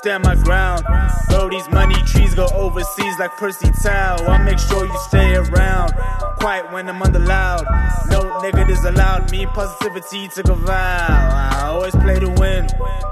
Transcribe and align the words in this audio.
stand 0.00 0.24
my 0.24 0.34
ground. 0.34 0.82
Bro, 1.28 1.50
these 1.50 1.68
money 1.70 1.94
trees 2.06 2.34
go 2.34 2.46
overseas 2.54 3.18
like 3.18 3.32
Percy 3.32 3.70
Tau. 3.82 4.16
I 4.26 4.42
make 4.42 4.58
sure 4.58 4.86
you 4.86 4.98
stay 5.08 5.36
around. 5.36 5.92
Quiet 6.40 6.72
when 6.72 6.88
I'm 6.88 7.02
under 7.02 7.18
loud. 7.18 7.64
No 8.08 8.40
negatives 8.40 8.82
allowed. 8.84 9.30
Me 9.30 9.44
positivity 9.44 10.28
took 10.28 10.48
a 10.48 10.54
vow. 10.54 11.06
I 11.52 11.66
always 11.66 11.94
play 11.94 12.18
to 12.18 12.30
win. 12.40 12.66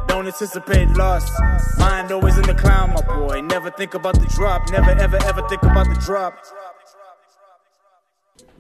Don't 0.09 0.27
anticipate 0.27 0.89
loss. 0.97 1.29
Mind 1.79 2.11
always 2.11 2.39
in 2.39 2.45
the 2.45 2.55
clown, 2.55 2.95
my 2.95 3.03
boy. 3.03 3.43
Never 3.43 3.71
think 3.71 3.93
about 3.93 4.19
the 4.19 4.27
drop. 4.35 4.71
Never 4.71 4.93
ever 4.93 5.19
ever 5.27 5.47
think 5.49 5.63
about 5.63 5.87
the 5.95 6.01
drop. 6.01 6.39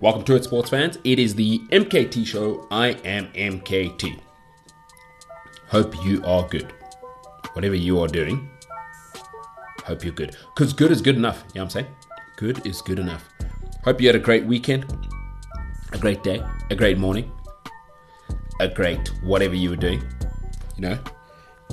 Welcome 0.00 0.24
to 0.24 0.36
it, 0.36 0.44
sports 0.44 0.68
fans. 0.68 0.98
It 1.02 1.18
is 1.18 1.34
the 1.34 1.60
MKT 1.70 2.26
show. 2.26 2.68
I 2.70 2.88
am 3.06 3.28
MKT. 3.28 4.20
Hope 5.68 6.04
you 6.04 6.22
are 6.24 6.46
good. 6.46 6.74
Whatever 7.54 7.74
you 7.74 8.00
are 8.00 8.08
doing, 8.08 8.48
hope 9.84 10.04
you're 10.04 10.12
good. 10.12 10.36
Because 10.54 10.72
good 10.72 10.90
is 10.90 11.02
good 11.02 11.16
enough. 11.16 11.44
You 11.48 11.60
know 11.60 11.64
what 11.64 11.76
I'm 11.76 11.82
saying? 11.82 11.94
Good 12.36 12.66
is 12.66 12.82
good 12.82 12.98
enough. 12.98 13.28
Hope 13.84 14.00
you 14.00 14.08
had 14.08 14.16
a 14.16 14.20
great 14.20 14.44
weekend, 14.44 14.84
a 15.92 15.98
great 15.98 16.22
day, 16.22 16.42
a 16.70 16.76
great 16.76 16.98
morning, 16.98 17.32
a 18.60 18.68
great 18.68 19.08
whatever 19.22 19.54
you 19.54 19.70
were 19.70 19.76
doing. 19.76 20.02
You 20.76 20.82
know, 20.82 20.98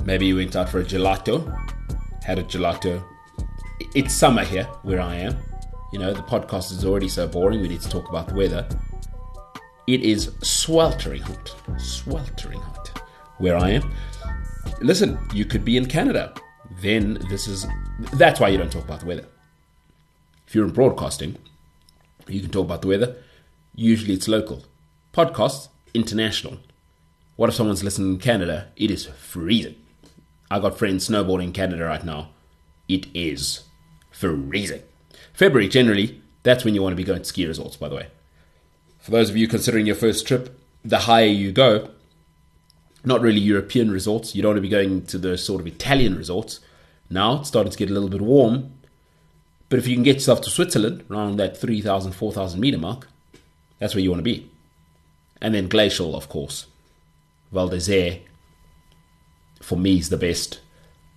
maybe 0.04 0.26
you 0.26 0.36
went 0.36 0.56
out 0.56 0.68
for 0.68 0.80
a 0.80 0.84
gelato, 0.84 1.44
had 2.24 2.38
a 2.38 2.44
gelato. 2.44 3.04
It's 3.94 4.14
summer 4.14 4.44
here 4.44 4.64
where 4.82 5.00
I 5.00 5.16
am. 5.16 5.36
You 5.92 5.98
know, 6.00 6.12
the 6.12 6.22
podcast 6.22 6.72
is 6.72 6.84
already 6.84 7.08
so 7.08 7.28
boring. 7.28 7.60
We 7.60 7.68
need 7.68 7.82
to 7.82 7.88
talk 7.88 8.08
about 8.08 8.28
the 8.28 8.34
weather. 8.34 8.66
It 9.86 10.00
is 10.00 10.32
sweltering 10.42 11.22
hot. 11.22 11.54
Sweltering 11.78 12.60
hot 12.60 13.02
where 13.38 13.56
I 13.56 13.70
am. 13.70 13.94
Listen, 14.80 15.18
you 15.32 15.44
could 15.44 15.64
be 15.64 15.76
in 15.76 15.86
Canada. 15.86 16.34
Then 16.80 17.14
this 17.30 17.48
is. 17.48 17.66
That's 18.14 18.40
why 18.40 18.48
you 18.48 18.58
don't 18.58 18.70
talk 18.70 18.84
about 18.84 19.00
the 19.00 19.06
weather. 19.06 19.26
If 20.46 20.54
you're 20.54 20.66
in 20.66 20.72
broadcasting, 20.72 21.36
you 22.28 22.40
can 22.40 22.50
talk 22.50 22.66
about 22.66 22.82
the 22.82 22.88
weather. 22.88 23.16
Usually 23.74 24.14
it's 24.14 24.28
local. 24.28 24.64
Podcasts, 25.12 25.68
international. 25.94 26.58
What 27.36 27.48
if 27.48 27.54
someone's 27.54 27.84
listening 27.84 28.14
in 28.14 28.18
Canada? 28.18 28.68
It 28.76 28.90
is 28.90 29.06
freezing. 29.06 29.76
I 30.50 30.60
got 30.60 30.78
friends 30.78 31.08
snowboarding 31.08 31.44
in 31.44 31.52
Canada 31.52 31.84
right 31.84 32.04
now. 32.04 32.30
It 32.88 33.06
is 33.14 33.64
freezing. 34.10 34.82
February, 35.32 35.68
generally, 35.68 36.22
that's 36.42 36.64
when 36.64 36.74
you 36.74 36.82
want 36.82 36.92
to 36.92 36.96
be 36.96 37.04
going 37.04 37.18
to 37.18 37.24
ski 37.24 37.46
resorts, 37.46 37.76
by 37.76 37.88
the 37.88 37.96
way. 37.96 38.06
For 38.98 39.10
those 39.10 39.28
of 39.28 39.36
you 39.36 39.48
considering 39.48 39.86
your 39.86 39.96
first 39.96 40.26
trip, 40.26 40.58
the 40.84 41.00
higher 41.00 41.26
you 41.26 41.52
go, 41.52 41.90
not 43.06 43.20
really 43.20 43.40
European 43.40 43.90
resorts, 43.90 44.34
you 44.34 44.42
don't 44.42 44.50
want 44.50 44.58
to 44.58 44.62
be 44.62 44.68
going 44.68 45.06
to 45.06 45.18
the 45.18 45.38
sort 45.38 45.60
of 45.60 45.66
Italian 45.66 46.16
resorts. 46.16 46.60
Now 47.08 47.40
it's 47.40 47.48
starting 47.48 47.70
to 47.70 47.78
get 47.78 47.90
a 47.90 47.92
little 47.92 48.08
bit 48.08 48.20
warm. 48.20 48.72
But 49.68 49.78
if 49.78 49.86
you 49.86 49.94
can 49.94 50.04
get 50.04 50.16
yourself 50.16 50.40
to 50.42 50.50
Switzerland 50.50 51.04
around 51.10 51.36
that 51.36 51.56
3,000, 51.56 52.12
4,000 52.12 52.60
meter 52.60 52.78
mark, 52.78 53.08
that's 53.78 53.94
where 53.94 54.02
you 54.02 54.10
want 54.10 54.20
to 54.20 54.24
be. 54.24 54.50
And 55.40 55.54
then 55.54 55.68
glacial, 55.68 56.14
of 56.14 56.28
course. 56.28 56.66
Val 57.52 57.68
d'Isere, 57.68 58.20
for 59.60 59.76
me, 59.76 59.98
is 59.98 60.08
the 60.08 60.16
best 60.16 60.60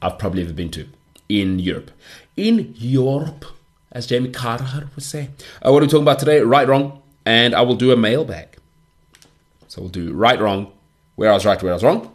I've 0.02 0.18
probably 0.18 0.44
ever 0.44 0.54
been 0.54 0.72
to 0.72 0.88
in 1.28 1.60
Europe. 1.60 1.92
In 2.36 2.74
Europe, 2.78 3.46
as 3.92 4.08
Jamie 4.08 4.32
Carragher 4.32 4.94
would 4.96 5.04
say. 5.04 5.30
Uh, 5.66 5.72
what 5.72 5.82
are 5.82 5.86
we 5.86 5.88
talking 5.88 6.04
about 6.04 6.20
today? 6.20 6.42
Right, 6.42 6.68
wrong, 6.68 7.02
and 7.26 7.54
I 7.56 7.62
will 7.62 7.76
do 7.76 7.92
a 7.92 7.98
mailbag. 7.98 8.58
So 9.68 9.82
we'll 9.82 9.90
do 9.90 10.14
right, 10.14 10.40
wrong, 10.40 10.72
where 11.20 11.32
I 11.32 11.34
was 11.34 11.46
right, 11.46 11.62
where 11.62 11.74
I 11.74 11.76
was 11.76 11.84
wrong, 11.84 12.14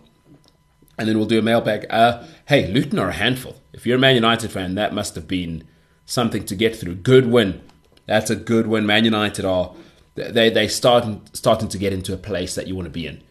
and 0.97 1.07
then 1.07 1.19
we'll 1.19 1.27
do 1.27 1.39
a 1.39 1.43
mailbag. 1.43 1.85
Uh, 1.91 2.25
hey, 2.47 2.69
Luton 2.69 2.99
are 2.99 3.11
a 3.11 3.13
handful. 3.13 3.61
If 3.75 3.85
you're 3.85 3.99
a 3.99 4.01
Man 4.01 4.15
United 4.15 4.51
fan, 4.51 4.77
that 4.77 4.95
must 4.95 5.15
have 5.15 5.29
been 5.29 5.65
something 6.07 6.47
to 6.47 6.55
get 6.55 6.75
through. 6.75 6.95
Good 6.95 7.27
win. 7.27 7.61
That's 8.07 8.31
a 8.31 8.35
good 8.35 8.67
win. 8.67 8.87
Man 8.87 9.05
United 9.05 9.45
are 9.45 9.75
they 10.15 10.49
they 10.49 10.69
starting 10.69 11.21
starting 11.35 11.69
to 11.69 11.77
get 11.77 11.93
into 11.93 12.15
a 12.15 12.17
place 12.17 12.55
that 12.55 12.67
you 12.67 12.75
want 12.75 12.87
to 12.87 12.91
be 12.91 13.07
in. 13.07 13.23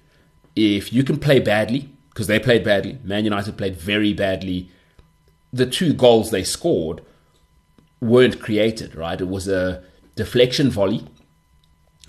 If 0.56 0.94
you 0.94 1.04
can 1.04 1.18
play 1.18 1.40
badly, 1.40 1.90
because 2.10 2.28
they 2.28 2.38
played 2.38 2.64
badly, 2.64 3.00
Man 3.04 3.24
United 3.24 3.58
played 3.58 3.76
very 3.76 4.14
badly. 4.14 4.70
The 5.52 5.66
two 5.66 5.94
goals 5.94 6.30
they 6.30 6.44
scored 6.44 7.02
weren't 8.00 8.40
created, 8.40 8.94
right? 8.94 9.20
It 9.20 9.28
was 9.28 9.48
a 9.48 9.84
deflection 10.16 10.70
volley 10.70 11.08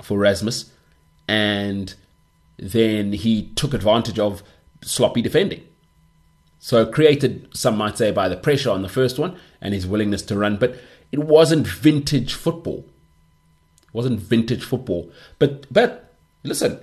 for 0.02 0.18
Rasmus, 0.18 0.70
and 1.26 1.94
then 2.56 3.12
he 3.12 3.50
took 3.56 3.74
advantage 3.74 4.18
of 4.18 4.42
sloppy 4.82 5.22
defending. 5.22 5.66
So 6.58 6.86
created, 6.86 7.48
some 7.54 7.76
might 7.76 7.98
say, 7.98 8.10
by 8.10 8.28
the 8.28 8.36
pressure 8.36 8.70
on 8.70 8.82
the 8.82 8.88
first 8.88 9.18
one 9.18 9.38
and 9.60 9.74
his 9.74 9.86
willingness 9.86 10.22
to 10.22 10.38
run, 10.38 10.56
but 10.56 10.76
it 11.12 11.18
wasn't 11.18 11.66
vintage 11.66 12.34
football. 12.34 12.86
It 13.82 13.92
wasn't 13.92 14.20
vintage 14.20 14.64
football. 14.64 15.10
But 15.38 15.72
but 15.72 16.14
listen, 16.42 16.80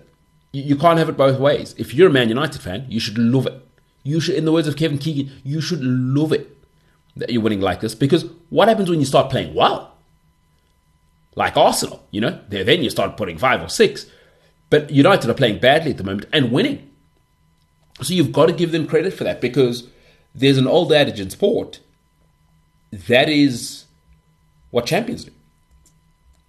you, 0.51 0.63
you 0.63 0.75
can't 0.75 0.99
have 0.99 1.09
it 1.09 1.17
both 1.17 1.39
ways. 1.39 1.73
If 1.77 1.93
you're 1.93 2.09
a 2.09 2.13
Man 2.13 2.29
United 2.29 2.61
fan, 2.61 2.85
you 2.89 2.99
should 2.99 3.17
love 3.17 3.47
it. 3.47 3.55
You 4.03 4.19
should, 4.19 4.35
in 4.35 4.45
the 4.45 4.51
words 4.51 4.67
of 4.67 4.77
Kevin 4.77 4.97
Keegan, 4.97 5.31
you 5.43 5.61
should 5.61 5.83
love 5.83 6.31
it 6.31 6.57
that 7.15 7.31
you're 7.31 7.41
winning 7.41 7.61
like 7.61 7.81
this 7.81 7.95
because 7.95 8.25
what 8.49 8.67
happens 8.67 8.89
when 8.89 8.99
you 8.99 9.05
start 9.05 9.29
playing 9.29 9.53
well? 9.53 9.95
Like 11.35 11.57
Arsenal, 11.57 12.05
you 12.11 12.21
know, 12.21 12.39
then 12.49 12.83
you 12.83 12.89
start 12.89 13.17
putting 13.17 13.37
five 13.37 13.61
or 13.61 13.69
six. 13.69 14.05
But 14.71 14.89
United 14.89 15.29
are 15.29 15.35
playing 15.35 15.59
badly 15.59 15.91
at 15.91 15.97
the 15.97 16.03
moment 16.03 16.27
and 16.33 16.51
winning. 16.51 16.89
So 18.01 18.15
you've 18.15 18.31
got 18.31 18.47
to 18.47 18.53
give 18.53 18.71
them 18.71 18.87
credit 18.87 19.13
for 19.13 19.23
that 19.23 19.39
because 19.39 19.87
there's 20.33 20.57
an 20.57 20.65
old 20.65 20.91
adage 20.91 21.19
in 21.19 21.29
sport 21.29 21.79
that 22.91 23.29
is 23.29 23.85
what 24.69 24.85
champions 24.85 25.25
do. 25.25 25.31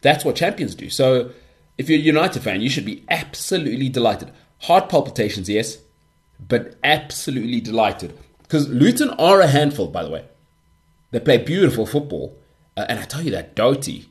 That's 0.00 0.24
what 0.24 0.36
champions 0.36 0.74
do. 0.74 0.90
So 0.90 1.30
if 1.78 1.88
you're 1.88 1.98
a 1.98 2.02
United 2.02 2.42
fan, 2.42 2.60
you 2.60 2.68
should 2.68 2.84
be 2.84 3.04
absolutely 3.08 3.88
delighted. 3.88 4.32
Heart 4.60 4.88
palpitations, 4.88 5.48
yes, 5.48 5.78
but 6.40 6.76
absolutely 6.82 7.60
delighted. 7.60 8.18
Because 8.42 8.68
Luton 8.68 9.10
are 9.10 9.40
a 9.40 9.46
handful, 9.46 9.88
by 9.88 10.02
the 10.02 10.10
way. 10.10 10.24
They 11.10 11.20
play 11.20 11.38
beautiful 11.38 11.86
football. 11.86 12.36
Uh, 12.76 12.86
and 12.88 12.98
I 12.98 13.04
tell 13.04 13.22
you 13.22 13.30
that 13.32 13.54
Doughty, 13.54 14.08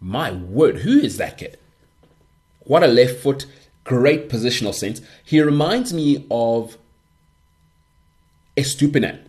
my 0.00 0.32
word, 0.32 0.78
who 0.78 0.98
is 0.98 1.16
that 1.16 1.38
kid? 1.38 1.58
What 2.64 2.82
a 2.82 2.86
left 2.86 3.20
foot, 3.20 3.46
great 3.84 4.28
positional 4.28 4.74
sense. 4.74 5.00
He 5.24 5.40
reminds 5.40 5.92
me 5.92 6.26
of 6.30 6.78
Estupinan. 8.56 9.20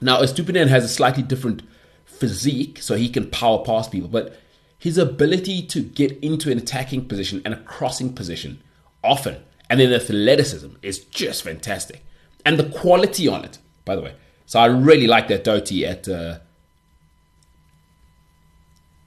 Now, 0.00 0.20
Estupinan 0.22 0.68
has 0.68 0.84
a 0.84 0.88
slightly 0.88 1.22
different 1.22 1.62
physique, 2.04 2.80
so 2.80 2.94
he 2.94 3.08
can 3.08 3.30
power 3.30 3.64
past 3.64 3.90
people, 3.90 4.08
but 4.08 4.36
his 4.78 4.96
ability 4.96 5.62
to 5.62 5.82
get 5.82 6.12
into 6.22 6.50
an 6.50 6.58
attacking 6.58 7.06
position 7.06 7.42
and 7.44 7.52
a 7.52 7.60
crossing 7.60 8.14
position 8.14 8.62
often, 9.02 9.36
and 9.68 9.80
then 9.80 9.92
athleticism 9.92 10.68
is 10.82 11.00
just 11.00 11.42
fantastic. 11.42 12.04
And 12.44 12.58
the 12.58 12.68
quality 12.68 13.26
on 13.28 13.44
it, 13.44 13.58
by 13.84 13.96
the 13.96 14.02
way. 14.02 14.14
So 14.46 14.60
I 14.60 14.66
really 14.66 15.06
like 15.06 15.28
that 15.28 15.44
Doughty 15.44 15.84
at, 15.84 16.08
uh, 16.08 16.38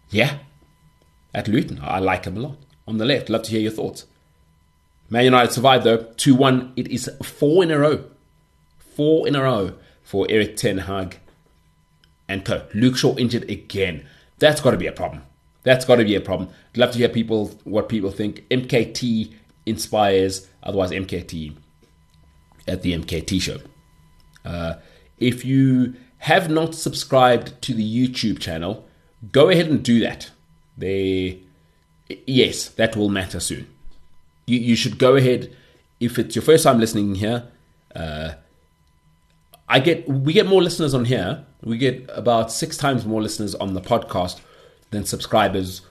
yeah, 0.10 0.40
at 1.34 1.48
Luton. 1.48 1.80
I 1.82 2.00
like 2.00 2.26
him 2.26 2.38
a 2.38 2.42
lot. 2.42 2.58
On 2.92 2.98
the 2.98 3.06
left, 3.06 3.30
love 3.30 3.44
to 3.44 3.52
hear 3.52 3.62
your 3.62 3.72
thoughts. 3.72 4.06
Man 5.10 5.24
United 5.24 5.54
survived 5.54 5.86
though, 5.86 6.04
2 6.18 6.36
1. 6.36 6.74
It 6.76 6.90
is 6.90 7.10
four 7.24 7.64
in 7.64 7.72
a 7.72 7.80
row. 7.80 8.04
Four 8.80 9.30
in 9.30 9.34
a 9.34 9.44
row 9.44 9.76
for 10.04 10.28
Erik 10.30 10.58
Ten 10.58 10.80
Hag 10.80 11.18
and 12.28 12.44
co. 12.44 12.66
Luke 12.74 12.98
Shaw 12.98 13.16
injured 13.16 13.50
again. 13.50 14.06
That's 14.40 14.60
got 14.60 14.72
to 14.72 14.78
be 14.78 14.88
a 14.88 14.92
problem. 14.92 15.24
That's 15.64 15.86
got 15.86 15.96
to 15.96 16.04
be 16.04 16.16
a 16.16 16.20
problem. 16.20 16.50
Love 16.76 16.92
to 16.92 16.98
hear 16.98 17.08
people 17.08 17.58
what 17.64 17.88
people 17.88 18.12
think. 18.12 18.46
MKT 18.50 19.36
inspires, 19.66 20.50
otherwise 20.62 20.92
MKT 20.92 21.56
at 22.68 22.82
the 22.82 22.92
MKT 22.92 23.42
show. 23.42 23.60
Uh, 24.44 24.74
if 25.18 25.46
you 25.46 25.94
have 26.18 26.50
not 26.50 26.76
subscribed 26.76 27.62
to 27.62 27.74
the 27.74 28.08
YouTube 28.10 28.40
channel, 28.40 28.86
go 29.32 29.48
ahead 29.48 29.68
and 29.68 29.82
do 29.82 30.02
that. 30.02 30.32
They, 30.78 31.44
yes, 32.28 32.70
that 32.70 32.96
will 32.96 33.10
matter 33.10 33.40
soon. 33.40 33.68
You, 34.46 34.60
you 34.60 34.76
should 34.76 34.98
go 34.98 35.16
ahead. 35.16 35.56
If 36.00 36.18
it's 36.18 36.36
your 36.36 36.44
first 36.44 36.64
time 36.64 36.80
listening 36.80 37.16
here, 37.16 37.44
uh, 37.96 38.34
I 39.68 39.80
get 39.80 40.08
we 40.08 40.34
get 40.34 40.48
more 40.48 40.62
listeners 40.62 40.94
on 40.94 41.06
here. 41.06 41.46
We 41.64 41.78
get 41.78 42.10
about 42.10 42.52
six 42.52 42.76
times 42.76 43.06
more 43.06 43.22
listeners 43.22 43.56
on 43.56 43.74
the 43.74 43.82
podcast 43.82 44.42
than 44.90 45.06
subscribers 45.06 45.82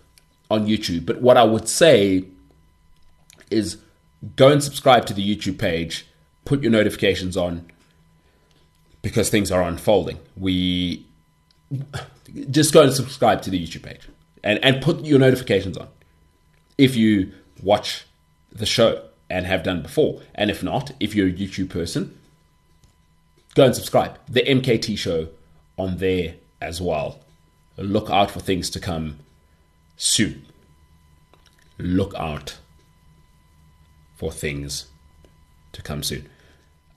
on 0.51 0.67
YouTube. 0.67 1.07
But 1.07 1.21
what 1.23 1.37
I 1.37 1.45
would 1.45 1.69
say 1.69 2.25
is 3.51 3.79
go 4.37 4.49
and 4.49 4.63
subscribe 4.63 5.07
to 5.07 5.15
the 5.15 5.37
YouTube 5.37 5.59
page, 5.59 6.07
put 6.45 6.63
your 6.63 6.73
notifications 6.73 7.37
on 7.37 7.71
because 9.03 9.31
things 9.31 9.51
are 9.51 9.63
unfolding. 9.63 10.19
We 10.37 11.07
just 12.51 12.75
go 12.75 12.83
and 12.83 12.93
subscribe 12.93 13.43
to 13.43 13.51
the 13.51 13.65
YouTube 13.65 13.83
page 13.83 14.09
and, 14.43 14.63
and 14.65 14.83
put 14.83 15.05
your 15.05 15.19
notifications 15.19 15.77
on 15.77 15.89
if 16.81 16.97
you 16.97 17.31
watch 17.63 18.07
the 18.51 18.65
show 18.65 19.03
and 19.29 19.47
have 19.47 19.63
done 19.63 19.83
before. 19.83 20.23
And 20.35 20.51
if 20.51 20.63
not, 20.63 20.93
if 20.99 21.15
you're 21.15 21.29
a 21.29 21.33
YouTube 21.33 21.69
person, 21.69 22.19
go 23.55 23.67
and 23.67 23.75
subscribe. 23.75 24.19
The 24.27 24.43
MKT 24.43 24.97
show 24.97 25.29
on 25.77 25.99
there 25.99 26.37
as 26.61 26.81
well. 26.81 27.21
Look 27.77 28.09
out 28.09 28.31
for 28.31 28.41
things 28.41 28.71
to 28.71 28.81
come 28.81 29.19
soon. 29.97 30.47
Look 31.79 32.15
out 32.15 32.59
for 34.17 34.33
things 34.33 34.87
to 35.73 35.83
come 35.83 36.03
soon. 36.03 36.29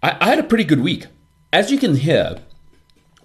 I, 0.01 0.17
I 0.19 0.25
had 0.29 0.39
a 0.39 0.43
pretty 0.43 0.63
good 0.63 0.81
week. 0.81 1.07
As 1.51 1.71
you 1.71 1.77
can 1.77 1.95
hear, 1.95 2.41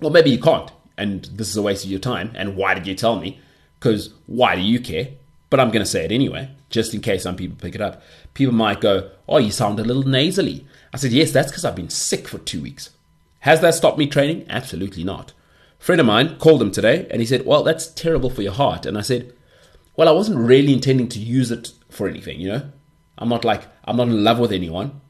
well, 0.00 0.10
maybe 0.10 0.30
you 0.30 0.40
can't, 0.40 0.70
and 0.96 1.24
this 1.24 1.48
is 1.48 1.56
a 1.56 1.62
waste 1.62 1.84
of 1.84 1.90
your 1.90 2.00
time. 2.00 2.32
And 2.34 2.56
why 2.56 2.74
did 2.74 2.86
you 2.86 2.96
tell 2.96 3.18
me? 3.18 3.40
Because 3.78 4.12
why 4.26 4.56
do 4.56 4.60
you 4.60 4.80
care? 4.80 5.08
But 5.50 5.60
I'm 5.60 5.70
going 5.70 5.84
to 5.84 5.90
say 5.90 6.04
it 6.04 6.12
anyway, 6.12 6.50
just 6.68 6.94
in 6.94 7.00
case 7.00 7.22
some 7.22 7.36
people 7.36 7.56
pick 7.60 7.74
it 7.74 7.80
up. 7.80 8.02
People 8.34 8.54
might 8.54 8.80
go, 8.80 9.10
Oh, 9.28 9.38
you 9.38 9.50
sound 9.50 9.80
a 9.80 9.84
little 9.84 10.02
nasally. 10.02 10.66
I 10.92 10.98
said, 10.98 11.12
Yes, 11.12 11.32
that's 11.32 11.50
because 11.50 11.64
I've 11.64 11.76
been 11.76 11.90
sick 11.90 12.28
for 12.28 12.38
two 12.38 12.62
weeks. 12.62 12.90
Has 13.40 13.60
that 13.60 13.74
stopped 13.74 13.98
me 13.98 14.06
training? 14.06 14.46
Absolutely 14.48 15.04
not. 15.04 15.32
A 15.80 15.84
friend 15.84 16.00
of 16.00 16.06
mine 16.06 16.36
called 16.38 16.60
him 16.60 16.70
today 16.70 17.06
and 17.10 17.20
he 17.20 17.26
said, 17.26 17.46
Well, 17.46 17.62
that's 17.62 17.88
terrible 17.88 18.30
for 18.30 18.42
your 18.42 18.52
heart. 18.52 18.84
And 18.84 18.98
I 18.98 19.02
said, 19.02 19.32
Well, 19.96 20.08
I 20.08 20.12
wasn't 20.12 20.38
really 20.38 20.72
intending 20.72 21.08
to 21.08 21.18
use 21.18 21.50
it 21.50 21.72
for 21.88 22.08
anything, 22.08 22.40
you 22.40 22.48
know? 22.48 22.72
I'm 23.16 23.28
not 23.28 23.44
like, 23.44 23.64
I'm 23.84 23.96
not 23.96 24.08
in 24.08 24.22
love 24.22 24.38
with 24.38 24.52
anyone. 24.52 25.00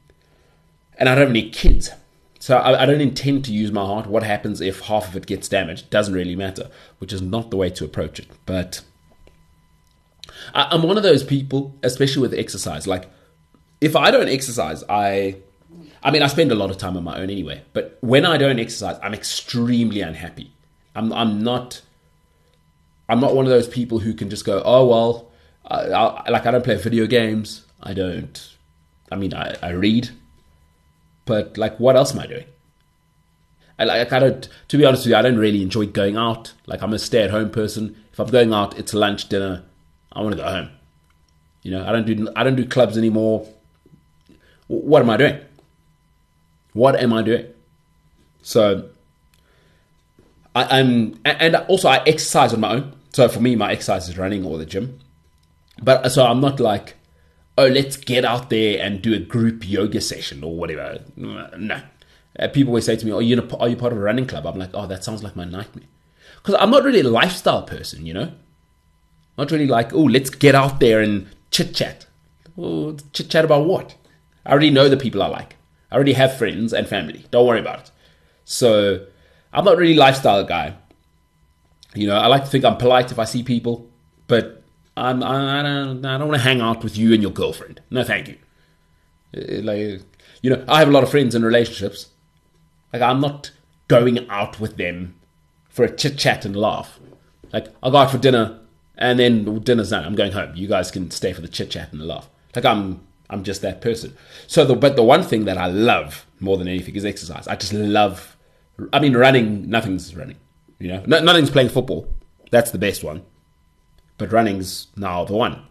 And 0.97 1.07
I 1.07 1.15
don't 1.15 1.27
have 1.27 1.29
any 1.29 1.49
kids. 1.49 1.91
So 2.39 2.57
I, 2.57 2.83
I, 2.83 2.85
don't 2.85 3.01
intend 3.01 3.45
to 3.45 3.53
use 3.53 3.71
my 3.71 3.85
heart. 3.85 4.07
What 4.07 4.23
happens 4.23 4.61
if 4.61 4.81
half 4.81 5.09
of 5.09 5.15
it 5.15 5.25
gets 5.25 5.49
damaged 5.49 5.89
doesn't 5.89 6.13
really 6.13 6.35
matter, 6.35 6.69
which 6.97 7.11
is 7.11 7.21
not 7.21 7.51
the 7.51 7.57
way 7.57 7.69
to 7.69 7.85
approach 7.85 8.19
it. 8.19 8.27
But 8.45 8.81
I, 10.53 10.69
I'm 10.71 10.83
one 10.83 10.97
of 10.97 11.03
those 11.03 11.23
people, 11.23 11.75
especially 11.83 12.21
with 12.21 12.33
exercise. 12.33 12.87
Like, 12.87 13.09
if 13.81 13.95
I 13.95 14.11
don't 14.11 14.29
exercise, 14.29 14.83
I, 14.89 15.37
I 16.03 16.11
mean, 16.11 16.21
I 16.21 16.27
spend 16.27 16.51
a 16.51 16.55
lot 16.55 16.69
of 16.69 16.77
time 16.77 16.97
on 16.97 17.03
my 17.03 17.17
own 17.19 17.29
anyway. 17.29 17.63
But 17.73 17.97
when 18.01 18.25
I 18.25 18.37
don't 18.37 18.59
exercise, 18.59 18.99
I'm 19.01 19.13
extremely 19.13 20.01
unhappy. 20.01 20.51
I'm, 20.95 21.13
I'm 21.13 21.41
not, 21.43 21.81
I'm 23.07 23.19
not 23.19 23.35
one 23.35 23.45
of 23.45 23.51
those 23.51 23.67
people 23.67 23.99
who 23.99 24.13
can 24.13 24.29
just 24.29 24.45
go, 24.45 24.61
oh 24.65 24.85
well, 24.87 25.31
I, 25.65 25.89
I, 25.91 26.29
like 26.29 26.45
I 26.45 26.51
don't 26.51 26.63
play 26.63 26.75
video 26.75 27.05
games. 27.05 27.65
I 27.81 27.93
don't. 27.93 28.55
I 29.11 29.15
mean, 29.15 29.33
I, 29.33 29.55
I 29.61 29.69
read 29.69 30.09
but 31.29 31.59
like, 31.59 31.79
what 31.79 31.95
else 31.95 32.11
am 32.11 32.21
I 32.21 32.25
doing? 32.25 32.45
I 33.77 33.83
like 33.83 34.11
I 34.11 34.17
don't. 34.17 34.49
To 34.69 34.77
be 34.79 34.83
honest 34.83 35.05
with 35.05 35.11
you, 35.11 35.15
I 35.15 35.21
don't 35.21 35.37
really 35.37 35.61
enjoy 35.61 35.85
going 35.85 36.17
out. 36.17 36.53
Like 36.65 36.81
I'm 36.81 36.91
a 36.91 36.97
stay-at-home 36.97 37.51
person. 37.51 37.95
If 38.11 38.19
I'm 38.19 38.31
going 38.31 38.51
out, 38.51 38.79
it's 38.79 38.95
lunch, 38.95 39.29
dinner. 39.29 39.63
I 40.11 40.21
want 40.21 40.35
to 40.35 40.41
go 40.41 40.49
home. 40.49 40.69
You 41.63 41.71
know, 41.71 41.85
I 41.85 41.91
don't 41.91 42.05
do 42.05 42.29
I 42.35 42.43
don't 42.43 42.55
do 42.55 42.65
clubs 42.65 42.97
anymore. 42.97 43.47
What 44.67 45.01
am 45.01 45.09
I 45.09 45.17
doing? 45.17 45.39
What 46.73 46.95
am 46.95 47.13
I 47.13 47.21
doing? 47.21 47.47
So 48.41 48.89
I, 50.55 50.79
am 50.79 51.19
and 51.25 51.55
also 51.55 51.89
I 51.89 52.03
exercise 52.05 52.53
on 52.53 52.61
my 52.61 52.73
own. 52.73 52.93
So 53.11 53.27
for 53.27 53.39
me, 53.39 53.55
my 53.55 53.71
exercise 53.71 54.07
is 54.07 54.17
running 54.17 54.45
or 54.45 54.57
the 54.57 54.65
gym. 54.65 54.99
But 55.81 56.09
so 56.09 56.25
I'm 56.25 56.41
not 56.41 56.59
like 56.59 56.95
oh, 57.59 57.67
let's 57.67 57.97
get 57.97 58.23
out 58.23 58.49
there 58.49 58.81
and 58.81 59.01
do 59.01 59.13
a 59.13 59.19
group 59.19 59.67
yoga 59.67 59.99
session 59.99 60.43
or 60.43 60.55
whatever. 60.55 60.99
No. 61.17 61.81
Uh, 62.39 62.47
people 62.47 62.71
always 62.71 62.85
say 62.85 62.95
to 62.95 63.05
me, 63.05 63.11
oh, 63.11 63.19
you 63.19 63.35
are 63.59 63.67
you 63.67 63.75
part 63.75 63.91
of 63.91 63.99
a 63.99 64.01
running 64.01 64.25
club? 64.25 64.47
I'm 64.47 64.57
like, 64.57 64.69
oh, 64.73 64.87
that 64.87 65.03
sounds 65.03 65.23
like 65.23 65.35
my 65.35 65.43
nightmare. 65.43 65.87
Because 66.37 66.55
I'm 66.59 66.71
not 66.71 66.83
really 66.83 67.01
a 67.01 67.09
lifestyle 67.09 67.63
person, 67.63 68.05
you 68.05 68.13
know? 68.13 68.31
Not 69.37 69.51
really 69.51 69.67
like, 69.67 69.93
oh, 69.93 70.03
let's 70.03 70.29
get 70.29 70.55
out 70.55 70.79
there 70.79 71.01
and 71.01 71.27
chit 71.51 71.73
chat. 71.73 72.05
Oh, 72.57 72.97
chit 73.13 73.29
chat 73.29 73.45
about 73.45 73.65
what? 73.65 73.95
I 74.45 74.51
already 74.51 74.69
know 74.69 74.89
the 74.89 74.97
people 74.97 75.23
I 75.23 75.27
like. 75.27 75.55
I 75.91 75.95
already 75.95 76.13
have 76.13 76.37
friends 76.37 76.73
and 76.73 76.87
family. 76.87 77.25
Don't 77.31 77.47
worry 77.47 77.59
about 77.59 77.79
it. 77.79 77.91
So 78.45 79.05
I'm 79.53 79.65
not 79.65 79.77
really 79.77 79.95
lifestyle 79.95 80.43
guy. 80.43 80.75
You 81.95 82.07
know, 82.07 82.17
I 82.17 82.27
like 82.27 82.43
to 82.43 82.49
think 82.49 82.65
I'm 82.65 82.77
polite 82.77 83.11
if 83.11 83.19
I 83.19 83.25
see 83.25 83.43
people, 83.43 83.89
but 84.27 84.63
I'm, 84.95 85.23
I, 85.23 85.63
don't, 85.63 86.05
I 86.05 86.17
don't 86.17 86.27
want 86.27 86.39
to 86.39 86.47
hang 86.47 86.61
out 86.61 86.83
with 86.83 86.97
you 86.97 87.13
and 87.13 87.21
your 87.21 87.31
girlfriend. 87.31 87.81
No, 87.89 88.03
thank 88.03 88.27
you. 88.27 88.37
Uh, 89.35 89.61
like, 89.63 90.01
you 90.41 90.49
know, 90.49 90.63
I 90.67 90.79
have 90.79 90.89
a 90.89 90.91
lot 90.91 91.03
of 91.03 91.09
friends 91.09 91.33
and 91.33 91.43
relationships. 91.43 92.09
Like, 92.93 93.01
I'm 93.01 93.21
not 93.21 93.51
going 93.87 94.29
out 94.29 94.59
with 94.59 94.77
them 94.77 95.15
for 95.69 95.83
a 95.83 95.95
chit 95.95 96.17
chat 96.17 96.45
and 96.45 96.55
laugh. 96.55 96.99
Like, 97.51 97.67
I'll 97.81 97.91
go 97.91 97.97
out 97.97 98.11
for 98.11 98.17
dinner 98.17 98.59
and 98.99 99.17
then 99.17 99.59
dinner's 99.61 99.89
done. 99.89 100.05
I'm 100.05 100.15
going 100.15 100.31
home. 100.31 100.55
You 100.55 100.67
guys 100.67 100.91
can 100.91 101.09
stay 101.09 101.33
for 101.33 101.41
the 101.41 101.47
chit 101.47 101.71
chat 101.71 101.91
and 101.91 101.99
the 101.99 102.05
laugh. 102.05 102.29
Like, 102.55 102.65
I'm, 102.65 103.01
I'm 103.31 103.43
just 103.43 103.63
that 103.63 103.81
person. 103.81 104.15
So, 104.45 104.63
the, 104.65 104.75
but 104.75 104.95
the 104.95 105.03
one 105.03 105.23
thing 105.23 105.45
that 105.45 105.57
I 105.57 105.65
love 105.65 106.27
more 106.39 106.57
than 106.57 106.67
anything 106.67 106.95
is 106.95 107.03
exercise. 107.03 107.47
I 107.47 107.55
just 107.55 107.73
love, 107.73 108.37
I 108.93 108.99
mean, 108.99 109.17
running, 109.17 109.67
nothing's 109.67 110.15
running. 110.15 110.37
You 110.77 110.89
know, 110.89 111.03
no, 111.07 111.19
nothing's 111.19 111.49
playing 111.49 111.69
football. 111.69 112.07
That's 112.51 112.69
the 112.69 112.77
best 112.77 113.03
one 113.03 113.23
but 114.19 114.31
running's 114.31 114.87
now 114.95 115.25
the 115.25 115.33
one. 115.33 115.63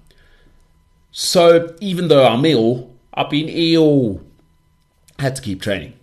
So 1.13 1.77
even 1.81 2.09
though 2.09 2.27
I'm 2.27 2.45
ill, 2.45 2.91
I've 3.15 3.31
been 3.31 3.49
ill. 3.49 4.23
Had 5.21 5.37
to 5.37 5.43
keep 5.43 5.63
training. 5.63 5.95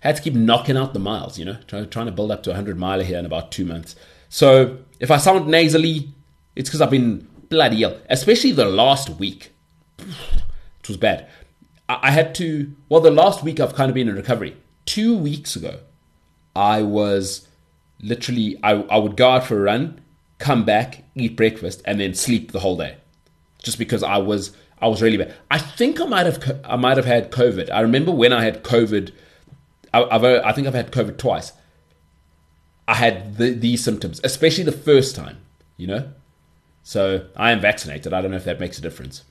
Had 0.00 0.16
to 0.16 0.22
keep 0.22 0.34
knocking 0.34 0.76
out 0.76 0.94
the 0.94 0.98
miles, 0.98 1.38
you 1.38 1.44
know, 1.44 1.58
trying, 1.66 1.88
to 1.88 2.12
build 2.12 2.30
up 2.30 2.42
to 2.44 2.50
100 2.50 2.78
mile 2.78 3.00
here 3.00 3.18
in 3.18 3.26
about 3.26 3.50
two 3.50 3.64
months. 3.64 3.96
So 4.28 4.78
if 5.00 5.10
I 5.10 5.16
sound 5.16 5.48
nasally, 5.48 6.13
it's 6.56 6.68
because 6.68 6.80
I've 6.80 6.90
been 6.90 7.28
bloody 7.48 7.82
ill, 7.82 7.98
especially 8.08 8.52
the 8.52 8.64
last 8.64 9.08
week. 9.10 9.50
It 9.98 10.88
was 10.88 10.96
bad. 10.96 11.28
I, 11.88 12.10
had 12.10 12.34
to, 12.36 12.74
well, 12.88 13.00
the 13.00 13.10
last 13.10 13.42
week 13.42 13.60
I've 13.60 13.74
kind 13.74 13.90
of 13.90 13.94
been 13.94 14.08
in 14.08 14.14
recovery. 14.14 14.56
Two 14.86 15.16
weeks 15.16 15.54
ago, 15.54 15.80
I 16.56 16.82
was 16.82 17.46
literally, 18.00 18.58
I, 18.62 18.72
I 18.72 18.96
would 18.96 19.16
go 19.16 19.30
out 19.30 19.44
for 19.44 19.58
a 19.58 19.62
run 19.62 20.00
come 20.38 20.64
back, 20.64 21.04
eat 21.14 21.36
breakfast, 21.36 21.82
and 21.84 22.00
then 22.00 22.14
sleep 22.14 22.52
the 22.52 22.60
whole 22.60 22.76
day, 22.76 22.96
just 23.62 23.78
because 23.78 24.02
I 24.02 24.18
was 24.18 24.54
I 24.78 24.88
was 24.88 25.00
really 25.00 25.16
bad. 25.16 25.34
I 25.50 25.58
think 25.58 26.00
I 26.00 26.04
might 26.04 26.26
have 26.26 26.60
I 26.64 26.76
might 26.76 26.96
have 26.96 27.06
had 27.06 27.30
COVID. 27.30 27.70
I 27.70 27.80
remember 27.80 28.12
when 28.12 28.32
I 28.32 28.44
had 28.44 28.62
COVID. 28.62 29.12
I, 29.92 30.00
have 30.10 30.24
uh, 30.24 30.42
I 30.44 30.52
think 30.52 30.66
I've 30.66 30.74
had 30.74 30.90
COVID 30.92 31.18
twice. 31.18 31.52
I 32.86 32.94
had 32.94 33.38
the, 33.38 33.50
these 33.50 33.82
symptoms, 33.82 34.20
especially 34.22 34.64
the 34.64 34.72
first 34.72 35.16
time. 35.16 35.38
You 35.76 35.86
know, 35.86 36.12
so 36.84 37.26
I 37.34 37.50
am 37.50 37.60
vaccinated. 37.60 38.12
I 38.12 38.20
don't 38.20 38.30
know 38.30 38.36
if 38.36 38.44
that 38.44 38.60
makes 38.60 38.78
a 38.78 38.82
difference. 38.82 39.24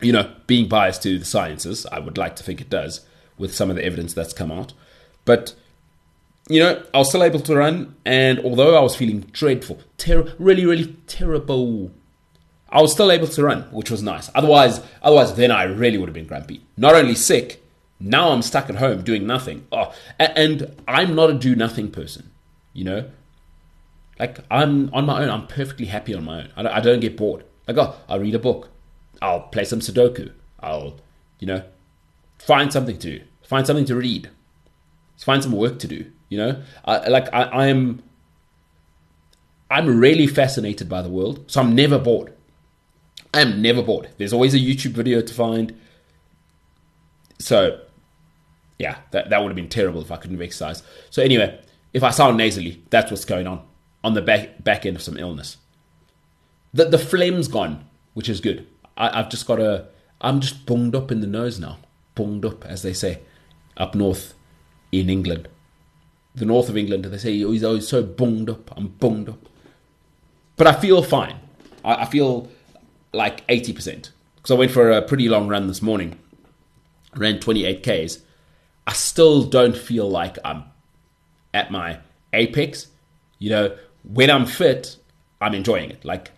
You 0.00 0.12
know, 0.12 0.32
being 0.46 0.68
biased 0.68 1.02
to 1.02 1.18
the 1.18 1.24
sciences, 1.26 1.84
I 1.86 1.98
would 1.98 2.16
like 2.16 2.36
to 2.36 2.42
think 2.42 2.62
it 2.62 2.70
does 2.70 3.04
with 3.36 3.54
some 3.54 3.68
of 3.68 3.76
the 3.76 3.84
evidence 3.84 4.14
that's 4.14 4.32
come 4.32 4.50
out. 4.50 4.72
But 5.26 5.54
you 6.48 6.60
know, 6.60 6.82
I 6.94 6.98
was 6.98 7.08
still 7.08 7.22
able 7.22 7.40
to 7.40 7.56
run, 7.56 7.94
and 8.04 8.38
although 8.40 8.76
I 8.76 8.80
was 8.80 8.96
feeling 8.96 9.20
dreadful, 9.32 9.78
ter- 9.98 10.34
really, 10.38 10.64
really 10.64 10.96
terrible, 11.06 11.92
I 12.70 12.80
was 12.82 12.92
still 12.92 13.12
able 13.12 13.28
to 13.28 13.44
run, 13.44 13.62
which 13.70 13.90
was 13.90 14.02
nice. 14.02 14.30
Otherwise, 14.34 14.80
otherwise, 15.02 15.34
then 15.34 15.50
I 15.50 15.64
really 15.64 15.98
would 15.98 16.08
have 16.08 16.14
been 16.14 16.26
grumpy. 16.26 16.62
Not 16.76 16.94
only 16.94 17.14
sick, 17.14 17.62
now 18.00 18.30
I'm 18.30 18.42
stuck 18.42 18.68
at 18.70 18.76
home 18.76 19.02
doing 19.02 19.26
nothing. 19.26 19.66
Oh, 19.70 19.92
and 20.18 20.74
I'm 20.88 21.14
not 21.14 21.30
a 21.30 21.34
do 21.34 21.54
nothing 21.54 21.90
person, 21.90 22.30
you 22.72 22.84
know. 22.84 23.10
Like 24.20 24.38
I'm 24.50 24.94
on 24.94 25.06
my 25.06 25.22
own. 25.22 25.30
I'm 25.30 25.48
perfectly 25.48 25.86
happy 25.86 26.14
on 26.14 26.24
my 26.24 26.42
own. 26.56 26.66
I 26.66 26.80
don't 26.80 27.00
get 27.00 27.16
bored. 27.16 27.44
Like 27.66 27.78
oh, 27.78 27.96
I'll 28.08 28.20
read 28.20 28.36
a 28.36 28.38
book. 28.38 28.68
I'll 29.20 29.40
play 29.40 29.64
some 29.64 29.80
Sudoku. 29.80 30.32
I'll, 30.60 30.96
you 31.40 31.48
know, 31.48 31.64
find 32.38 32.72
something 32.72 32.98
to 32.98 33.18
do. 33.18 33.24
Find 33.42 33.66
something 33.66 33.86
to 33.86 33.96
read. 33.96 34.30
Find 35.16 35.42
some 35.42 35.52
work 35.52 35.80
to 35.80 35.88
do 35.88 36.12
you 36.30 36.38
know, 36.38 36.62
I, 36.84 37.08
like 37.08 37.28
I, 37.34 37.42
I'm, 37.42 38.02
I'm 39.68 39.98
really 39.98 40.26
fascinated 40.28 40.88
by 40.88 41.02
the 41.02 41.10
world, 41.10 41.44
so 41.48 41.60
I'm 41.60 41.74
never 41.74 41.98
bored. 41.98 42.32
I 43.34 43.40
am 43.40 43.60
never 43.60 43.82
bored. 43.82 44.08
There's 44.16 44.32
always 44.32 44.54
a 44.54 44.58
YouTube 44.58 44.92
video 44.92 45.20
to 45.20 45.34
find. 45.34 45.78
So, 47.38 47.80
yeah, 48.78 48.98
that, 49.10 49.30
that 49.30 49.42
would 49.42 49.48
have 49.48 49.56
been 49.56 49.68
terrible 49.68 50.00
if 50.00 50.10
I 50.10 50.16
couldn't 50.16 50.36
have 50.36 50.42
exercised. 50.42 50.84
So 51.10 51.20
anyway, 51.22 51.60
if 51.92 52.02
I 52.02 52.10
sound 52.10 52.36
nasally, 52.36 52.82
that's 52.90 53.10
what's 53.10 53.24
going 53.24 53.46
on 53.46 53.62
on 54.02 54.14
the 54.14 54.22
back 54.22 54.62
back 54.62 54.86
end 54.86 54.96
of 54.96 55.02
some 55.02 55.16
illness. 55.16 55.56
The 56.72 56.84
the 56.86 56.98
phlegm's 56.98 57.48
gone, 57.48 57.84
which 58.14 58.28
is 58.28 58.40
good. 58.40 58.66
I, 58.96 59.20
I've 59.20 59.28
just 59.28 59.46
got 59.46 59.60
a. 59.60 59.86
I'm 60.20 60.40
just 60.40 60.66
bunged 60.66 60.94
up 60.94 61.10
in 61.10 61.20
the 61.20 61.26
nose 61.26 61.58
now. 61.58 61.78
Bunged 62.14 62.44
up, 62.44 62.64
as 62.66 62.82
they 62.82 62.92
say, 62.92 63.20
up 63.76 63.94
north 63.94 64.34
in 64.92 65.08
England 65.08 65.48
the 66.34 66.44
north 66.44 66.68
of 66.68 66.76
England, 66.76 67.04
they 67.04 67.18
say 67.18 67.32
he's 67.32 67.64
always 67.64 67.88
so 67.88 68.02
bunged 68.02 68.50
up. 68.50 68.76
I'm 68.76 68.88
bunged 68.88 69.28
up, 69.28 69.48
but 70.56 70.66
I 70.66 70.72
feel 70.72 71.02
fine. 71.02 71.36
I, 71.84 72.02
I 72.02 72.04
feel 72.06 72.48
like 73.12 73.42
eighty 73.48 73.72
percent 73.72 74.12
because 74.36 74.50
I 74.50 74.54
went 74.54 74.70
for 74.70 74.90
a 74.90 75.02
pretty 75.02 75.28
long 75.28 75.48
run 75.48 75.66
this 75.66 75.82
morning. 75.82 76.18
Ran 77.14 77.40
twenty 77.40 77.64
eight 77.64 77.82
k's. 77.82 78.22
I 78.86 78.92
still 78.92 79.44
don't 79.44 79.76
feel 79.76 80.08
like 80.08 80.38
I'm 80.44 80.64
at 81.52 81.70
my 81.70 81.98
apex 82.32 82.86
You 83.38 83.50
know, 83.50 83.76
when 84.02 84.30
I'm 84.30 84.46
fit, 84.46 84.96
I'm 85.40 85.54
enjoying 85.54 85.90
it. 85.90 86.04
Like 86.04 86.30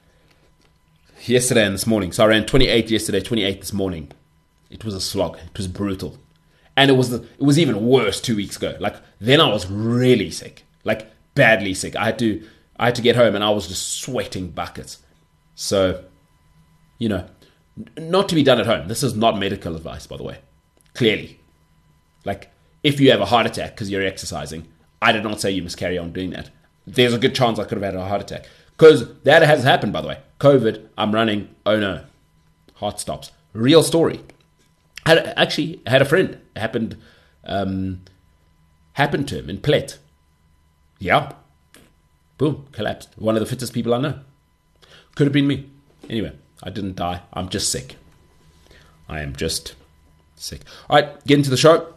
yesterday 1.29 1.65
and 1.65 1.75
this 1.75 1.87
morning. 1.87 2.13
So 2.13 2.25
I 2.25 2.29
ran 2.29 2.47
28 2.47 2.91
yesterday, 2.91 3.21
28 3.21 3.61
this 3.61 3.73
morning. 3.73 4.11
It 4.71 4.85
was 4.85 4.95
a 4.95 5.01
slog. 5.01 5.39
It 5.39 5.57
was 5.57 5.69
brutal. 5.69 6.19
And 6.77 6.91
it 6.91 6.95
was 6.95 7.11
the, 7.11 7.23
it 7.23 7.43
was 7.43 7.59
even 7.59 7.87
worse 7.87 8.21
2 8.21 8.37
weeks 8.37 8.57
ago. 8.57 8.77
Like 8.81 8.97
then 9.21 9.41
I 9.41 9.49
was 9.49 9.71
really 9.71 10.31
sick. 10.31 10.65
Like 10.85 11.11
badly 11.35 11.75
sick. 11.75 11.97
I 11.97 12.07
had 12.07 12.19
to 12.21 12.47
I 12.77 12.87
had 12.87 12.95
to 12.97 13.03
get 13.03 13.17
home 13.17 13.35
and 13.35 13.45
I 13.45 13.51
was 13.51 13.69
just 13.69 14.01
sweating 14.01 14.51
buckets. 14.51 14.99
So, 15.55 16.05
you 16.99 17.09
know, 17.09 17.27
not 17.97 18.29
to 18.31 18.35
be 18.35 18.43
done 18.43 18.59
at 18.59 18.67
home. 18.67 18.89
This 18.89 19.03
is 19.03 19.15
not 19.15 19.39
medical 19.39 19.77
advice 19.77 20.07
by 20.07 20.17
the 20.17 20.25
way. 20.25 20.39
Clearly. 20.95 21.39
Like 22.25 22.51
if 22.83 23.01
you 23.01 23.11
have 23.11 23.21
a 23.21 23.27
heart 23.27 23.47
attack 23.47 23.73
because 23.73 23.91
you're 23.91 24.05
exercising, 24.05 24.67
I 25.01 25.13
did 25.13 25.23
not 25.23 25.41
say 25.41 25.51
you 25.51 25.63
must 25.63 25.77
carry 25.77 25.99
on 25.99 26.13
doing 26.13 26.31
that. 26.31 26.51
There's 26.87 27.15
a 27.15 27.19
good 27.19 27.35
chance 27.35 27.59
I 27.59 27.65
could 27.65 27.81
have 27.81 27.95
had 27.95 27.95
a 27.95 28.07
heart 28.07 28.23
attack. 28.23 28.47
Because 28.77 29.15
that 29.21 29.43
has 29.43 29.63
happened, 29.65 29.93
by 29.93 30.01
the 30.01 30.09
way. 30.09 30.19
COVID, 30.41 30.89
I'm 30.99 31.13
running, 31.13 31.55
oh 31.65 31.79
no, 31.79 32.05
heart 32.75 32.99
stops. 32.99 33.31
Real 33.53 33.83
story. 33.83 34.21
Had 35.07 35.19
actually 35.37 35.81
had 35.87 36.03
a 36.03 36.05
friend. 36.05 36.41
Happened, 36.57 36.97
um, 37.45 38.03
happened 38.95 39.29
to 39.29 39.39
him 39.39 39.51
in 39.51 39.59
Plett. 39.59 39.99
Yeah, 40.99 41.33
boom, 42.39 42.67
collapsed. 42.73 43.11
One 43.17 43.37
of 43.37 43.41
the 43.41 43.47
fittest 43.47 43.73
people 43.73 43.95
I 43.95 43.99
know. 43.99 44.21
Could 45.15 45.27
have 45.27 45.33
been 45.33 45.47
me. 45.47 45.69
Anyway, 46.09 46.33
I 46.63 46.71
didn't 46.71 46.97
die. 46.97 47.23
I'm 47.33 47.49
just 47.49 47.71
sick. 47.71 47.97
I 49.09 49.21
am 49.21 49.37
just 49.37 49.75
sick. 50.37 50.63
All 50.89 50.97
right, 50.97 51.25
get 51.27 51.39
into 51.39 51.51
the 51.51 51.57
show. 51.57 51.95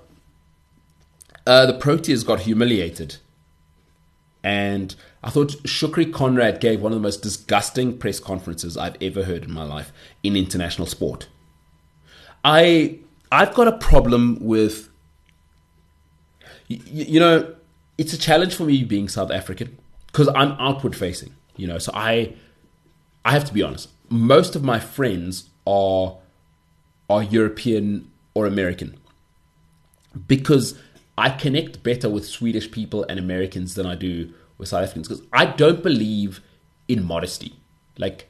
Uh, 1.48 1.66
the 1.66 1.78
Proteas 1.78 2.26
got 2.26 2.42
humiliated. 2.42 3.18
And 4.46 4.96
I 5.24 5.32
thought 5.32 5.64
Shukri 5.64 6.14
Conrad 6.14 6.62
gave 6.62 6.80
one 6.80 6.92
of 6.92 7.00
the 7.00 7.02
most 7.02 7.24
disgusting 7.24 7.98
press 7.98 8.20
conferences 8.20 8.78
I've 8.78 8.96
ever 9.02 9.24
heard 9.24 9.44
in 9.44 9.52
my 9.52 9.64
life 9.64 9.92
in 10.22 10.36
international 10.36 10.86
sport. 10.86 11.28
I 12.44 13.00
I've 13.32 13.56
got 13.56 13.68
a 13.68 13.76
problem 13.76 14.38
with 14.40 14.90
you, 16.68 16.80
you 16.86 17.20
know 17.20 17.56
it's 17.98 18.14
a 18.14 18.20
challenge 18.20 18.54
for 18.56 18.66
me 18.66 18.84
being 18.84 19.10
South 19.10 19.32
African 19.32 19.80
because 20.08 20.28
I'm 20.36 20.52
outward 20.60 20.96
facing, 20.96 21.34
you 21.56 21.66
know. 21.66 21.80
So 21.80 21.92
I 21.96 22.36
I 23.26 23.32
have 23.32 23.46
to 23.46 23.54
be 23.54 23.64
honest. 23.64 23.90
Most 24.10 24.56
of 24.56 24.64
my 24.64 24.80
friends 24.80 25.50
are 25.66 26.20
are 27.10 27.24
European 27.24 28.12
or 28.36 28.46
American 28.46 28.96
because 30.28 30.78
I 31.18 31.30
connect 31.30 31.84
better 31.84 32.10
with 32.10 32.26
Swedish 32.26 32.72
people 32.72 33.06
and 33.08 33.20
Americans 33.20 33.76
than 33.76 33.86
I 33.86 33.96
do 33.96 34.34
with 34.58 34.70
South 34.70 34.84
Africans 34.84 35.08
because 35.08 35.26
I 35.32 35.46
don't 35.46 35.82
believe 35.82 36.42
in 36.88 37.04
modesty. 37.04 37.56
Like, 37.98 38.30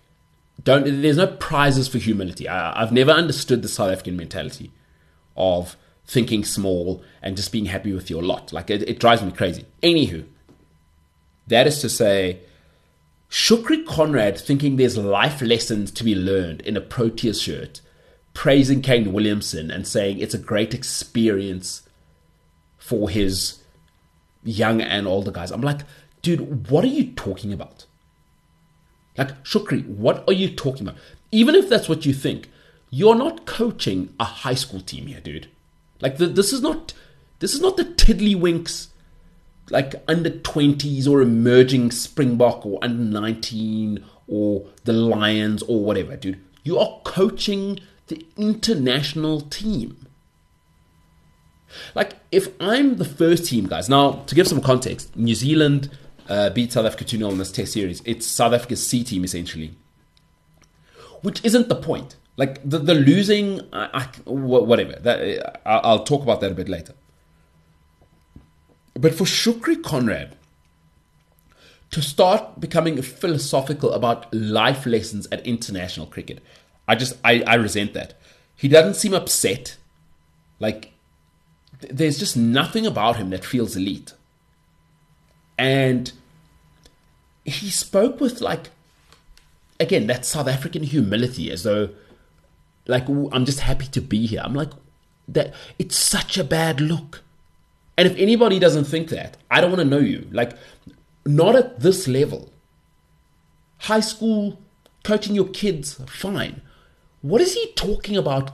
don't 0.63 1.01
there's 1.01 1.17
no 1.17 1.27
prizes 1.27 1.87
for 1.87 1.97
humility. 1.97 2.47
I, 2.47 2.81
I've 2.81 2.91
never 2.91 3.11
understood 3.11 3.61
the 3.61 3.67
South 3.67 3.91
African 3.91 4.15
mentality 4.15 4.71
of 5.35 5.75
thinking 6.05 6.45
small 6.45 7.03
and 7.21 7.35
just 7.35 7.51
being 7.51 7.65
happy 7.65 7.91
with 7.91 8.09
your 8.09 8.21
lot. 8.21 8.53
Like, 8.53 8.69
it, 8.69 8.87
it 8.87 8.99
drives 8.99 9.23
me 9.23 9.31
crazy. 9.31 9.65
Anywho, 9.81 10.25
that 11.47 11.67
is 11.67 11.79
to 11.81 11.89
say, 11.89 12.39
Shukri 13.29 13.85
Conrad 13.85 14.39
thinking 14.39 14.75
there's 14.75 14.97
life 14.97 15.41
lessons 15.41 15.91
to 15.91 16.03
be 16.03 16.15
learned 16.15 16.61
in 16.61 16.77
a 16.77 16.81
Proteas 16.81 17.41
shirt, 17.41 17.81
praising 18.33 18.81
Kane 18.81 19.11
Williamson 19.11 19.71
and 19.71 19.87
saying 19.87 20.19
it's 20.19 20.35
a 20.35 20.39
great 20.39 20.73
experience 20.73 21.81
for 22.85 23.09
his 23.09 23.63
young 24.43 24.79
and 24.79 25.07
older 25.07 25.31
guys. 25.31 25.49
I'm 25.49 25.61
like, 25.61 25.81
dude, 26.21 26.69
what 26.69 26.83
are 26.83 26.95
you 26.99 27.13
talking 27.13 27.51
about? 27.51 27.87
Like, 29.17 29.43
Shukri, 29.43 29.83
what 29.87 30.23
are 30.27 30.33
you 30.33 30.51
talking 30.53 30.87
about? 30.87 31.01
Even 31.31 31.55
if 31.55 31.67
that's 31.67 31.89
what 31.89 32.05
you 32.05 32.13
think, 32.13 32.47
you're 32.91 33.15
not 33.15 33.47
coaching 33.47 34.13
a 34.19 34.23
high 34.23 34.53
school 34.53 34.81
team 34.81 35.07
here, 35.07 35.19
dude. 35.19 35.47
Like, 35.99 36.17
the, 36.17 36.27
this 36.27 36.53
is 36.53 36.61
not 36.61 36.93
this 37.39 37.55
is 37.55 37.61
not 37.61 37.75
the 37.75 37.85
Tiddlywinks, 37.85 38.89
like 39.71 39.95
under 40.07 40.29
20s 40.29 41.07
or 41.07 41.23
emerging 41.23 41.89
Springbok 41.89 42.67
or 42.67 42.77
under 42.83 43.19
19 43.19 44.05
or 44.27 44.67
the 44.83 44.93
Lions 44.93 45.63
or 45.63 45.83
whatever, 45.83 46.15
dude. 46.15 46.39
You 46.63 46.77
are 46.77 46.99
coaching 47.03 47.79
the 48.07 48.23
international 48.37 49.41
team. 49.41 50.04
Like, 51.93 52.13
if 52.31 52.49
I'm 52.59 52.97
the 52.97 53.05
first 53.05 53.45
team, 53.45 53.67
guys, 53.67 53.89
now 53.89 54.23
to 54.27 54.35
give 54.35 54.47
some 54.47 54.61
context, 54.61 55.15
New 55.15 55.35
Zealand 55.35 55.89
uh, 56.29 56.49
beat 56.49 56.71
South 56.71 56.85
Africa 56.85 57.05
2 57.05 57.17
0 57.17 57.31
in 57.31 57.37
this 57.37 57.51
test 57.51 57.73
series. 57.73 58.01
It's 58.05 58.25
South 58.25 58.53
Africa's 58.53 58.85
C 58.85 59.03
team, 59.03 59.23
essentially. 59.23 59.75
Which 61.21 61.43
isn't 61.43 61.69
the 61.69 61.75
point. 61.75 62.15
Like, 62.37 62.59
the, 62.69 62.79
the 62.79 62.93
losing, 62.95 63.61
I, 63.71 63.89
I, 63.93 64.29
whatever. 64.29 64.93
That, 64.93 65.61
I'll 65.65 66.03
talk 66.03 66.21
about 66.23 66.41
that 66.41 66.51
a 66.51 66.55
bit 66.55 66.67
later. 66.67 66.93
But 68.93 69.13
for 69.13 69.25
Shukri 69.25 69.81
Conrad 69.81 70.35
to 71.91 72.01
start 72.01 72.59
becoming 72.59 73.01
philosophical 73.01 73.93
about 73.93 74.33
life 74.33 74.85
lessons 74.85 75.27
at 75.31 75.45
international 75.45 76.07
cricket, 76.07 76.41
I 76.87 76.95
just, 76.95 77.17
I, 77.23 77.43
I 77.47 77.55
resent 77.55 77.93
that. 77.93 78.15
He 78.55 78.67
doesn't 78.67 78.95
seem 78.95 79.13
upset. 79.13 79.77
Like, 80.59 80.93
there's 81.89 82.17
just 82.17 82.37
nothing 82.37 82.85
about 82.85 83.17
him 83.17 83.29
that 83.29 83.45
feels 83.45 83.75
elite. 83.75 84.13
And 85.57 86.11
he 87.43 87.69
spoke 87.69 88.19
with 88.19 88.41
like 88.41 88.69
again 89.79 90.07
that 90.07 90.25
South 90.25 90.47
African 90.47 90.83
humility 90.83 91.51
as 91.51 91.63
though 91.63 91.89
like 92.87 93.07
I'm 93.07 93.45
just 93.45 93.61
happy 93.61 93.87
to 93.87 94.01
be 94.01 94.25
here. 94.25 94.41
I'm 94.43 94.53
like 94.53 94.71
that 95.27 95.53
it's 95.79 95.95
such 95.95 96.37
a 96.37 96.43
bad 96.43 96.81
look. 96.81 97.21
And 97.97 98.07
if 98.07 98.17
anybody 98.17 98.59
doesn't 98.59 98.85
think 98.85 99.09
that, 99.09 99.37
I 99.49 99.61
don't 99.61 99.71
want 99.71 99.79
to 99.79 99.87
know 99.87 99.99
you. 99.99 100.27
Like 100.31 100.57
not 101.25 101.55
at 101.55 101.79
this 101.79 102.07
level. 102.07 102.51
High 103.79 104.01
school 104.01 104.59
coaching 105.03 105.35
your 105.35 105.47
kids 105.47 106.01
fine. 106.07 106.61
What 107.21 107.41
is 107.41 107.53
he 107.53 107.71
talking 107.73 108.17
about 108.17 108.51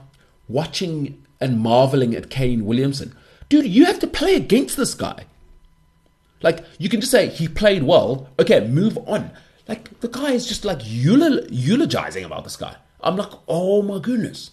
watching 0.48 1.22
and 1.40 1.58
marveling 1.58 2.14
at 2.14 2.30
Kane 2.30 2.64
Williamson? 2.64 3.14
Dude, 3.52 3.66
you 3.66 3.84
have 3.84 3.98
to 3.98 4.06
play 4.06 4.34
against 4.34 4.78
this 4.78 4.94
guy. 4.94 5.26
Like, 6.40 6.64
you 6.78 6.88
can 6.88 7.00
just 7.00 7.12
say 7.12 7.28
he 7.28 7.48
played 7.48 7.82
well. 7.82 8.30
Okay, 8.38 8.66
move 8.66 8.96
on. 9.06 9.30
Like, 9.68 10.00
the 10.00 10.08
guy 10.08 10.32
is 10.32 10.46
just 10.46 10.64
like 10.64 10.80
eulogizing 10.82 12.24
about 12.24 12.44
this 12.44 12.56
guy. 12.56 12.76
I'm 13.02 13.18
like, 13.18 13.28
oh 13.48 13.82
my 13.82 13.98
goodness. 13.98 14.52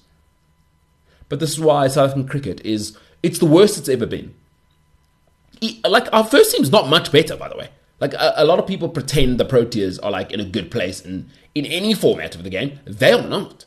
But 1.29 1.39
this 1.39 1.51
is 1.51 1.62
why 1.62 1.88
South 1.88 2.10
African 2.10 2.27
cricket 2.27 2.60
is, 2.65 2.98
it's 3.24 3.39
the 3.39 3.46
worst 3.46 3.77
it's 3.77 3.88
ever 3.88 4.06
been. 4.06 4.36
Like, 5.86 6.10
our 6.12 6.25
first 6.25 6.53
team's 6.53 6.70
not 6.70 6.89
much 6.89 7.10
better, 7.10 7.38
by 7.38 7.48
the 7.48 7.56
way. 7.56 7.70
Like, 8.01 8.13
a, 8.15 8.34
a 8.36 8.44
lot 8.44 8.60
of 8.60 8.68
people 8.68 8.89
pretend 8.89 9.38
the 9.38 9.46
Proteas 9.46 9.98
are 10.03 10.12
like 10.12 10.34
in 10.34 10.41
a 10.41 10.46
good 10.46 10.72
place 10.72 11.00
in, 11.00 11.29
in 11.56 11.65
any 11.65 11.94
format 11.94 12.36
of 12.36 12.44
the 12.44 12.50
game. 12.50 12.82
They 12.84 13.13
are 13.13 13.25
not. 13.25 13.63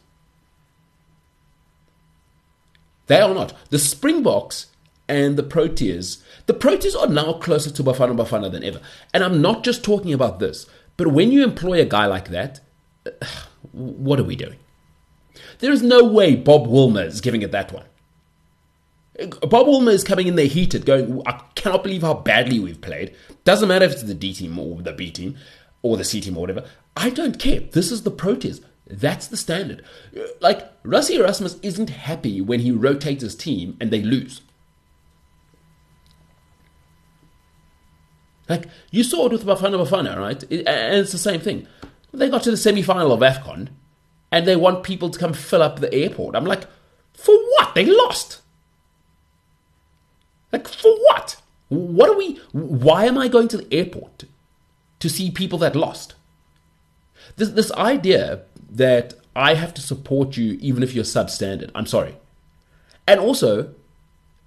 They 3.06 3.22
are 3.22 3.32
not. 3.32 3.54
The 3.70 3.78
Springboks 3.78 4.66
and 5.12 5.36
the 5.36 5.42
Proteas. 5.42 6.22
The 6.46 6.54
Proteas 6.54 6.96
are 6.98 7.06
now 7.06 7.34
closer 7.34 7.70
to 7.70 7.84
Bafana 7.84 8.16
Bafana 8.16 8.50
than 8.50 8.64
ever. 8.64 8.80
And 9.12 9.22
I'm 9.22 9.42
not 9.42 9.62
just 9.62 9.84
talking 9.84 10.14
about 10.14 10.38
this, 10.38 10.66
but 10.96 11.08
when 11.08 11.30
you 11.30 11.44
employ 11.44 11.82
a 11.82 11.84
guy 11.84 12.06
like 12.06 12.30
that, 12.30 12.60
uh, 13.06 13.10
what 13.72 14.18
are 14.18 14.24
we 14.24 14.36
doing? 14.36 14.58
There 15.58 15.70
is 15.70 15.82
no 15.82 16.02
way 16.02 16.34
Bob 16.34 16.66
Woolmer 16.66 17.06
is 17.06 17.20
giving 17.20 17.42
it 17.42 17.52
that 17.52 17.72
one. 17.72 17.84
Bob 19.42 19.66
Woolmer 19.66 19.92
is 19.92 20.02
coming 20.02 20.28
in 20.28 20.36
there 20.36 20.46
heated, 20.46 20.86
going, 20.86 21.20
I 21.26 21.42
cannot 21.56 21.82
believe 21.82 22.00
how 22.00 22.14
badly 22.14 22.58
we've 22.58 22.80
played. 22.80 23.14
Doesn't 23.44 23.68
matter 23.68 23.84
if 23.84 23.92
it's 23.92 24.02
the 24.04 24.14
D 24.14 24.32
team 24.32 24.58
or 24.58 24.80
the 24.80 24.92
B 24.92 25.10
team 25.10 25.36
or 25.82 25.98
the 25.98 26.04
C 26.04 26.22
team 26.22 26.38
or 26.38 26.40
whatever. 26.40 26.64
I 26.96 27.10
don't 27.10 27.38
care. 27.38 27.60
This 27.60 27.92
is 27.92 28.02
the 28.02 28.10
Proteas. 28.10 28.64
That's 28.86 29.26
the 29.26 29.36
standard. 29.36 29.84
Like, 30.40 30.82
Rassie 30.82 31.18
Erasmus 31.18 31.58
isn't 31.62 31.90
happy 31.90 32.40
when 32.40 32.60
he 32.60 32.70
rotates 32.70 33.22
his 33.22 33.36
team 33.36 33.76
and 33.78 33.90
they 33.90 34.00
lose. 34.00 34.40
Like 38.48 38.68
you 38.90 39.04
saw 39.04 39.26
it 39.26 39.32
with 39.32 39.44
Bafana 39.44 39.84
Bafana, 39.84 40.18
right? 40.18 40.42
It, 40.50 40.66
and 40.66 40.96
it's 40.96 41.12
the 41.12 41.18
same 41.18 41.40
thing. 41.40 41.66
They 42.12 42.28
got 42.28 42.42
to 42.42 42.50
the 42.50 42.56
semi-final 42.56 43.12
of 43.12 43.20
AFCON, 43.20 43.68
and 44.30 44.46
they 44.46 44.56
want 44.56 44.82
people 44.82 45.10
to 45.10 45.18
come 45.18 45.32
fill 45.32 45.62
up 45.62 45.80
the 45.80 45.92
airport. 45.94 46.36
I'm 46.36 46.44
like, 46.44 46.66
for 47.14 47.34
what? 47.34 47.74
They 47.74 47.86
lost. 47.86 48.40
Like 50.52 50.68
for 50.68 50.94
what? 51.08 51.36
What 51.68 52.10
are 52.10 52.16
we? 52.16 52.34
Why 52.52 53.06
am 53.06 53.16
I 53.16 53.28
going 53.28 53.48
to 53.48 53.56
the 53.56 53.74
airport 53.74 54.24
to 55.00 55.08
see 55.08 55.30
people 55.30 55.58
that 55.60 55.74
lost? 55.74 56.14
This 57.36 57.50
this 57.50 57.72
idea 57.72 58.42
that 58.70 59.14
I 59.34 59.54
have 59.54 59.72
to 59.74 59.80
support 59.80 60.36
you 60.36 60.58
even 60.60 60.82
if 60.82 60.94
you're 60.94 61.04
substandard. 61.04 61.70
I'm 61.74 61.86
sorry. 61.86 62.16
And 63.06 63.18
also, 63.18 63.74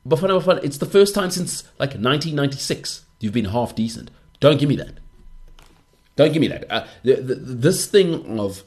Bafana 0.07 0.39
Bafana, 0.39 0.63
it's 0.63 0.77
the 0.77 0.85
first 0.85 1.15
time 1.15 1.31
since 1.31 1.63
like 1.79 1.95
1996 1.95 3.05
You've 3.25 3.33
been 3.33 3.45
half 3.45 3.73
decent. 3.73 4.11
Don't 4.39 4.59
give 4.59 4.69
me 4.69 4.75
that. 4.75 4.99
Don't 6.15 6.31
give 6.31 6.41
me 6.41 6.47
that. 6.47 6.71
Uh, 6.71 6.85
the, 7.01 7.15
the, 7.15 7.33
this 7.33 7.87
thing 7.87 8.39
of 8.39 8.61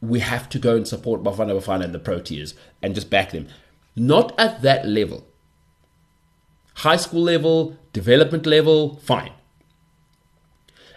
we 0.00 0.20
have 0.20 0.48
to 0.48 0.58
go 0.58 0.76
and 0.76 0.88
support 0.88 1.22
Bafana 1.22 1.52
Bafana 1.60 1.84
and 1.84 1.94
the 1.94 1.98
Proteas 1.98 2.54
and 2.80 2.94
just 2.94 3.10
back 3.10 3.32
them. 3.32 3.48
Not 3.94 4.32
at 4.40 4.62
that 4.62 4.88
level. 4.88 5.26
High 6.76 6.96
school 6.96 7.20
level, 7.20 7.76
development 7.92 8.46
level, 8.46 8.96
fine. 8.96 9.32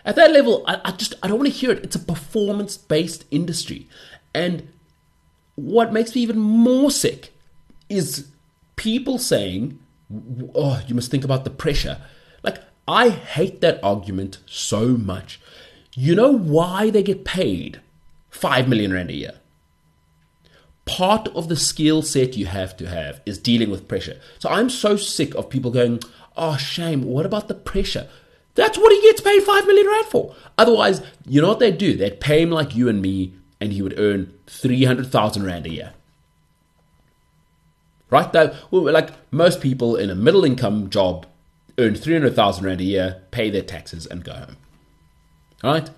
At 0.06 0.16
that 0.16 0.32
level, 0.32 0.64
I, 0.66 0.80
I 0.86 0.92
just 0.92 1.14
I 1.22 1.28
don't 1.28 1.38
want 1.38 1.52
to 1.52 1.58
hear 1.58 1.72
it. 1.72 1.84
It's 1.84 1.98
a 1.98 2.00
performance 2.00 2.78
based 2.78 3.26
industry. 3.30 3.90
And 4.34 4.70
what 5.56 5.92
makes 5.92 6.16
me 6.16 6.22
even 6.22 6.40
more 6.40 6.90
sick 6.90 7.34
is 7.90 8.30
people 8.78 9.18
saying, 9.18 9.80
oh, 10.56 10.82
you 10.88 10.96
must 10.96 11.12
think 11.12 11.26
about 11.26 11.44
the 11.44 11.50
pressure. 11.50 12.00
I 12.88 13.10
hate 13.10 13.62
that 13.62 13.80
argument 13.84 14.40
so 14.46 14.90
much. 14.90 15.40
You 15.96 16.16
know 16.16 16.32
why 16.32 16.90
they 16.90 17.04
get 17.04 17.26
paid 17.26 17.82
5 18.30 18.68
million 18.68 18.94
rand 18.94 19.10
a 19.10 19.16
year? 19.16 19.34
Part 20.86 21.28
of 21.30 21.48
the 21.48 21.56
skill 21.56 22.02
set 22.02 22.38
you 22.38 22.48
have 22.48 22.76
to 22.78 22.88
have 22.88 23.22
is 23.26 23.38
dealing 23.38 23.70
with 23.70 23.88
pressure. 23.88 24.20
So 24.40 24.50
I'm 24.50 24.70
so 24.70 24.96
sick 24.96 25.36
of 25.36 25.50
people 25.50 25.72
going, 25.72 26.00
oh, 26.36 26.58
shame, 26.58 27.04
what 27.04 27.26
about 27.26 27.48
the 27.48 27.54
pressure? 27.54 28.08
That's 28.56 28.78
what 28.78 28.92
he 28.92 29.02
gets 29.02 29.22
paid 29.22 29.44
5 29.44 29.68
million 29.68 29.88
rand 29.88 30.06
for. 30.08 30.36
Otherwise, 30.58 31.02
you 31.26 31.42
know 31.42 31.50
what 31.50 31.60
they'd 31.60 31.78
do? 31.78 31.96
They'd 31.96 32.20
pay 32.20 32.42
him 32.42 32.50
like 32.50 32.76
you 32.76 32.90
and 32.90 33.02
me, 33.02 33.34
and 33.60 33.72
he 33.72 33.82
would 33.82 33.98
earn 33.98 34.34
300,000 34.48 35.44
rand 35.44 35.68
a 35.68 35.70
year. 35.70 35.94
Right? 38.10 38.32
That, 38.34 38.56
like 38.72 39.12
most 39.32 39.62
people 39.62 39.96
in 39.96 40.10
a 40.10 40.16
middle 40.16 40.44
income 40.44 40.90
job 40.90 41.26
earn 41.78 41.96
300,000 41.96 42.66
rand 42.66 42.82
a 42.82 42.86
year, 42.86 43.22
pay 43.32 43.50
their 43.50 43.62
taxes, 43.62 44.06
and 44.06 44.24
go 44.24 44.34
home. 44.34 44.58
All 45.64 45.74
right? 45.74 45.90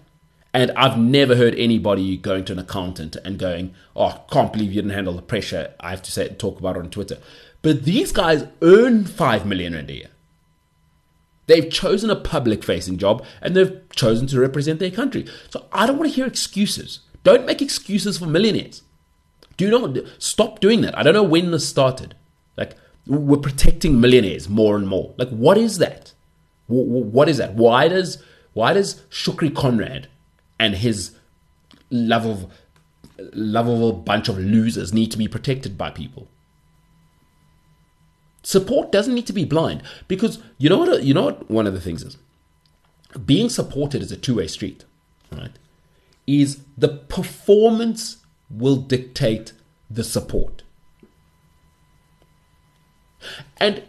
And 0.53 0.71
I've 0.71 0.99
never 0.99 1.35
heard 1.35 1.55
anybody 1.55 2.15
going 2.15 2.45
to 2.45 2.53
an 2.53 2.59
accountant 2.59 3.15
and 3.25 3.39
going, 3.39 3.73
"Oh, 3.95 4.23
can't 4.31 4.53
believe 4.53 4.71
you 4.71 4.81
didn't 4.81 4.95
handle 4.95 5.15
the 5.15 5.23
pressure." 5.23 5.73
I 5.79 5.89
have 5.89 6.03
to 6.03 6.11
say, 6.11 6.29
talk 6.29 6.59
about 6.59 6.75
it 6.75 6.79
on 6.79 6.91
Twitter. 6.91 7.17
But 7.63 7.85
these 7.85 8.11
guys 8.11 8.45
earn 8.61 9.05
five 9.05 9.45
million 9.47 9.73
rand 9.73 9.89
a 9.89 9.93
year. 9.93 10.09
They've 11.47 11.69
chosen 11.69 12.09
a 12.09 12.15
public-facing 12.15 12.97
job 12.97 13.25
and 13.41 13.55
they've 13.55 13.81
chosen 13.95 14.27
to 14.27 14.39
represent 14.39 14.79
their 14.79 14.91
country. 14.91 15.25
So 15.49 15.65
I 15.73 15.85
don't 15.85 15.97
want 15.97 16.09
to 16.09 16.15
hear 16.15 16.25
excuses. 16.25 16.99
Don't 17.23 17.45
make 17.45 17.61
excuses 17.61 18.17
for 18.17 18.27
millionaires. 18.27 18.81
Do 19.57 19.69
not 19.69 19.97
stop 20.19 20.59
doing 20.59 20.81
that. 20.81 20.97
I 20.97 21.03
don't 21.03 21.13
know 21.13 21.23
when 21.23 21.51
this 21.51 21.67
started. 21.67 22.15
Like 22.57 22.75
we're 23.05 23.37
protecting 23.37 23.99
millionaires 23.99 24.47
more 24.47 24.75
and 24.75 24.87
more. 24.87 25.13
Like 25.17 25.29
what 25.29 25.57
is 25.57 25.77
that? 25.79 26.13
What 26.67 27.27
is 27.29 27.37
that? 27.37 27.55
Why 27.55 27.87
does 27.87 28.23
why 28.53 28.73
does 28.73 29.01
Shukri 29.09 29.53
Conrad 29.53 30.07
and 30.59 30.75
his 30.75 31.15
love 31.89 32.25
of 32.25 32.51
lovable 33.33 33.93
bunch 33.93 34.29
of 34.29 34.37
losers 34.37 34.93
need 34.93 35.11
to 35.11 35.17
be 35.17 35.27
protected 35.27 35.77
by 35.77 35.89
people? 35.89 36.27
Support 38.43 38.91
doesn't 38.91 39.15
need 39.15 39.27
to 39.27 39.33
be 39.33 39.45
blind 39.45 39.83
because 40.07 40.39
you 40.57 40.69
know 40.69 40.77
what 40.77 40.89
uh, 40.89 40.97
you 40.97 41.13
know 41.13 41.25
what 41.25 41.49
one 41.49 41.67
of 41.67 41.73
the 41.73 41.81
things 41.81 42.03
is. 42.03 42.17
Being 43.25 43.49
supported 43.49 44.01
is 44.01 44.11
a 44.11 44.17
two-way 44.17 44.47
street, 44.47 44.85
right? 45.31 45.51
Is 46.25 46.61
the 46.77 46.87
performance 46.87 48.17
will 48.49 48.77
dictate 48.77 49.53
the 49.89 50.03
support. 50.03 50.62
And 53.57 53.83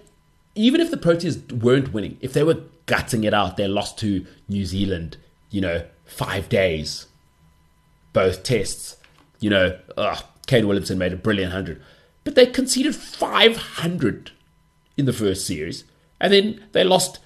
even 0.54 0.80
if 0.80 0.90
the 0.90 0.96
Proteas 0.96 1.50
weren't 1.52 1.92
winning, 1.92 2.18
if 2.20 2.32
they 2.32 2.42
were 2.42 2.62
gutting 2.86 3.24
it 3.24 3.34
out, 3.34 3.56
they 3.56 3.66
lost 3.66 3.98
to 3.98 4.26
New 4.48 4.64
Zealand, 4.64 5.16
you 5.50 5.60
know, 5.60 5.84
five 6.04 6.48
days, 6.48 7.06
both 8.12 8.42
tests, 8.42 8.96
you 9.40 9.50
know, 9.50 9.78
ugh, 9.96 10.22
Kane 10.46 10.66
Williamson 10.66 10.98
made 10.98 11.12
a 11.12 11.16
brilliant 11.16 11.52
100. 11.52 11.82
But 12.22 12.34
they 12.34 12.46
conceded 12.46 12.94
500 12.94 14.30
in 14.96 15.06
the 15.06 15.12
first 15.12 15.46
series, 15.46 15.84
and 16.20 16.32
then 16.32 16.64
they 16.72 16.84
lost 16.84 17.18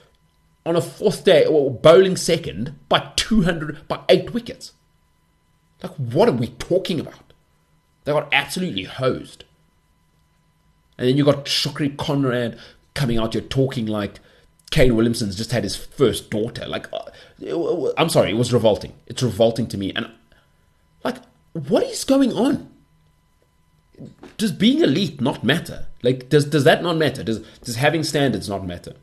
on 0.65 0.77
a 0.77 0.81
fourth 0.81 1.25
day, 1.25 1.47
or 1.47 1.71
bowling 1.71 2.17
second, 2.17 2.79
by 2.89 3.13
200, 3.17 3.87
by 3.89 4.01
eight 4.09 4.35
wickets. 4.35 4.73
Like, 5.83 5.93
what 5.93 6.29
are 6.29 6.33
we 6.33 6.49
talking 6.49 7.01
about? 7.01 7.33
They 8.05 8.13
got 8.13 8.29
absolutely 8.33 8.85
hosed. 8.85 9.45
And 10.99 11.09
then 11.09 11.17
you 11.17 11.25
got 11.25 11.47
Shukri 11.47 11.97
Conrad 11.97 12.59
coming 12.95 13.19
out 13.19 13.35
here 13.35 13.43
talking 13.43 13.87
like 13.87 14.19
Kane 14.71 14.97
Williamson's 14.97 15.37
just 15.37 15.53
had 15.53 15.63
his 15.63 15.77
first 15.77 16.31
daughter. 16.31 16.67
Like, 16.67 16.89
uh, 16.93 17.93
I'm 17.97 18.09
sorry, 18.09 18.31
it 18.31 18.37
was 18.37 18.53
revolting. 18.53 18.93
It's 19.07 19.23
revolting 19.23 19.69
to 19.69 19.79
me. 19.79 19.93
And, 19.95 20.11
like, 21.05 21.17
what 21.53 21.85
is 21.85 22.05
going 22.05 22.33
on? 22.33 22.69
Does 24.37 24.53
being 24.53 24.81
elite 24.81 25.21
not 25.21 25.43
matter? 25.43 25.87
Like, 26.03 26.29
does, 26.29 26.45
does 26.45 26.65
that 26.65 26.83
not 26.83 26.97
matter? 26.97 27.25
Does, 27.25 27.41
does 27.63 27.77
having 27.77 28.05
standards 28.05 28.49
not 28.49 28.67
matter? 28.67 28.95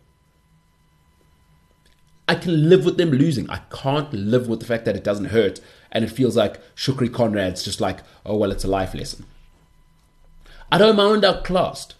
I 2.27 2.35
can 2.35 2.69
live 2.69 2.85
with 2.85 2.97
them 2.97 3.11
losing. 3.11 3.49
I 3.49 3.61
can't 3.69 4.11
live 4.13 4.47
with 4.47 4.59
the 4.59 4.65
fact 4.65 4.85
that 4.85 4.95
it 4.95 5.03
doesn't 5.03 5.25
hurt 5.25 5.59
and 5.91 6.03
it 6.03 6.09
feels 6.09 6.35
like 6.35 6.59
Shukri 6.75 7.09
Conrad's 7.09 7.63
just 7.63 7.79
like, 7.79 7.99
oh, 8.25 8.35
well, 8.35 8.51
it's 8.51 8.63
a 8.63 8.67
life 8.67 8.93
lesson. 8.93 9.25
I 10.71 10.77
don't 10.77 10.95
mind 10.95 11.23
outclassed 11.23 11.93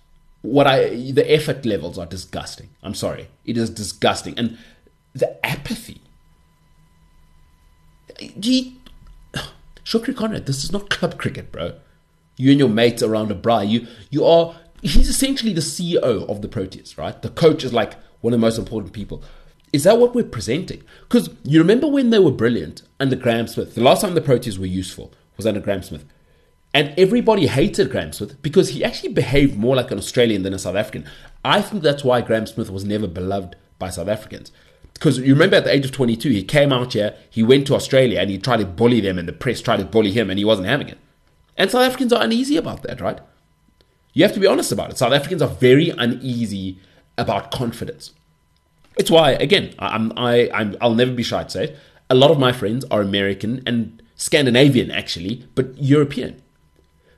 what 0.45 0.67
I 0.67 1.11
the 1.11 1.31
effort 1.31 1.65
levels 1.65 1.97
are 1.97 2.05
disgusting. 2.05 2.69
I'm 2.83 2.93
sorry, 2.93 3.27
it 3.45 3.57
is 3.57 3.69
disgusting, 3.69 4.37
and 4.37 4.57
the 5.13 5.45
apathy. 5.45 6.01
Gee, 8.39 8.77
Shukri 9.83 10.15
Conrad, 10.15 10.45
this 10.45 10.63
is 10.63 10.71
not 10.71 10.89
club 10.89 11.17
cricket, 11.17 11.51
bro. 11.51 11.73
You 12.37 12.51
and 12.51 12.59
your 12.59 12.69
mates 12.69 13.01
around 13.01 13.31
a 13.31 13.35
braai. 13.35 13.67
You 13.67 13.87
you 14.09 14.25
are. 14.25 14.55
He's 14.81 15.09
essentially 15.09 15.53
the 15.53 15.61
CEO 15.61 16.29
of 16.29 16.41
the 16.41 16.47
Proteas, 16.47 16.97
right? 16.97 17.19
The 17.19 17.29
coach 17.29 17.63
is 17.63 17.73
like 17.73 17.95
one 18.21 18.33
of 18.33 18.39
the 18.39 18.45
most 18.45 18.59
important 18.59 18.93
people. 18.93 19.23
Is 19.73 19.83
that 19.83 19.97
what 19.97 20.13
we're 20.13 20.23
presenting? 20.23 20.83
Because 21.01 21.29
you 21.43 21.59
remember 21.59 21.87
when 21.87 22.11
they 22.11 22.19
were 22.19 22.31
brilliant 22.31 22.83
under 22.99 23.15
Graeme 23.15 23.47
Smith. 23.47 23.73
The 23.73 23.81
last 23.81 24.01
time 24.01 24.13
the 24.13 24.21
Proteas 24.21 24.59
were 24.59 24.65
useful 24.65 25.11
was 25.37 25.47
under 25.47 25.59
Graeme 25.59 25.81
Smith. 25.81 26.05
And 26.75 26.93
everybody 26.97 27.47
hated 27.47 27.89
Graeme 27.89 28.11
Smith 28.11 28.41
because 28.41 28.67
he 28.67 28.83
actually 28.83 29.13
behaved 29.13 29.55
more 29.57 29.77
like 29.77 29.91
an 29.91 29.97
Australian 29.97 30.43
than 30.43 30.53
a 30.53 30.59
South 30.59 30.75
African. 30.75 31.09
I 31.41 31.61
think 31.61 31.81
that's 31.81 32.03
why 32.03 32.19
Graeme 32.19 32.45
Smith 32.45 32.69
was 32.69 32.83
never 32.83 33.07
beloved 33.07 33.55
by 33.79 33.89
South 33.89 34.09
Africans. 34.09 34.51
Because 34.93 35.17
you 35.19 35.33
remember 35.33 35.55
at 35.55 35.63
the 35.63 35.73
age 35.73 35.85
of 35.85 35.93
22, 35.93 36.31
he 36.31 36.43
came 36.43 36.73
out 36.73 36.91
here, 36.91 37.15
he 37.29 37.43
went 37.43 37.65
to 37.67 37.75
Australia, 37.75 38.19
and 38.19 38.29
he 38.29 38.37
tried 38.37 38.57
to 38.57 38.65
bully 38.65 38.99
them, 38.99 39.17
and 39.17 39.25
the 39.25 39.31
press 39.31 39.61
tried 39.61 39.77
to 39.77 39.85
bully 39.85 40.11
him, 40.11 40.29
and 40.29 40.37
he 40.37 40.43
wasn't 40.43 40.67
having 40.67 40.89
it. 40.89 40.97
And 41.55 41.71
South 41.71 41.83
Africans 41.83 42.11
are 42.11 42.21
uneasy 42.21 42.57
about 42.57 42.83
that, 42.83 42.99
right? 42.99 43.21
You 44.11 44.23
have 44.23 44.33
to 44.33 44.41
be 44.41 44.47
honest 44.47 44.73
about 44.73 44.89
it. 44.89 44.97
South 44.97 45.13
Africans 45.13 45.41
are 45.41 45.47
very 45.47 45.91
uneasy 45.91 46.79
about 47.17 47.51
confidence. 47.51 48.11
It's 48.97 49.09
why, 49.09 49.31
again, 49.31 49.73
I'm, 49.79 50.11
I, 50.17 50.49
I'm, 50.53 50.75
I'll 50.81 50.93
never 50.93 51.13
be 51.13 51.23
shy 51.23 51.41
to 51.45 51.49
say 51.49 51.63
it. 51.63 51.77
A 52.09 52.15
lot 52.15 52.31
of 52.31 52.37
my 52.37 52.51
friends 52.51 52.83
are 52.91 53.01
American 53.01 53.63
and 53.65 54.03
Scandinavian, 54.15 54.91
actually, 54.91 55.47
but 55.55 55.77
European 55.77 56.41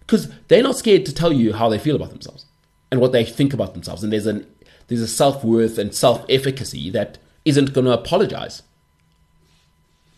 because 0.08 0.30
they're 0.48 0.64
not 0.64 0.78
scared 0.78 1.06
to 1.06 1.14
tell 1.14 1.34
you 1.34 1.54
how 1.54 1.68
they 1.70 1.78
feel 1.78 1.98
about 1.98 2.12
themselves 2.12 2.46
and 2.90 3.02
what 3.02 3.12
they 3.12 3.26
think 3.26 3.54
about 3.54 3.74
themselves. 3.74 4.04
And 4.04 4.12
there's 4.12 4.26
an 4.26 4.48
there's 4.88 5.02
a 5.02 5.08
self 5.08 5.44
worth 5.44 5.78
and 5.78 5.94
self 5.94 6.26
efficacy 6.30 6.90
that 6.92 7.18
isn't 7.46 7.74
going 7.74 7.86
to 7.86 7.94
apologize. 7.94 8.64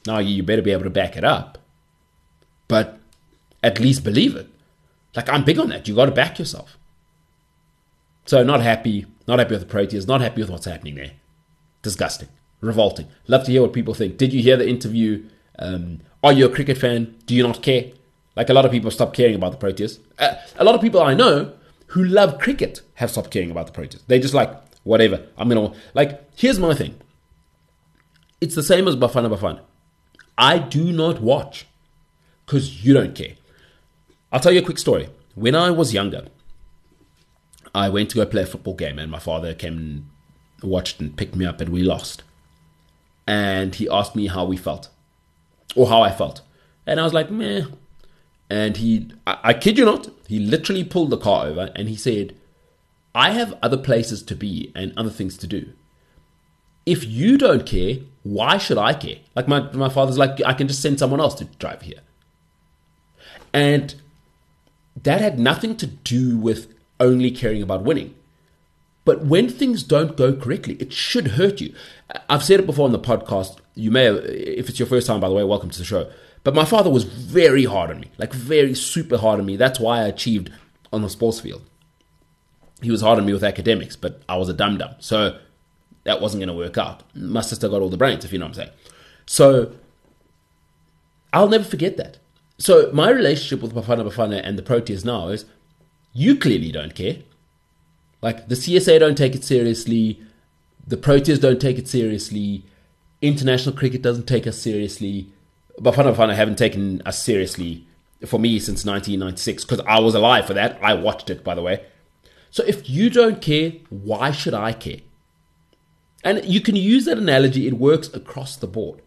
Now 0.06 0.20
you 0.20 0.44
better 0.44 0.62
be 0.62 0.72
able 0.72 0.84
to 0.84 0.90
back 0.90 1.18
it 1.18 1.24
up, 1.24 1.58
but 2.68 3.00
at 3.64 3.80
least 3.80 4.04
believe 4.04 4.36
it. 4.36 4.48
Like 5.16 5.28
I'm 5.28 5.44
big 5.44 5.60
on 5.60 5.70
that. 5.70 5.88
You 5.88 5.96
got 5.96 6.06
to 6.06 6.12
back 6.12 6.40
yourself. 6.40 6.78
So 8.26 8.44
not 8.44 8.62
happy, 8.62 9.08
not 9.28 9.40
happy 9.40 9.56
with 9.56 9.68
the 9.68 9.74
Proteas, 9.74 10.08
not 10.08 10.22
happy 10.22 10.42
with 10.42 10.52
what's 10.52 10.66
happening 10.66 10.96
there. 10.96 11.12
Disgusting, 11.82 12.30
revolting. 12.62 13.08
Love 13.28 13.44
to 13.46 13.52
hear 13.52 13.64
what 13.64 13.74
people 13.74 13.96
think. 13.96 14.18
Did 14.18 14.34
you 14.34 14.44
hear 14.44 14.56
the 14.56 14.70
interview? 14.70 15.28
Um, 15.58 16.02
are 16.24 16.32
you 16.32 16.46
a 16.46 16.54
cricket 16.54 16.78
fan? 16.78 17.16
Do 17.26 17.34
you 17.34 17.42
not 17.42 17.64
care? 17.64 17.86
Like 18.40 18.50
a 18.50 18.54
lot 18.54 18.64
of 18.64 18.72
people 18.72 18.90
stopped 18.90 19.18
caring 19.18 19.36
about 19.36 19.52
the 19.52 19.58
Proteas. 19.58 20.00
Uh, 20.18 20.36
a 20.56 20.64
lot 20.64 20.74
of 20.74 20.80
people 20.80 21.02
I 21.02 21.14
know 21.14 21.52
who 21.88 22.06
love 22.06 22.40
cricket 22.40 22.82
have 22.94 23.12
stopped 23.12 23.32
caring 23.32 23.52
about 23.52 23.68
the 23.68 23.74
Proteas. 23.74 24.00
They 24.08 24.18
just 24.18 24.34
like 24.34 24.50
whatever. 24.84 25.28
I'm 25.38 25.50
gonna 25.50 25.74
like. 25.94 26.24
Here's 26.38 26.58
my 26.58 26.74
thing. 26.74 26.96
It's 28.40 28.56
the 28.56 28.64
same 28.64 28.88
as 28.88 28.96
Bafana 28.96 29.30
Bafana. 29.30 29.60
I 30.38 30.58
do 30.58 30.94
not 30.94 31.22
watch 31.22 31.68
because 32.46 32.86
you 32.86 32.94
don't 32.94 33.14
care. 33.14 33.34
I'll 34.32 34.40
tell 34.40 34.54
you 34.54 34.62
a 34.62 34.64
quick 34.64 34.80
story. 34.80 35.10
When 35.36 35.54
I 35.54 35.70
was 35.72 35.94
younger, 35.94 36.28
I 37.76 37.90
went 37.90 38.10
to 38.12 38.16
go 38.16 38.26
play 38.26 38.44
a 38.44 38.46
football 38.46 38.74
game, 38.74 38.98
and 39.00 39.12
my 39.12 39.20
father 39.20 39.54
came 39.54 39.78
and 39.78 40.06
watched 40.64 41.02
and 41.02 41.18
picked 41.18 41.36
me 41.36 41.46
up, 41.46 41.60
and 41.60 41.72
we 41.72 41.84
lost. 41.84 42.24
And 43.28 43.76
he 43.76 43.90
asked 43.90 44.16
me 44.16 44.28
how 44.28 44.46
we 44.46 44.56
felt, 44.56 44.88
or 45.76 45.90
how 45.90 46.02
I 46.04 46.12
felt, 46.14 46.40
and 46.88 47.02
I 47.02 47.04
was 47.04 47.14
like, 47.14 47.30
meh, 47.30 47.66
and 48.50 48.78
he, 48.78 49.12
I, 49.28 49.38
I 49.44 49.54
kid 49.54 49.78
you 49.78 49.86
not, 49.86 50.10
he 50.28 50.40
literally 50.40 50.84
pulled 50.84 51.10
the 51.10 51.18
car 51.18 51.48
over 51.48 51.72
and 51.76 51.88
he 51.88 51.96
said, 51.96 52.36
I 53.14 53.32
have 53.32 53.58
other 53.62 53.78
places 53.78 54.24
to 54.24 54.36
be 54.36 54.72
and 54.76 54.94
other 54.96 55.10
things 55.10 55.38
to 55.38 55.48
do. 55.48 55.74
If 56.86 57.06
you 57.06 57.38
don't 57.38 57.66
care, 57.66 57.98
why 58.24 58.58
should 58.58 58.78
I 58.78 58.94
care? 58.94 59.18
Like 59.36 59.48
my 59.48 59.72
my 59.74 59.90
father's 59.90 60.18
like, 60.18 60.42
I 60.46 60.54
can 60.54 60.68
just 60.68 60.82
send 60.82 61.00
someone 61.00 61.20
else 61.20 61.36
to 61.36 61.46
drive 61.46 61.84
here, 61.84 62.00
and 63.54 63.96
that 65.04 65.22
had 65.22 65.40
nothing 65.40 65.76
to 65.78 65.88
do 65.88 66.38
with 66.38 66.74
only 67.00 67.32
caring 67.32 67.62
about 67.62 67.84
winning. 67.84 68.16
But 69.06 69.26
when 69.26 69.50
things 69.50 69.84
don't 69.84 70.18
go 70.18 70.34
correctly, 70.34 70.76
it 70.76 70.94
should 70.94 71.30
hurt 71.30 71.62
you. 71.62 71.74
I've 72.30 72.44
said 72.44 72.60
it 72.60 72.66
before 72.66 72.86
on 72.86 72.92
the 72.92 73.00
podcast. 73.00 73.58
You 73.76 73.92
may 73.92 74.06
have, 74.06 74.18
if 74.18 74.70
it's 74.70 74.80
your 74.80 74.88
first 74.88 75.08
time, 75.08 75.20
by 75.20 75.30
the 75.30 75.36
way, 75.36 75.44
welcome 75.44 75.70
to 75.70 75.80
the 75.80 75.86
show. 75.86 76.12
But 76.44 76.56
my 76.56 76.66
father 76.66 76.90
was 76.90 77.04
very 77.04 77.66
hard 77.66 77.90
on 77.92 78.00
me, 78.00 78.12
like 78.18 78.34
very 78.34 78.74
super 78.74 79.18
hard 79.18 79.40
on 79.40 79.46
me. 79.46 79.56
That's 79.56 79.80
why 79.80 80.00
I 80.00 80.08
achieved 80.08 80.52
on 80.92 81.02
the 81.02 81.10
sports 81.10 81.40
field. 81.40 81.62
He 82.82 82.92
was 82.92 83.02
hard 83.02 83.20
on 83.20 83.26
me 83.26 83.34
with 83.34 83.44
academics, 83.44 83.96
but 83.96 84.22
I 84.30 84.38
was 84.38 84.48
a 84.50 84.54
dum 84.54 84.78
dum. 84.78 84.96
So 85.00 85.38
that 86.06 86.22
wasn't 86.22 86.40
going 86.40 86.48
to 86.48 86.54
work 86.54 86.78
out. 86.78 87.04
My 87.14 87.42
sister 87.42 87.68
got 87.68 87.82
all 87.82 87.90
the 87.90 87.98
brains, 87.98 88.24
if 88.24 88.32
you 88.32 88.40
know 88.40 88.46
what 88.46 88.58
I'm 88.58 88.66
saying. 88.66 88.70
So 89.26 89.74
I'll 91.34 91.50
never 91.50 91.64
forget 91.64 91.98
that. 91.98 92.18
So 92.58 92.90
my 92.94 93.10
relationship 93.10 93.62
with 93.62 93.74
Bafana 93.74 94.10
Bafana 94.10 94.42
and 94.44 94.58
the 94.58 94.64
Proteas 94.64 95.06
now 95.06 95.28
is 95.28 95.46
you 96.14 96.36
clearly 96.36 96.72
don't 96.72 96.96
care. 96.96 97.18
Like 98.22 98.48
the 98.48 98.56
CSA 98.56 99.00
don't 99.00 99.18
take 99.18 99.36
it 99.36 99.44
seriously, 99.44 100.22
the 100.86 100.98
Proteas 100.98 101.40
don't 101.40 101.62
take 101.62 101.78
it 101.78 101.88
seriously, 101.88 102.66
international 103.22 103.76
cricket 103.76 104.02
doesn't 104.02 104.28
take 104.28 104.48
us 104.48 104.58
seriously. 104.58 105.32
Bafana 105.80 106.14
Bafana 106.14 106.36
haven't 106.36 106.58
taken 106.58 107.02
us 107.06 107.22
seriously 107.22 107.88
for 108.26 108.40
me 108.40 108.60
since 108.60 108.86
1996 108.86 109.66
because 109.66 109.80
I 109.88 110.00
was 110.00 110.16
alive 110.16 110.46
for 110.46 110.54
that. 110.54 110.80
I 110.84 110.94
watched 110.94 111.30
it, 111.30 111.44
by 111.44 111.56
the 111.56 111.62
way. 111.62 111.86
So 112.52 112.64
if 112.66 112.90
you 112.90 113.10
don't 113.10 113.42
care, 113.42 113.74
why 113.90 114.32
should 114.32 114.54
I 114.54 114.74
care? 114.74 115.00
And 116.24 116.44
you 116.44 116.60
can 116.60 116.76
use 116.76 117.06
that 117.06 117.18
analogy, 117.18 117.68
it 117.68 117.76
works 117.76 118.14
across 118.14 118.58
the 118.58 118.68
board. 118.68 119.02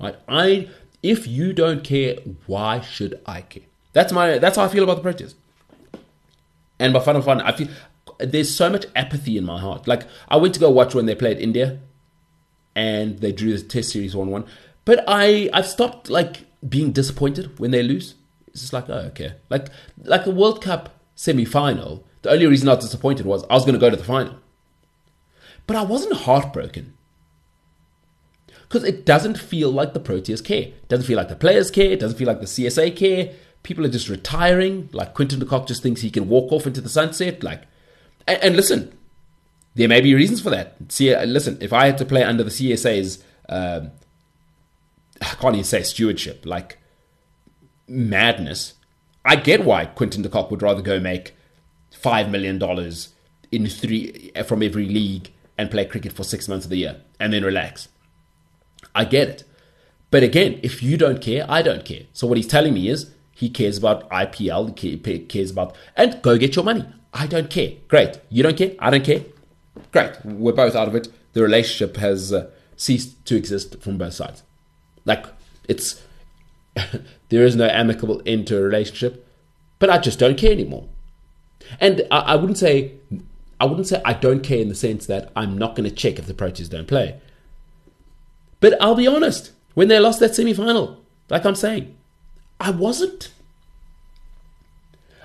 Right? 0.00 0.16
I 0.28 0.68
if 1.02 1.26
you 1.26 1.52
don't 1.52 1.84
care, 1.84 2.16
why 2.46 2.80
should 2.80 3.20
I 3.26 3.42
care? 3.42 3.64
That's 3.92 4.12
my 4.12 4.38
that's 4.38 4.56
how 4.56 4.64
I 4.64 4.68
feel 4.68 4.84
about 4.84 5.02
the 5.02 5.08
Proteas. 5.08 5.34
And 6.80 6.94
Bafana 6.94 7.22
Bafana, 7.22 7.42
I 7.44 7.52
feel 7.52 7.68
there's 8.18 8.54
so 8.54 8.70
much 8.70 8.86
apathy 8.96 9.36
in 9.36 9.44
my 9.44 9.60
heart. 9.60 9.86
Like 9.86 10.02
I 10.28 10.36
went 10.36 10.54
to 10.54 10.60
go 10.60 10.70
watch 10.70 10.94
when 10.94 11.06
they 11.06 11.14
played 11.14 11.38
India, 11.38 11.78
and 12.74 13.20
they 13.20 13.30
drew 13.32 13.56
the 13.56 13.62
Test 13.62 13.90
series 13.90 14.16
one 14.16 14.30
one. 14.30 14.46
But 14.84 15.04
I 15.06 15.50
I've 15.52 15.66
stopped 15.66 16.10
like 16.10 16.46
being 16.66 16.92
disappointed 16.92 17.58
when 17.58 17.70
they 17.70 17.82
lose. 17.82 18.14
It's 18.48 18.60
just 18.60 18.72
like 18.72 18.88
oh 18.88 19.08
okay, 19.10 19.34
like 19.50 19.68
like 20.02 20.24
the 20.24 20.30
World 20.30 20.62
Cup 20.62 21.00
semi 21.14 21.44
final. 21.44 22.04
The 22.22 22.30
only 22.30 22.46
reason 22.46 22.68
I 22.68 22.74
was 22.74 22.84
disappointed 22.84 23.26
was 23.26 23.44
I 23.50 23.54
was 23.54 23.64
going 23.64 23.74
to 23.74 23.80
go 23.80 23.90
to 23.90 23.96
the 23.96 24.04
final, 24.04 24.36
but 25.66 25.76
I 25.76 25.82
wasn't 25.82 26.14
heartbroken 26.14 26.94
because 28.62 28.84
it 28.84 29.04
doesn't 29.04 29.38
feel 29.38 29.70
like 29.70 29.92
the 29.92 30.00
Proteas 30.00 30.42
care. 30.42 30.62
It 30.62 30.88
doesn't 30.88 31.06
feel 31.06 31.18
like 31.18 31.28
the 31.28 31.36
players 31.36 31.70
care. 31.70 31.90
It 31.90 32.00
doesn't 32.00 32.16
feel 32.16 32.26
like 32.26 32.40
the 32.40 32.46
CSA 32.46 32.96
care 32.96 33.34
people 33.64 33.84
are 33.84 33.90
just 33.90 34.08
retiring. 34.08 34.88
Like 34.92 35.14
Quinton 35.14 35.40
de 35.40 35.46
Kock 35.46 35.66
just 35.66 35.82
thinks 35.82 36.02
he 36.02 36.10
can 36.10 36.28
walk 36.28 36.52
off 36.52 36.68
into 36.68 36.80
the 36.80 36.88
sunset. 36.88 37.42
Like, 37.42 37.62
and, 38.28 38.40
and 38.44 38.56
listen, 38.56 38.96
there 39.74 39.88
may 39.88 40.00
be 40.00 40.14
reasons 40.14 40.40
for 40.40 40.50
that. 40.50 40.76
See, 40.90 41.16
listen, 41.26 41.58
if 41.60 41.72
I 41.72 41.86
had 41.86 41.98
to 41.98 42.04
play 42.04 42.22
under 42.22 42.44
the 42.44 42.50
CSA's, 42.50 43.24
um, 43.48 43.90
I 45.32 45.34
can't 45.34 45.54
even 45.54 45.64
say 45.64 45.82
stewardship, 45.82 46.44
like 46.44 46.78
madness, 47.86 48.74
I 49.24 49.36
get 49.36 49.64
why 49.64 49.86
Quinton 49.86 50.22
de 50.22 50.28
Kock 50.28 50.50
would 50.50 50.62
rather 50.62 50.82
go 50.82 51.00
make 51.00 51.34
five 51.90 52.30
million 52.30 52.58
dollars 52.58 53.14
in 53.50 53.66
three 53.66 54.32
from 54.46 54.62
every 54.62 54.86
league 54.86 55.32
and 55.56 55.70
play 55.70 55.84
cricket 55.86 56.12
for 56.12 56.24
six 56.24 56.48
months 56.48 56.66
of 56.66 56.70
the 56.70 56.76
year 56.76 57.00
and 57.18 57.32
then 57.32 57.44
relax. 57.44 57.88
I 58.94 59.04
get 59.04 59.28
it. 59.28 59.44
But 60.10 60.22
again, 60.22 60.60
if 60.62 60.82
you 60.82 60.96
don't 60.96 61.20
care, 61.20 61.46
I 61.48 61.62
don't 61.62 61.84
care. 61.84 62.02
So 62.12 62.26
what 62.26 62.36
he's 62.36 62.46
telling 62.46 62.74
me 62.74 62.88
is 62.88 63.10
he 63.32 63.48
cares 63.48 63.78
about 63.78 64.08
IPL, 64.10 64.78
he 64.78 65.18
cares 65.20 65.50
about, 65.50 65.74
and 65.96 66.20
go 66.22 66.36
get 66.36 66.54
your 66.54 66.64
money. 66.64 66.86
I 67.12 67.26
don't 67.26 67.48
care. 67.50 67.72
Great. 67.88 68.20
You 68.28 68.42
don't 68.42 68.56
care? 68.56 68.72
I 68.78 68.90
don't 68.90 69.04
care. 69.04 69.22
Great. 69.92 70.24
We're 70.24 70.52
both 70.52 70.76
out 70.76 70.88
of 70.88 70.94
it. 70.94 71.08
The 71.32 71.42
relationship 71.42 71.96
has 71.96 72.32
uh, 72.32 72.50
ceased 72.76 73.24
to 73.26 73.36
exist 73.36 73.80
from 73.80 73.98
both 73.98 74.14
sides. 74.14 74.42
Like, 75.04 75.26
it's, 75.68 76.02
there 77.28 77.44
is 77.44 77.56
no 77.56 77.66
amicable 77.66 78.22
end 78.26 78.46
to 78.48 78.58
a 78.58 78.62
relationship, 78.62 79.26
but 79.78 79.90
I 79.90 79.98
just 79.98 80.18
don't 80.18 80.38
care 80.38 80.52
anymore. 80.52 80.88
And 81.80 82.02
I, 82.10 82.18
I 82.18 82.34
wouldn't 82.36 82.58
say, 82.58 82.92
I 83.60 83.66
wouldn't 83.66 83.86
say 83.86 84.00
I 84.04 84.12
don't 84.12 84.42
care 84.42 84.58
in 84.58 84.68
the 84.68 84.74
sense 84.74 85.06
that 85.06 85.30
I'm 85.36 85.56
not 85.56 85.74
going 85.74 85.88
to 85.88 85.94
check 85.94 86.18
if 86.18 86.26
the 86.26 86.34
Proteas 86.34 86.68
don't 86.68 86.88
play. 86.88 87.20
But 88.60 88.80
I'll 88.80 88.94
be 88.94 89.06
honest, 89.06 89.52
when 89.74 89.88
they 89.88 89.98
lost 89.98 90.20
that 90.20 90.34
semi 90.34 90.54
final, 90.54 91.04
like 91.28 91.44
I'm 91.44 91.54
saying, 91.54 91.96
I 92.60 92.70
wasn't. 92.70 93.30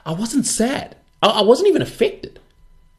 I 0.05 0.11
wasn't 0.13 0.45
sad. 0.45 0.95
I, 1.21 1.27
I 1.27 1.41
wasn't 1.41 1.69
even 1.69 1.81
affected. 1.81 2.39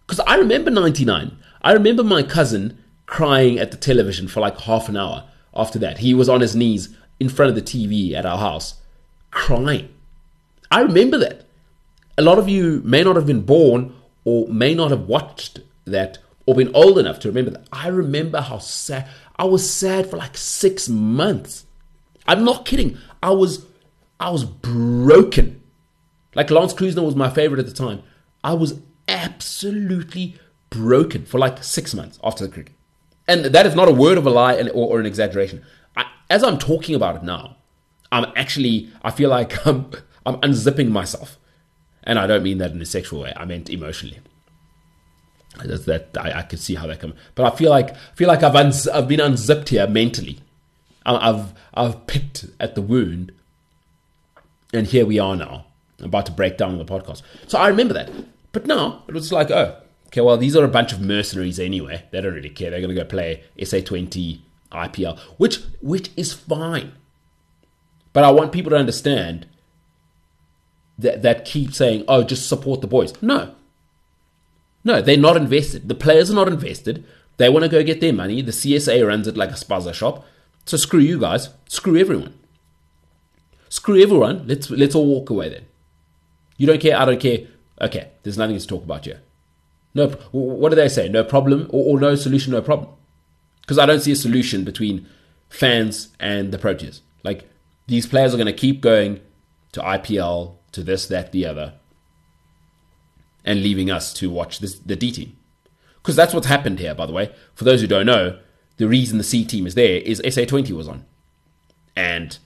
Because 0.07 0.21
I 0.21 0.37
remember 0.37 0.71
99. 0.71 1.37
I 1.63 1.73
remember 1.73 2.03
my 2.03 2.23
cousin 2.23 2.83
crying 3.07 3.59
at 3.59 3.71
the 3.71 3.77
television 3.77 4.29
for 4.29 4.41
like 4.41 4.59
half 4.61 4.89
an 4.89 4.97
hour 4.97 5.29
after 5.55 5.79
that. 5.81 5.99
He 5.99 6.15
was 6.15 6.29
on 6.29 6.41
his 6.41 6.57
knees 6.57 6.95
in 7.19 7.29
front 7.29 7.51
of 7.51 7.55
the 7.55 7.63
TV 7.63 8.15
at 8.15 8.27
our 8.27 8.39
house, 8.39 8.81
crying. 9.31 9.89
I 10.71 10.81
remember 10.81 11.19
that. 11.19 11.47
A 12.17 12.23
lot 12.23 12.39
of 12.39 12.49
you 12.49 12.83
may 12.85 13.03
not 13.03 13.17
have 13.17 13.27
been 13.27 13.43
born 13.43 13.95
or 14.25 14.49
may 14.49 14.75
not 14.75 14.91
have 14.91 15.07
watched 15.07 15.61
that 15.85 16.19
or 16.47 16.55
been 16.55 16.75
old 16.75 16.99
enough 16.99 17.19
to 17.21 17.29
remember 17.29 17.51
that. 17.53 17.69
I 17.73 17.89
remember 17.89 18.41
how 18.41 18.59
sad 18.59 19.09
I 19.37 19.45
was 19.45 19.69
sad 19.71 20.09
for 20.11 20.17
like 20.17 20.37
six 20.37 20.89
months. 20.89 21.65
I'm 22.27 22.45
not 22.45 22.67
kidding. 22.67 22.99
I 23.23 23.31
was 23.31 23.67
I 24.19 24.31
was 24.31 24.45
broken. 24.45 25.63
Like 26.35 26.51
Lance 26.51 26.75
Klusener 26.75 27.05
was 27.05 27.17
my 27.17 27.31
favorite 27.31 27.59
at 27.59 27.67
the 27.67 27.73
time. 27.73 28.03
I 28.45 28.55
was 28.55 28.81
absolutely 29.09 30.39
broken 30.69 31.25
for 31.25 31.39
like 31.39 31.65
six 31.65 31.95
months 31.95 32.19
after 32.23 32.47
the 32.47 32.53
cricket. 32.53 32.75
And 33.31 33.45
that 33.47 33.67
is 33.67 33.75
not 33.75 33.89
a 33.89 33.93
word 33.93 34.19
of 34.19 34.27
a 34.27 34.31
lie 34.31 34.61
or, 34.61 34.97
or 34.97 35.01
an 35.01 35.07
exaggeration. 35.07 35.63
I, 35.97 36.07
as 36.29 36.43
I'm 36.43 36.59
talking 36.59 36.95
about 36.95 37.17
it 37.17 37.23
now, 37.23 37.57
I'm 38.11 38.27
actually, 38.37 38.91
I 39.03 39.11
feel 39.11 39.31
like 39.31 39.67
I'm, 39.67 39.91
I'm 40.27 40.37
unzipping 40.41 40.91
myself. 40.91 41.39
And 42.03 42.19
I 42.19 42.27
don't 42.27 42.43
mean 42.43 42.59
that 42.59 42.73
in 42.73 42.81
a 42.81 42.87
sexual 42.87 43.21
way. 43.21 43.33
I 43.37 43.45
meant 43.45 43.71
emotionally. 43.71 44.19
That's 45.65 45.85
that 45.85 46.17
I, 46.19 46.39
I 46.39 46.43
could 46.43 46.61
see 46.61 46.75
how 46.75 46.87
that 46.87 47.01
comes, 47.01 47.15
but 47.35 47.53
I 47.53 47.57
feel 47.57 47.71
like 47.71 47.95
feel 48.15 48.29
like 48.29 48.43
I've 48.43 48.55
unz, 48.55 48.89
I've 48.91 49.09
been 49.09 49.21
unzipped 49.21 49.69
here 49.69 49.87
mentally. 49.87 50.39
I've 51.05 51.53
I've 51.75 52.07
picked 52.07 52.47
at 52.61 52.77
the 52.77 52.81
wound 52.81 53.33
and 54.73 54.87
here 54.87 55.05
we 55.05 55.19
are 55.19 55.37
now, 55.37 55.67
about 55.99 56.27
to 56.27 56.33
break 56.33 56.57
down 56.57 56.79
the 56.79 56.85
podcast. 56.85 57.23
So 57.49 57.59
I 57.59 57.69
remember 57.69 57.95
that. 57.95 58.11
But 58.53 58.67
now 58.67 59.03
it 59.09 59.15
was 59.15 59.33
like, 59.33 59.51
oh, 59.51 59.77
okay, 60.11 60.21
well, 60.21 60.37
these 60.37 60.57
are 60.57 60.65
a 60.65 60.69
bunch 60.69 60.93
of 60.93 61.01
mercenaries 61.01 61.61
anyway. 61.61 62.05
They 62.11 62.21
don't 62.21 62.35
really 62.35 62.51
care. 62.51 62.71
They're 62.71 62.81
going 62.81 62.95
to 62.95 63.01
go 63.01 63.09
play 63.09 63.45
SA20 63.59 64.41
IPL, 64.73 65.19
which 65.37 65.61
which 65.81 66.11
is 66.17 66.33
fine. 66.33 66.93
But 68.13 68.25
I 68.25 68.31
want 68.31 68.53
people 68.53 68.71
to 68.71 68.77
understand 68.77 69.47
that 70.99 71.23
that 71.23 71.45
keep 71.45 71.73
saying, 71.73 72.05
"Oh, 72.09 72.23
just 72.23 72.49
support 72.49 72.81
the 72.81 72.87
boys." 72.87 73.13
No, 73.23 73.55
no, 74.85 75.01
they're 75.01 75.17
not 75.17 75.37
invested. 75.37 75.89
The 75.89 75.95
players 75.95 76.31
are 76.31 76.35
not 76.35 76.49
invested. 76.49 77.05
They 77.37 77.49
want 77.49 77.65
to 77.65 77.71
go 77.71 77.83
get 77.83 78.01
their 78.01 78.13
money. 78.13 78.43
The 78.43 78.53
CSA 78.53 79.07
runs 79.07 79.27
it 79.27 79.37
like 79.37 79.51
a 79.51 79.55
spaza 79.55 79.95
shop. 79.95 80.27
So 80.67 80.77
screw 80.77 81.01
you 81.01 81.19
guys. 81.19 81.49
Screw 81.69 81.97
everyone. 81.97 82.35
Screw 83.69 84.01
everyone. 84.01 84.47
Let's 84.47 84.71
let's 84.71 84.95
all 84.95 85.07
walk 85.07 85.31
away 85.31 85.49
then. 85.49 85.67
You 86.57 86.67
don't 86.67 86.81
care. 86.81 86.99
I 86.99 87.05
don't 87.05 87.21
care. 87.21 87.47
Okay, 87.81 88.11
there's 88.23 88.37
nothing 88.37 88.59
to 88.59 88.67
talk 88.67 88.85
about 88.85 89.05
here. 89.05 89.21
No, 89.95 90.09
what 90.33 90.71
do 90.71 90.77
they 90.77 90.89
say? 90.89 91.09
No 91.09 91.25
problem 91.25 91.69
or, 91.71 91.95
or 91.97 92.01
no 92.01 92.15
solution, 92.15 92.53
no 92.53 92.63
problem. 92.63 92.91
Because 93.63 93.79
I 93.79 93.87
don't 93.87 94.01
see 94.01 94.13
a 94.13 94.17
solution 94.17 94.65
between 94.65 95.07
fans 95.49 96.09
and 96.19 96.53
the 96.53 96.59
Proteas. 96.59 97.01
Like 97.25 97.49
these 97.87 98.07
players 98.07 98.33
are 98.33 98.37
going 98.37 98.47
to 98.47 98.53
keep 98.53 98.81
going 98.81 99.21
to 99.73 99.81
IPL, 99.81 100.57
to 100.73 100.83
this, 100.83 101.07
that, 101.07 101.33
the 101.33 101.47
other, 101.47 101.75
and 103.45 103.63
leaving 103.63 103.91
us 103.91 104.13
to 104.15 104.31
watch 104.31 104.61
this, 104.61 104.79
the 104.79 104.97
D 104.97 105.11
team. 105.11 105.37
Because 105.97 106.17
that's 106.17 106.33
what's 106.33 106.47
happened 106.47 106.79
here, 106.79 106.95
by 106.95 107.07
the 107.07 107.13
way. 107.13 107.33
For 107.55 107.65
those 107.65 107.81
who 107.81 107.87
don't 107.87 108.07
know, 108.07 108.39
the 108.77 108.89
reason 108.89 109.19
the 109.19 109.25
C 109.25 109.45
team 109.45 109.67
is 109.67 109.75
there 109.75 109.99
is 109.99 110.21
SA20 110.23 110.71
was 110.73 110.89
on. 110.89 111.05
And 111.95 112.39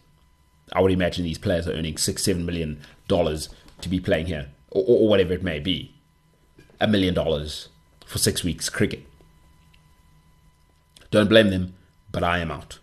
I 0.73 0.81
would 0.81 0.91
imagine 0.91 1.25
these 1.25 1.39
players 1.39 1.69
are 1.69 1.73
earning 1.73 1.97
six, 1.97 2.25
seven 2.25 2.45
million 2.45 2.81
dollars 3.07 3.49
to 3.83 3.89
be 3.89 4.01
playing 4.01 4.27
here, 4.27 4.49
or, 4.71 4.85
or 4.87 5.09
whatever 5.09 5.33
it 5.35 5.43
may 5.43 5.61
be. 5.61 5.94
A 6.81 6.87
million 6.87 7.15
dollars 7.15 7.69
for 8.05 8.19
six 8.19 8.45
weeks 8.45 8.69
cricket. 8.69 9.07
Don't 11.11 11.29
blame 11.29 11.51
them, 11.51 11.75
but 12.11 12.25
I 12.25 12.39
am 12.39 12.51
out. 12.51 12.79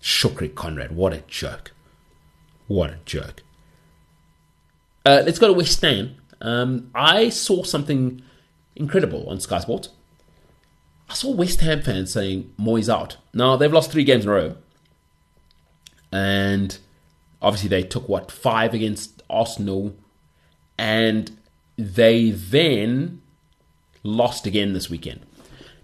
Shukri 0.00 0.54
Conrad, 0.54 0.92
what 0.92 1.12
a 1.12 1.22
joke. 1.28 1.72
What 2.66 2.90
a 2.90 2.98
joke. 3.04 3.42
Uh, 5.04 5.22
let's 5.24 5.38
go 5.38 5.48
to 5.48 5.52
West 5.52 5.80
Ham. 5.82 6.16
Um, 6.40 6.90
I 6.94 7.28
saw 7.30 7.62
something 7.62 8.22
incredible 8.76 9.28
on 9.28 9.40
Sky 9.40 9.58
Sports. 9.58 9.90
I 11.10 11.14
saw 11.14 11.30
West 11.30 11.60
Ham 11.60 11.82
fans 11.82 12.12
saying 12.12 12.52
Moyes 12.58 12.92
out. 12.92 13.16
Now 13.32 13.56
they've 13.56 13.72
lost 13.72 13.90
three 13.90 14.04
games 14.04 14.24
in 14.24 14.30
a 14.30 14.34
row, 14.34 14.56
and 16.12 16.78
obviously 17.40 17.68
they 17.68 17.82
took 17.82 18.08
what 18.08 18.30
five 18.30 18.74
against 18.74 19.22
Arsenal, 19.30 19.96
and 20.76 21.38
they 21.78 22.32
then 22.32 23.22
lost 24.02 24.46
again 24.46 24.72
this 24.72 24.90
weekend. 24.90 25.20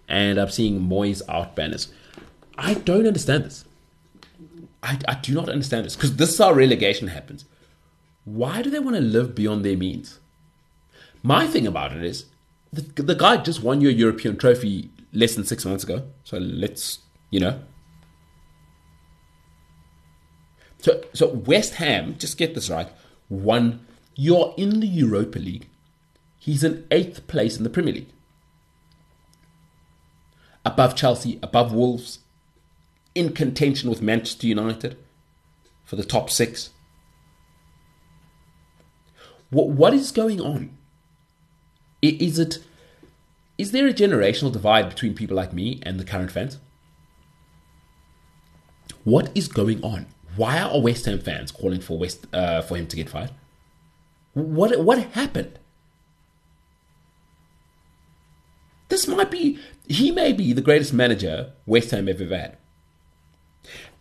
And 0.08 0.38
I'm 0.38 0.50
seeing 0.50 0.80
Moyes 0.80 1.22
out 1.28 1.54
banners. 1.54 1.88
I 2.58 2.74
don't 2.74 3.06
understand 3.06 3.44
this. 3.44 3.64
I, 4.82 4.98
I 5.08 5.14
do 5.14 5.32
not 5.32 5.48
understand 5.48 5.86
this 5.86 5.96
because 5.96 6.16
this 6.16 6.30
is 6.30 6.38
how 6.38 6.52
relegation 6.52 7.08
happens. 7.08 7.46
Why 8.24 8.60
do 8.60 8.70
they 8.70 8.80
want 8.80 8.96
to 8.96 9.02
live 9.02 9.34
beyond 9.34 9.64
their 9.64 9.76
means? 9.76 10.18
My 11.22 11.46
thing 11.46 11.66
about 11.66 11.92
it 11.92 12.02
is 12.02 12.26
the, 12.72 12.82
the 13.02 13.14
guy 13.14 13.38
just 13.38 13.62
won 13.62 13.80
your 13.80 13.90
European 13.90 14.36
trophy 14.36 14.90
less 15.12 15.34
than 15.34 15.44
six 15.44 15.64
months 15.64 15.84
ago. 15.84 16.02
So 16.24 16.38
let's, 16.38 16.98
you 17.30 17.40
know. 17.40 17.60
So, 20.80 21.02
so 21.14 21.28
West 21.28 21.74
Ham, 21.74 22.16
just 22.18 22.36
get 22.36 22.54
this 22.54 22.68
right, 22.68 22.88
won. 23.30 23.86
You're 24.16 24.54
in 24.58 24.80
the 24.80 24.86
Europa 24.86 25.38
League. 25.38 25.66
He's 26.44 26.62
in 26.62 26.86
eighth 26.90 27.26
place 27.26 27.56
in 27.56 27.64
the 27.64 27.70
Premier 27.70 27.94
League. 27.94 28.12
Above 30.62 30.94
Chelsea, 30.94 31.38
above 31.42 31.72
Wolves, 31.72 32.18
in 33.14 33.32
contention 33.32 33.88
with 33.88 34.02
Manchester 34.02 34.46
United 34.46 34.98
for 35.86 35.96
the 35.96 36.04
top 36.04 36.28
six. 36.28 36.68
What, 39.48 39.68
what 39.68 39.94
is 39.94 40.12
going 40.12 40.38
on? 40.38 40.76
Is 42.02 42.38
it 42.38 42.58
is 43.56 43.72
there 43.72 43.88
a 43.88 43.94
generational 43.94 44.52
divide 44.52 44.90
between 44.90 45.14
people 45.14 45.36
like 45.38 45.54
me 45.54 45.80
and 45.82 45.98
the 45.98 46.04
current 46.04 46.30
fans? 46.30 46.58
What 49.04 49.30
is 49.34 49.48
going 49.48 49.82
on? 49.82 50.08
Why 50.36 50.60
are 50.60 50.78
West 50.78 51.06
Ham 51.06 51.20
fans 51.20 51.50
calling 51.50 51.80
for 51.80 51.96
West 51.98 52.26
uh, 52.34 52.60
for 52.60 52.76
him 52.76 52.86
to 52.88 52.96
get 52.96 53.08
fired? 53.08 53.30
What 54.34 54.78
what 54.80 54.98
happened? 54.98 55.58
This 58.94 59.08
might 59.08 59.28
be 59.28 59.58
he 59.88 60.12
may 60.12 60.32
be 60.32 60.52
the 60.52 60.60
greatest 60.60 60.92
manager 60.92 61.50
West 61.66 61.90
Ham 61.90 62.08
ever 62.08 62.26
had. 62.28 62.56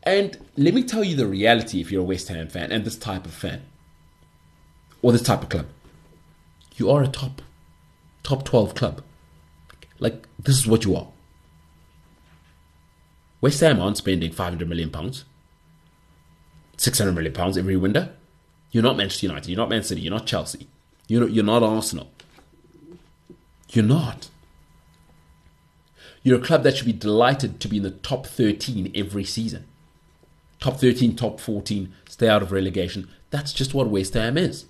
And 0.04 0.38
let 0.56 0.76
me 0.76 0.84
tell 0.84 1.04
you 1.04 1.16
the 1.16 1.26
reality 1.26 1.82
if 1.82 1.92
you're 1.92 2.04
a 2.04 2.06
West 2.06 2.28
Ham 2.28 2.48
fan 2.48 2.72
and 2.72 2.86
this 2.86 2.96
type 2.96 3.26
of 3.26 3.34
fan 3.34 3.64
or 5.02 5.12
this 5.12 5.24
type 5.24 5.42
of 5.42 5.50
club. 5.50 5.66
You 6.76 6.92
are 6.92 7.02
a 7.02 7.08
top 7.08 7.42
top 8.22 8.46
12 8.46 8.76
club. 8.76 9.02
Like 9.98 10.28
this 10.38 10.60
is 10.60 10.68
what 10.68 10.86
you 10.86 10.96
are. 10.96 11.08
West 13.42 13.62
Ham 13.62 13.80
aren't 13.80 13.98
spending 13.98 14.32
500 14.32 14.70
million 14.70 14.92
pounds. 14.92 15.26
600 16.78 17.14
million 17.14 17.34
pounds 17.34 17.58
every 17.58 17.78
window. 17.78 18.10
You're 18.70 18.84
not 18.84 18.98
Manchester 18.98 19.26
United, 19.26 19.50
you're 19.50 19.58
not 19.58 19.70
Man 19.70 19.82
City, 19.82 20.02
you're 20.02 20.14
not 20.14 20.28
Chelsea. 20.28 20.68
You're 21.08 21.28
you're 21.30 21.44
not 21.44 21.64
Arsenal. 21.64 22.12
You're 23.70 23.86
not. 23.86 24.30
You're 26.24 26.40
a 26.40 26.44
club 26.44 26.64
that 26.64 26.78
should 26.78 26.86
be 26.86 26.94
delighted 26.94 27.60
to 27.60 27.68
be 27.68 27.78
in 27.78 27.84
the 27.84 27.92
top 27.92 28.26
13 28.26 28.92
every 28.96 29.26
season. 29.26 29.68
Top 30.62 30.80
13, 30.80 31.18
top 31.18 31.42
14, 31.42 31.94
stay 32.08 32.30
out 32.30 32.42
of 32.42 32.54
relegation. 32.54 33.10
That's 33.30 33.52
just 33.52 33.74
what 33.74 33.90
West 33.90 34.14
Ham 34.14 34.38
is. 34.38 34.66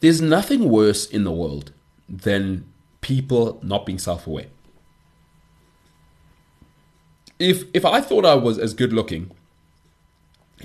There's 0.00 0.20
nothing 0.20 0.68
worse 0.68 1.06
in 1.06 1.24
the 1.24 1.32
world 1.32 1.72
than 2.08 2.66
people 3.00 3.58
not 3.62 3.86
being 3.86 3.98
self 3.98 4.26
aware. 4.26 4.46
If, 7.38 7.64
if 7.72 7.84
I 7.84 8.00
thought 8.00 8.26
I 8.26 8.34
was 8.34 8.58
as 8.58 8.74
good 8.74 8.92
looking 8.92 9.30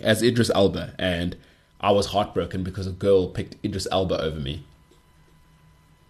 as 0.01 0.21
Idris 0.21 0.51
Elba 0.53 0.95
and 0.97 1.37
I 1.79 1.91
was 1.91 2.07
heartbroken 2.07 2.63
because 2.63 2.87
a 2.87 2.91
girl 2.91 3.27
picked 3.29 3.63
Idris 3.63 3.87
Elba 3.91 4.21
over 4.21 4.39
me, 4.39 4.65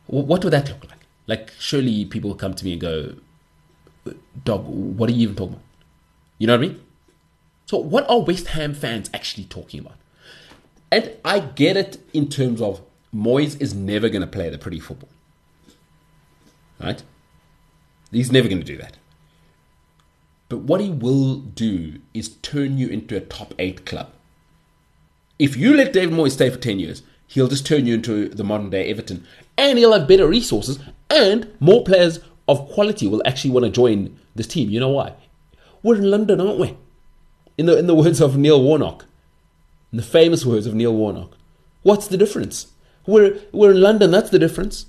what 0.07 0.43
would 0.43 0.53
that 0.53 0.67
look 0.69 0.89
like? 0.89 1.00
Like, 1.31 1.53
surely 1.59 2.03
people 2.03 2.35
come 2.35 2.53
to 2.55 2.65
me 2.65 2.73
and 2.73 2.81
go, 2.81 3.15
Dog, 4.43 4.65
what 4.67 5.09
are 5.09 5.13
you 5.13 5.21
even 5.21 5.35
talking 5.37 5.53
about? 5.53 5.63
You 6.39 6.47
know 6.47 6.57
what 6.57 6.65
I 6.65 6.67
mean? 6.67 6.81
So, 7.67 7.77
what 7.77 8.09
are 8.09 8.19
West 8.19 8.47
Ham 8.47 8.73
fans 8.73 9.09
actually 9.13 9.45
talking 9.45 9.79
about? 9.79 9.95
And 10.91 11.09
I 11.23 11.39
get 11.39 11.77
it 11.77 12.05
in 12.11 12.27
terms 12.27 12.61
of 12.61 12.81
Moyes 13.15 13.61
is 13.61 13.73
never 13.73 14.09
going 14.09 14.23
to 14.23 14.27
play 14.27 14.49
the 14.49 14.57
pretty 14.57 14.81
football. 14.81 15.07
Right? 16.81 17.01
He's 18.11 18.29
never 18.29 18.49
going 18.49 18.59
to 18.59 18.65
do 18.65 18.75
that. 18.79 18.97
But 20.49 20.57
what 20.57 20.81
he 20.81 20.89
will 20.89 21.35
do 21.35 22.01
is 22.13 22.35
turn 22.41 22.77
you 22.77 22.89
into 22.89 23.15
a 23.15 23.21
top 23.21 23.53
eight 23.57 23.85
club. 23.85 24.11
If 25.39 25.55
you 25.55 25.77
let 25.77 25.93
David 25.93 26.13
Moyes 26.13 26.31
stay 26.31 26.49
for 26.49 26.57
10 26.57 26.79
years, 26.79 27.03
he'll 27.25 27.47
just 27.47 27.65
turn 27.65 27.85
you 27.85 27.93
into 27.93 28.27
the 28.27 28.43
modern 28.43 28.69
day 28.69 28.89
Everton. 28.89 29.25
And 29.57 29.77
he'll 29.77 29.93
have 29.93 30.07
better 30.07 30.27
resources 30.27 30.79
and 31.11 31.53
more 31.59 31.83
players 31.83 32.19
of 32.47 32.67
quality 32.69 33.07
will 33.07 33.21
actually 33.25 33.51
want 33.51 33.65
to 33.65 33.71
join 33.71 34.17
this 34.35 34.47
team. 34.47 34.69
You 34.69 34.79
know 34.79 34.89
why? 34.89 35.13
We're 35.83 35.97
in 35.97 36.09
London, 36.09 36.41
aren't 36.41 36.59
we? 36.59 36.77
In 37.57 37.65
the, 37.65 37.77
in 37.77 37.87
the 37.87 37.95
words 37.95 38.21
of 38.21 38.37
Neil 38.37 38.61
Warnock, 38.61 39.05
in 39.91 39.97
the 39.97 40.03
famous 40.03 40.45
words 40.45 40.65
of 40.65 40.73
Neil 40.73 40.95
Warnock. 40.95 41.37
What's 41.83 42.07
the 42.07 42.17
difference? 42.17 42.71
We're, 43.05 43.39
we're 43.51 43.71
in 43.71 43.81
London, 43.81 44.11
that's 44.11 44.29
the 44.29 44.39
difference. 44.39 44.85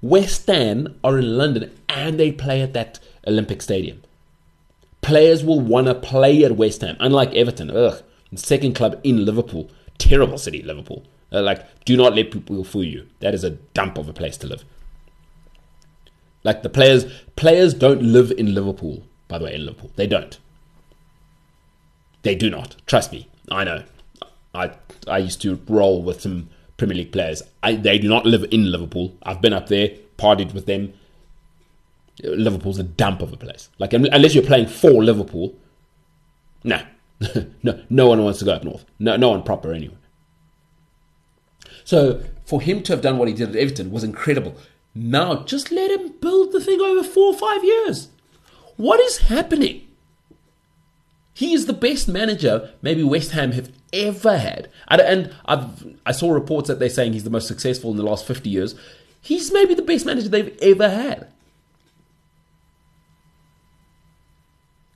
West 0.00 0.46
Ham 0.46 0.98
are 1.02 1.18
in 1.18 1.36
London 1.36 1.74
and 1.88 2.18
they 2.18 2.30
play 2.30 2.60
at 2.60 2.74
that 2.74 3.00
Olympic 3.26 3.62
Stadium. 3.62 4.02
Players 5.00 5.42
will 5.44 5.60
want 5.60 5.86
to 5.86 5.94
play 5.94 6.44
at 6.44 6.56
West 6.56 6.82
Ham, 6.82 6.96
unlike 7.00 7.32
Everton. 7.34 7.70
Ugh, 7.70 8.02
second 8.34 8.74
club 8.74 9.00
in 9.02 9.24
Liverpool. 9.24 9.70
Terrible 9.98 10.38
city, 10.38 10.62
Liverpool. 10.62 11.04
Like, 11.30 11.84
do 11.84 11.96
not 11.96 12.14
let 12.14 12.30
people 12.30 12.62
fool 12.64 12.84
you. 12.84 13.06
That 13.20 13.34
is 13.34 13.44
a 13.44 13.50
dump 13.50 13.98
of 13.98 14.08
a 14.08 14.12
place 14.12 14.36
to 14.38 14.46
live. 14.46 14.64
Like 16.44 16.62
the 16.62 16.68
players, 16.68 17.06
players 17.36 17.74
don't 17.74 18.02
live 18.02 18.30
in 18.30 18.54
Liverpool. 18.54 19.02
By 19.28 19.38
the 19.38 19.46
way, 19.46 19.54
in 19.54 19.64
Liverpool, 19.64 19.90
they 19.96 20.06
don't. 20.06 20.38
They 22.22 22.34
do 22.34 22.50
not. 22.50 22.76
Trust 22.86 23.12
me, 23.12 23.28
I 23.50 23.64
know. 23.64 23.82
I 24.54 24.72
I 25.08 25.18
used 25.18 25.42
to 25.42 25.60
roll 25.68 26.02
with 26.02 26.20
some 26.20 26.48
Premier 26.76 26.96
League 26.96 27.12
players. 27.12 27.42
I, 27.62 27.74
they 27.74 27.98
do 27.98 28.08
not 28.08 28.26
live 28.26 28.44
in 28.50 28.70
Liverpool. 28.70 29.16
I've 29.22 29.40
been 29.40 29.52
up 29.52 29.68
there, 29.68 29.90
partied 30.18 30.54
with 30.54 30.66
them. 30.66 30.92
Liverpool's 32.22 32.78
a 32.78 32.84
dump 32.84 33.22
of 33.22 33.32
a 33.32 33.36
place. 33.36 33.68
Like 33.78 33.92
unless 33.92 34.34
you're 34.34 34.44
playing 34.44 34.68
for 34.68 35.02
Liverpool, 35.02 35.54
nah, 36.62 36.82
no, 37.62 37.82
no 37.90 38.08
one 38.08 38.22
wants 38.22 38.38
to 38.40 38.44
go 38.44 38.52
up 38.52 38.64
north. 38.64 38.84
No, 38.98 39.16
no 39.16 39.30
one 39.30 39.42
proper 39.42 39.72
anyway. 39.72 39.96
So 41.84 42.22
for 42.44 42.60
him 42.60 42.82
to 42.84 42.92
have 42.92 43.02
done 43.02 43.18
what 43.18 43.28
he 43.28 43.34
did 43.34 43.50
at 43.50 43.56
Everton 43.56 43.90
was 43.90 44.04
incredible. 44.04 44.56
Now 44.94 45.42
just 45.42 45.70
let 45.70 45.90
him 45.90 46.14
build 46.20 46.52
the 46.52 46.60
thing 46.60 46.80
over 46.80 47.02
four 47.02 47.34
or 47.34 47.38
five 47.38 47.64
years. 47.64 48.08
What 48.76 49.00
is 49.00 49.18
happening? 49.18 49.86
He 51.34 51.52
is 51.52 51.66
the 51.66 51.72
best 51.72 52.06
manager 52.06 52.70
maybe 52.80 53.02
West 53.02 53.32
Ham 53.32 53.52
have 53.52 53.72
ever 53.92 54.38
had. 54.38 54.70
And, 54.86 55.00
and 55.00 55.34
I've, 55.46 55.96
I 56.06 56.12
saw 56.12 56.30
reports 56.30 56.68
that 56.68 56.78
they're 56.78 56.88
saying 56.88 57.12
he's 57.12 57.24
the 57.24 57.30
most 57.30 57.48
successful 57.48 57.90
in 57.90 57.96
the 57.96 58.04
last 58.04 58.24
50 58.24 58.48
years. 58.48 58.76
He's 59.20 59.52
maybe 59.52 59.74
the 59.74 59.82
best 59.82 60.06
manager 60.06 60.28
they've 60.28 60.56
ever 60.62 60.88
had. 60.88 61.28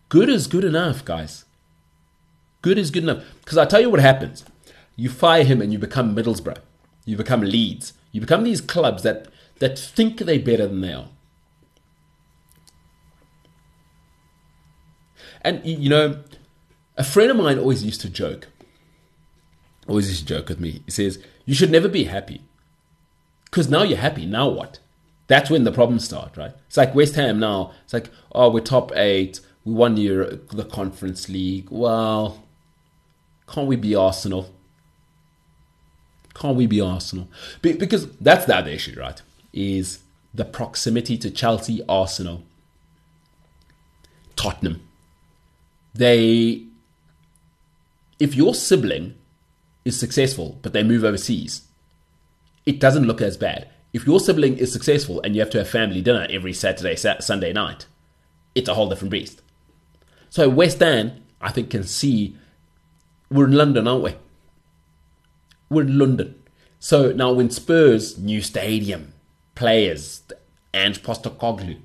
Good 0.08 0.28
is 0.28 0.46
good 0.46 0.64
enough, 0.64 1.04
guys. 1.04 1.44
Good 2.62 2.78
is 2.78 2.90
good 2.90 3.02
enough. 3.02 3.24
Because 3.40 3.58
I 3.58 3.64
tell 3.64 3.80
you 3.80 3.90
what 3.90 4.00
happens. 4.00 4.44
You 4.96 5.08
fire 5.10 5.44
him 5.44 5.60
and 5.60 5.72
you 5.72 5.78
become 5.78 6.14
Middlesbrough. 6.14 6.58
You 7.04 7.16
become 7.16 7.40
Leeds. 7.40 7.92
You 8.12 8.20
become 8.20 8.44
these 8.44 8.60
clubs 8.60 9.02
that, 9.02 9.28
that 9.60 9.78
think 9.78 10.18
they're 10.18 10.38
better 10.38 10.66
than 10.66 10.80
they 10.80 10.92
are. 10.92 11.08
And, 15.42 15.64
you 15.64 15.88
know, 15.88 16.22
a 16.96 17.04
friend 17.04 17.30
of 17.30 17.36
mine 17.36 17.58
always 17.58 17.84
used 17.84 18.00
to 18.02 18.10
joke 18.10 18.48
always 19.88 20.08
used 20.08 20.28
to 20.28 20.34
joke 20.34 20.48
with 20.48 20.60
me. 20.60 20.82
He 20.84 20.90
says, 20.90 21.22
You 21.46 21.54
should 21.54 21.72
never 21.72 21.88
be 21.88 22.04
happy. 22.04 22.42
Because 23.46 23.68
now 23.68 23.82
you're 23.82 23.98
happy. 23.98 24.26
Now 24.26 24.48
what? 24.48 24.78
That's 25.26 25.50
when 25.50 25.64
the 25.64 25.72
problems 25.72 26.04
start, 26.04 26.36
right? 26.36 26.52
It's 26.66 26.76
like 26.76 26.94
West 26.94 27.14
Ham 27.16 27.38
now. 27.38 27.72
It's 27.84 27.92
like, 27.92 28.10
oh, 28.32 28.50
we're 28.50 28.60
top 28.60 28.92
eight. 28.94 29.40
We 29.64 29.74
won 29.74 29.94
the, 29.94 30.68
Conference 30.70 31.28
League. 31.28 31.68
Well, 31.70 32.44
can't 33.46 33.66
we 33.66 33.76
be 33.76 33.94
Arsenal? 33.94 34.54
Can't 36.34 36.56
we 36.56 36.66
be 36.66 36.80
Arsenal? 36.80 37.28
Because 37.60 38.10
that's 38.16 38.46
the 38.46 38.56
other 38.56 38.70
issue, 38.70 38.98
right? 38.98 39.20
Is 39.60 39.98
the 40.32 40.44
proximity 40.44 41.18
to 41.18 41.32
Chelsea, 41.32 41.82
Arsenal, 41.88 42.44
Tottenham. 44.36 44.86
They, 45.94 46.62
if 48.20 48.36
your 48.36 48.54
sibling 48.54 49.16
is 49.84 49.98
successful, 49.98 50.60
but 50.62 50.72
they 50.72 50.84
move 50.84 51.02
overseas, 51.02 51.62
it 52.66 52.78
doesn't 52.78 53.06
look 53.06 53.20
as 53.20 53.36
bad. 53.36 53.68
if 53.92 54.06
your 54.06 54.20
sibling 54.20 54.58
is 54.58 54.72
successful 54.72 55.20
and 55.22 55.34
you 55.34 55.40
have 55.40 55.50
to 55.50 55.58
have 55.58 55.68
family 55.68 56.00
dinner 56.02 56.26
every 56.30 56.52
Saturday, 56.52 56.94
Sunday 56.94 57.52
night, 57.52 57.86
it's 58.54 58.68
a 58.68 58.74
whole 58.74 58.88
different 58.88 59.10
beast. 59.10 59.42
So 60.30 60.48
West 60.48 60.78
Ham, 60.80 61.24
I 61.40 61.50
think, 61.50 61.70
can 61.70 61.82
see 61.82 62.36
we're 63.28 63.46
in 63.46 63.52
London, 63.52 63.88
aren't 63.88 64.04
we? 64.04 64.14
We're 65.68 65.82
in 65.82 65.98
London. 65.98 66.34
So 66.78 67.12
now 67.12 67.32
when 67.32 67.50
Spurs, 67.50 68.18
new 68.18 68.40
stadium, 68.40 69.14
players, 69.58 70.22
Ange 70.72 71.02
Postecoglou, 71.02 71.80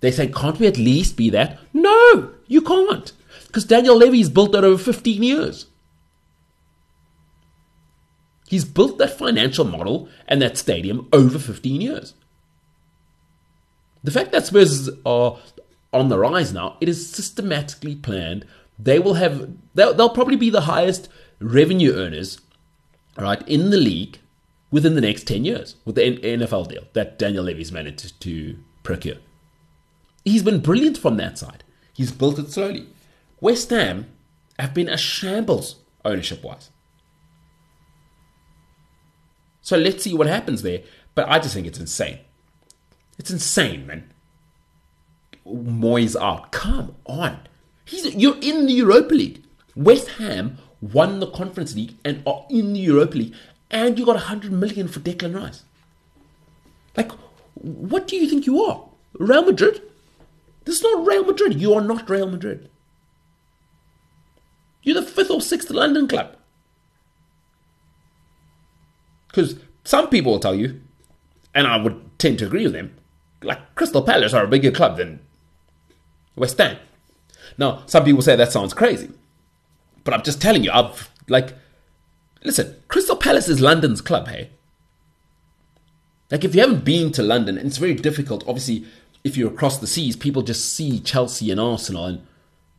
they 0.00 0.10
say, 0.10 0.26
can't 0.26 0.58
we 0.58 0.66
at 0.66 0.78
least 0.78 1.16
be 1.16 1.28
that? 1.28 1.58
No, 1.74 2.32
you 2.46 2.62
can't. 2.62 3.12
Because 3.46 3.66
Daniel 3.66 3.96
Levy 3.96 4.18
has 4.18 4.30
built 4.30 4.52
that 4.52 4.64
over 4.64 4.82
15 4.82 5.22
years. 5.22 5.66
He's 8.48 8.64
built 8.64 8.96
that 8.98 9.18
financial 9.18 9.66
model 9.66 10.08
and 10.26 10.40
that 10.40 10.56
stadium 10.56 11.08
over 11.12 11.38
15 11.38 11.82
years. 11.82 12.14
The 14.02 14.10
fact 14.10 14.32
that 14.32 14.46
Spurs 14.46 14.88
are 15.04 15.38
on 15.92 16.08
the 16.08 16.18
rise 16.18 16.54
now, 16.54 16.78
it 16.80 16.88
is 16.88 17.10
systematically 17.10 17.96
planned. 17.96 18.46
They 18.78 18.98
will 18.98 19.14
have, 19.14 19.50
they'll, 19.74 19.92
they'll 19.92 20.08
probably 20.08 20.36
be 20.36 20.48
the 20.48 20.62
highest 20.62 21.10
revenue 21.38 21.92
earners, 21.92 22.40
right, 23.18 23.46
in 23.46 23.68
the 23.68 23.76
league 23.76 24.20
within 24.70 24.94
the 24.94 25.00
next 25.00 25.24
10 25.24 25.44
years 25.44 25.76
with 25.84 25.96
the 25.96 26.18
NFL 26.18 26.68
deal 26.68 26.84
that 26.92 27.18
Daniel 27.18 27.44
Levy's 27.44 27.72
managed 27.72 28.20
to 28.20 28.58
procure. 28.82 29.16
He's 30.24 30.42
been 30.42 30.60
brilliant 30.60 30.98
from 30.98 31.16
that 31.16 31.38
side. 31.38 31.64
He's 31.92 32.12
built 32.12 32.38
it 32.38 32.50
slowly. 32.52 32.86
West 33.40 33.70
Ham 33.70 34.06
have 34.58 34.74
been 34.74 34.88
a 34.88 34.96
shambles 34.96 35.76
ownership 36.04 36.42
wise. 36.42 36.70
So 39.62 39.76
let's 39.76 40.04
see 40.04 40.14
what 40.14 40.26
happens 40.26 40.62
there. 40.62 40.82
But 41.14 41.28
I 41.28 41.38
just 41.38 41.54
think 41.54 41.66
it's 41.66 41.78
insane. 41.78 42.18
It's 43.18 43.30
insane, 43.30 43.86
man. 43.86 44.12
Moyes 45.46 46.20
out. 46.20 46.52
Come 46.52 46.96
on. 47.06 47.40
He's, 47.84 48.14
you're 48.14 48.38
in 48.40 48.66
the 48.66 48.72
Europa 48.72 49.14
League. 49.14 49.42
West 49.74 50.08
Ham 50.18 50.58
won 50.80 51.20
the 51.20 51.30
Conference 51.30 51.74
League 51.74 51.96
and 52.04 52.22
are 52.26 52.46
in 52.48 52.72
the 52.72 52.80
Europa 52.80 53.16
League, 53.16 53.34
and 53.70 53.98
you 53.98 54.04
got 54.04 54.16
100 54.16 54.52
million 54.52 54.88
for 54.88 55.00
Declan 55.00 55.34
Rice. 55.34 55.64
Like, 56.96 57.12
what 57.54 58.08
do 58.08 58.16
you 58.16 58.28
think 58.28 58.46
you 58.46 58.62
are? 58.62 58.84
Real 59.14 59.42
Madrid? 59.42 59.82
This 60.64 60.76
is 60.76 60.82
not 60.82 61.06
Real 61.06 61.24
Madrid. 61.24 61.60
You 61.60 61.74
are 61.74 61.80
not 61.80 62.08
Real 62.08 62.28
Madrid. 62.28 62.68
You're 64.82 65.00
the 65.00 65.06
fifth 65.06 65.30
or 65.30 65.40
sixth 65.40 65.70
London 65.70 66.08
club. 66.08 66.36
Because 69.28 69.56
some 69.84 70.08
people 70.08 70.32
will 70.32 70.40
tell 70.40 70.54
you, 70.54 70.80
and 71.54 71.66
I 71.66 71.76
would 71.76 72.18
tend 72.18 72.38
to 72.40 72.46
agree 72.46 72.64
with 72.64 72.72
them, 72.72 72.96
like 73.42 73.74
Crystal 73.74 74.02
Palace 74.02 74.32
are 74.32 74.44
a 74.44 74.48
bigger 74.48 74.70
club 74.70 74.96
than 74.96 75.20
West 76.34 76.58
Ham. 76.58 76.78
Now, 77.58 77.82
some 77.86 78.04
people 78.04 78.22
say 78.22 78.36
that 78.36 78.52
sounds 78.52 78.74
crazy, 78.74 79.10
but 80.04 80.14
I'm 80.14 80.22
just 80.22 80.40
telling 80.40 80.64
you, 80.64 80.70
I've 80.72 81.10
like, 81.28 81.54
listen, 82.42 82.76
Crystal 82.88 83.16
Palace 83.16 83.48
is 83.48 83.60
London's 83.60 84.00
club, 84.00 84.28
hey. 84.28 84.50
Like, 86.30 86.44
if 86.44 86.54
you 86.54 86.60
haven't 86.60 86.84
been 86.84 87.10
to 87.12 87.22
London, 87.22 87.58
and 87.58 87.66
it's 87.66 87.78
very 87.78 87.94
difficult, 87.94 88.44
obviously, 88.46 88.86
if 89.24 89.36
you're 89.36 89.52
across 89.52 89.78
the 89.78 89.86
seas, 89.86 90.16
people 90.16 90.42
just 90.42 90.72
see 90.72 91.00
Chelsea 91.00 91.50
and 91.50 91.60
Arsenal 91.60 92.06
and 92.06 92.26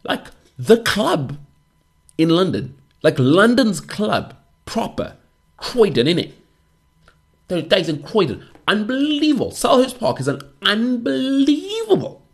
like 0.03 0.27
the 0.57 0.77
club 0.77 1.37
in 2.17 2.29
London, 2.29 2.75
like 3.03 3.19
London's 3.19 3.79
club 3.79 4.35
proper, 4.65 5.17
Croydon 5.57 6.07
in 6.07 6.19
it. 6.19 6.33
Those 7.47 7.63
days 7.65 7.89
in 7.89 8.01
Croydon, 8.01 8.47
unbelievable. 8.67 9.51
Selhurst 9.51 9.99
Park 9.99 10.19
is 10.19 10.27
an 10.27 10.41
unbelievable 10.61 12.25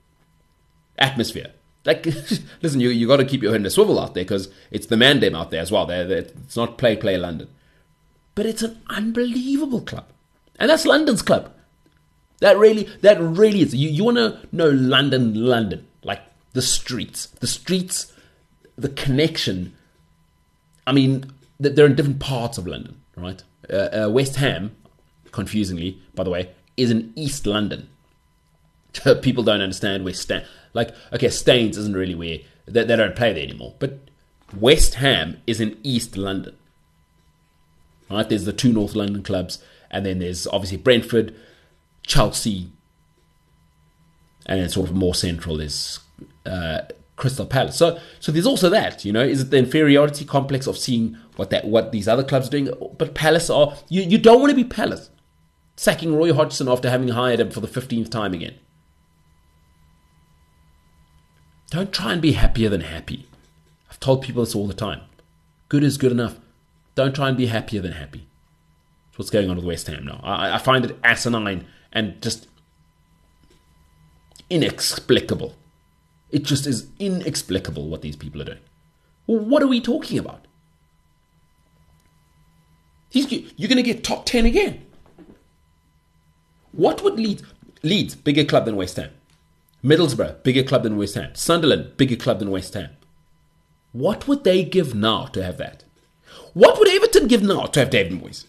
atmosphere. 0.98 1.52
Like, 1.88 2.06
listen, 2.62 2.82
you 2.82 2.90
you 2.90 3.08
got 3.08 3.18
to 3.18 3.26
keep 3.26 3.42
your 3.42 3.54
head 3.54 3.62
in 3.62 3.66
a 3.66 3.72
swivel 3.72 4.00
out 4.00 4.14
there 4.14 4.26
because 4.26 4.50
it's 4.70 4.88
the 4.88 4.98
Mandem 4.98 5.36
out 5.36 5.50
there 5.50 5.62
as 5.62 5.72
well. 5.72 5.86
They're, 5.86 6.06
they're, 6.06 6.18
it's 6.18 6.58
not 6.58 6.78
play 6.78 6.98
play 6.98 7.18
London, 7.18 7.48
but 8.36 8.46
it's 8.46 8.62
an 8.62 8.80
unbelievable 8.90 9.82
club, 9.82 10.06
and 10.60 10.70
that's 10.70 10.86
London's 10.86 11.22
club. 11.22 11.52
That 12.40 12.58
really, 12.58 12.84
that 13.02 13.20
really 13.20 13.62
is. 13.62 13.74
You, 13.74 13.90
you 13.90 14.04
want 14.04 14.18
to 14.18 14.40
know 14.52 14.70
London, 14.70 15.34
London, 15.34 15.88
like 16.04 16.22
the 16.54 16.62
streets, 16.62 17.28
the 17.28 17.48
streets, 17.48 18.14
the 18.78 18.90
connection. 18.90 19.74
I 20.86 20.92
mean, 20.92 21.32
they're 21.58 21.86
in 21.86 21.96
different 21.96 22.20
parts 22.20 22.58
of 22.58 22.68
London, 22.68 23.02
right? 23.16 23.42
Uh, 23.70 24.06
uh, 24.06 24.10
West 24.10 24.36
Ham, 24.36 24.76
confusingly, 25.32 26.00
by 26.14 26.24
the 26.24 26.30
way, 26.30 26.52
is 26.76 26.92
in 26.92 27.14
East 27.16 27.48
London. 27.48 27.90
People 29.22 29.44
don't 29.44 29.62
understand 29.62 30.04
where 30.04 30.14
Stan, 30.14 30.46
like, 30.78 30.96
okay, 31.12 31.30
Staines 31.30 31.78
isn't 31.78 31.98
really 31.98 32.16
where 32.16 32.38
they, 32.66 32.86
they 32.86 32.96
don't 32.96 33.16
play 33.16 33.34
there 33.34 33.44
anymore, 33.44 33.76
but 33.80 34.10
West 34.58 34.94
Ham 34.96 35.42
is 35.46 35.60
in 35.60 35.78
East 35.84 36.16
London. 36.16 36.56
Right? 38.10 38.30
There's 38.30 38.46
the 38.46 38.54
two 38.54 38.72
North 38.72 38.96
London 38.96 39.22
clubs, 39.24 39.62
and 39.92 40.06
then 40.06 40.20
there's 40.20 40.48
obviously 40.48 40.78
Brentford, 40.78 41.36
Chelsea, 42.04 42.70
and 44.46 44.62
then 44.62 44.70
sort 44.70 44.90
of 44.90 44.96
more 44.96 45.14
central 45.14 45.60
is 45.60 46.00
uh, 46.46 46.84
Crystal 47.18 47.46
Palace. 47.46 47.76
So, 47.76 48.00
so 48.22 48.32
there's 48.32 48.46
also 48.46 48.70
that. 48.70 49.04
You 49.04 49.12
know, 49.12 49.24
is 49.24 49.42
it 49.42 49.50
the 49.50 49.58
inferiority 49.58 50.24
complex 50.24 50.68
of 50.68 50.78
seeing 50.78 51.18
what 51.36 51.50
that 51.50 51.66
what 51.66 51.92
these 51.92 52.08
other 52.08 52.24
clubs 52.24 52.48
are 52.48 52.52
doing? 52.52 52.70
But 52.98 53.14
Palace 53.14 53.50
are 53.50 53.76
you. 53.90 54.04
You 54.04 54.18
don't 54.18 54.40
want 54.40 54.52
to 54.52 54.56
be 54.56 54.64
Palace 54.64 55.10
sacking 55.76 56.16
Roy 56.16 56.34
Hodgson 56.34 56.70
after 56.70 56.90
having 56.90 57.10
hired 57.10 57.42
him 57.42 57.52
for 57.52 57.60
the 57.60 57.68
fifteenth 57.68 58.10
time 58.10 58.34
again. 58.34 58.56
Don't 61.70 61.92
try 61.92 62.14
and 62.14 62.22
be 62.22 62.34
happier 62.34 62.70
than 62.70 62.82
happy. 62.82 63.28
I've 63.90 64.00
told 64.00 64.22
people 64.22 64.44
this 64.44 64.56
all 64.56 64.68
the 64.68 64.74
time. 64.74 65.02
Good 65.70 65.84
is 65.84 65.98
good 65.98 66.12
enough. 66.12 66.38
Don't 66.96 67.14
try 67.14 67.28
and 67.28 67.38
be 67.38 67.48
happier 67.48 67.82
than 67.82 67.94
happy. 67.94 68.28
That's 69.08 69.20
what's 69.20 69.30
going 69.30 69.50
on 69.50 69.58
with 69.58 69.66
West 69.66 69.88
Ham 69.88 70.06
now. 70.06 70.20
I, 70.24 70.56
I 70.56 70.58
find 70.58 70.86
it 70.86 70.98
asinine 71.04 71.66
and 71.92 72.22
just 72.22 72.48
inexplicable. 74.50 75.56
It 76.30 76.44
just 76.44 76.66
is 76.66 76.88
inexplicable 77.00 77.88
what 77.88 78.02
these 78.02 78.16
people 78.16 78.42
are 78.42 78.46
doing. 78.46 78.60
Well, 79.26 79.40
what 79.40 79.62
are 79.62 79.68
we 79.68 79.82
talking 79.82 80.18
about? 80.18 80.48
He's, 83.10 83.32
you're 83.32 83.70
going 83.70 83.78
to 83.78 83.84
get 83.84 84.04
top 84.04 84.26
10 84.26 84.46
again. 84.46 84.86
What 86.72 87.04
would 87.04 87.20
Leeds? 87.20 87.44
Leeds, 87.84 88.16
bigger 88.16 88.44
club 88.44 88.66
than 88.66 88.76
West 88.76 88.98
Ham. 88.98 89.10
Middlesbrough, 89.88 90.44
bigger 90.44 90.64
club 90.64 90.84
than 90.84 90.98
West 90.98 91.16
Ham. 91.16 91.32
Sunderland, 91.34 91.96
bigger 91.96 92.18
club 92.18 92.40
than 92.40 92.52
West 92.52 92.74
Ham. 92.74 92.90
What 93.94 94.28
would 94.28 94.44
they 94.44 94.66
give 94.66 94.94
now 94.94 95.28
to 95.28 95.42
have 95.42 95.58
that? 95.58 95.86
What 96.54 96.78
would 96.78 96.90
Everton 96.90 97.28
give 97.28 97.42
now 97.42 97.68
to 97.68 97.80
have 97.80 97.90
David 97.90 98.22
Moyes? 98.22 98.46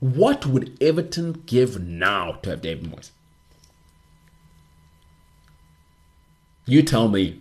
What 0.00 0.46
would 0.46 0.76
Everton 0.82 1.42
give 1.46 1.80
now 1.80 2.32
to 2.42 2.50
have 2.50 2.62
David 2.62 2.90
Moyes? 2.90 3.10
You 6.66 6.82
tell 6.82 7.08
me. 7.08 7.40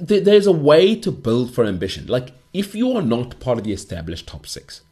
There's 0.00 0.46
a 0.46 0.52
way 0.52 0.94
to 0.94 1.10
build 1.10 1.52
for 1.52 1.64
ambition. 1.64 2.06
Like, 2.06 2.32
if 2.52 2.74
you 2.74 2.96
are 2.96 3.02
not 3.02 3.40
part 3.40 3.58
of 3.58 3.64
the 3.64 3.72
established 3.72 4.28
top 4.28 4.46
six, 4.46 4.82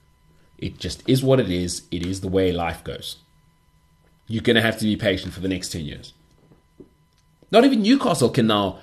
it 0.57 0.79
just 0.79 1.03
is 1.07 1.22
what 1.22 1.38
it 1.38 1.51
is. 1.51 1.83
It 1.92 2.05
is 2.05 2.22
the 2.22 2.29
way 2.29 2.51
life 2.51 2.83
goes. 2.83 3.18
You're 4.29 4.43
going 4.43 4.57
to 4.57 4.62
have 4.62 4.79
to 4.79 4.85
be 4.85 4.97
patient 4.97 5.35
for 5.35 5.41
the 5.41 5.49
next 5.49 5.71
10 5.71 5.85
years. 5.85 6.12
Not 7.51 7.64
even 7.64 7.83
Newcastle 7.83 8.29
can 8.29 8.47
now 8.47 8.79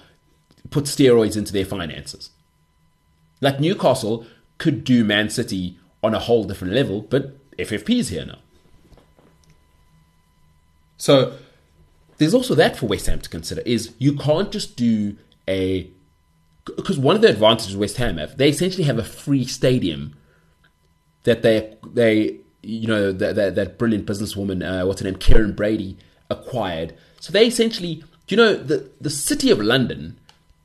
put 0.72 0.86
steroids 0.86 1.38
into 1.38 1.54
their 1.54 1.66
finances. 1.66 2.32
Like, 3.40 3.60
Newcastle 3.60 4.26
could 4.58 4.84
do 4.84 5.04
Man 5.04 5.30
City 5.30 5.78
on 6.04 6.14
a 6.14 6.20
whole 6.20 6.44
different 6.44 6.74
level, 6.74 7.02
but 7.02 7.38
FFP 7.58 8.00
is 8.00 8.10
here 8.10 8.26
now. 8.26 8.40
So 10.98 11.38
there's 12.18 12.34
also 12.34 12.56
that 12.56 12.78
for 12.78 12.88
West 12.88 13.08
Ham 13.08 13.20
to 13.20 13.30
consider 13.30 13.62
is 13.62 13.94
you 13.98 14.16
can't 14.16 14.52
just 14.52 14.76
do 14.76 15.18
a 15.48 15.90
because 16.66 16.98
one 16.98 17.16
of 17.16 17.22
the 17.22 17.30
advantages 17.30 17.78
West 17.78 17.98
Ham 17.98 18.18
have, 18.18 18.38
they 18.38 18.50
essentially 18.50 18.86
have 18.86 18.98
a 18.98 19.04
free 19.04 19.46
stadium 19.46 20.16
that 21.24 21.42
they 21.42 21.76
they 21.94 22.40
you 22.66 22.88
know 22.88 23.12
that 23.12 23.36
that, 23.36 23.56
that 23.56 23.78
brilliant 23.78 24.06
businesswoman 24.06 24.64
uh, 24.64 24.86
what's 24.86 25.02
her 25.02 25.06
name 25.10 25.20
Karren 25.20 25.56
Brady 25.56 25.98
acquired. 26.30 26.96
So 27.20 27.32
they 27.32 27.48
essentially 27.48 28.04
you 28.28 28.38
know 28.38 28.56
the 28.56 28.90
the 29.00 29.10
city 29.10 29.52
of 29.52 29.60
London 29.60 30.18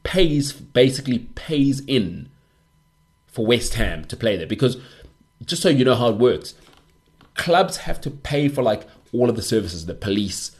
pays 0.02 0.52
basically 0.52 1.20
pays 1.34 1.80
in 1.86 2.28
for 3.26 3.46
West 3.46 3.74
Ham 3.74 4.04
to 4.06 4.16
play 4.16 4.36
there 4.36 4.46
because 4.46 4.76
just 5.44 5.62
so 5.62 5.68
you 5.68 5.84
know 5.84 5.94
how 5.94 6.08
it 6.08 6.16
works, 6.16 6.54
clubs 7.34 7.78
have 7.78 8.00
to 8.02 8.10
pay 8.10 8.48
for 8.48 8.62
like 8.62 8.86
all 9.12 9.28
of 9.28 9.36
the 9.36 9.42
services, 9.42 9.86
the 9.86 9.94
police, 9.94 10.56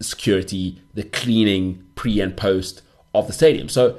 security, 0.00 0.80
the 0.94 1.02
cleaning 1.02 1.84
pre 1.94 2.20
and 2.20 2.36
post 2.36 2.82
of 3.14 3.26
the 3.26 3.32
stadium. 3.32 3.68
So 3.68 3.98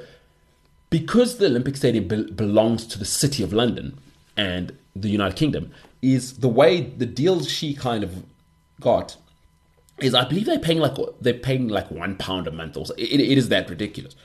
because 0.90 1.38
the 1.38 1.46
Olympic 1.46 1.76
Stadium 1.76 2.06
be- 2.06 2.30
belongs 2.30 2.86
to 2.86 2.98
the 2.98 3.04
City 3.04 3.42
of 3.42 3.52
London 3.52 3.98
and 4.36 4.76
the 4.94 5.08
United 5.08 5.36
Kingdom 5.36 5.72
is 6.00 6.38
the 6.38 6.48
way 6.48 6.80
the 6.80 7.06
deals 7.06 7.48
she 7.48 7.74
kind 7.74 8.04
of 8.04 8.24
got 8.80 9.16
is 9.98 10.14
I 10.14 10.24
believe 10.24 10.46
they're 10.46 10.58
paying 10.58 10.78
like 10.78 10.96
they're 11.20 11.34
paying 11.34 11.68
like 11.68 11.90
one 11.90 12.16
pound 12.16 12.46
a 12.46 12.50
month 12.50 12.76
or 12.76 12.86
so. 12.86 12.94
It, 12.94 13.20
it 13.20 13.38
is 13.38 13.48
that 13.48 13.70
ridiculous. 13.70 14.16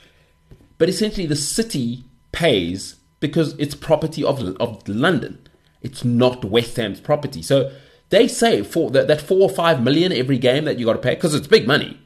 But 0.77 0.89
essentially, 0.89 1.27
the 1.27 1.35
city 1.35 2.03
pays 2.31 2.95
because 3.19 3.53
it's 3.59 3.75
property 3.75 4.23
of 4.23 4.41
of 4.59 4.87
London. 4.87 5.47
It's 5.81 6.03
not 6.03 6.43
West 6.43 6.75
Ham's 6.77 6.99
property. 6.99 7.41
So 7.41 7.71
they 8.09 8.27
say 8.27 8.63
for 8.63 8.89
that, 8.91 9.07
that 9.07 9.21
four 9.21 9.41
or 9.41 9.49
five 9.49 9.83
million 9.83 10.11
every 10.11 10.37
game 10.37 10.65
that 10.65 10.79
you 10.79 10.85
got 10.85 10.93
to 10.93 10.99
pay 10.99 11.15
because 11.15 11.35
it's 11.35 11.47
big 11.47 11.67
money. 11.67 11.99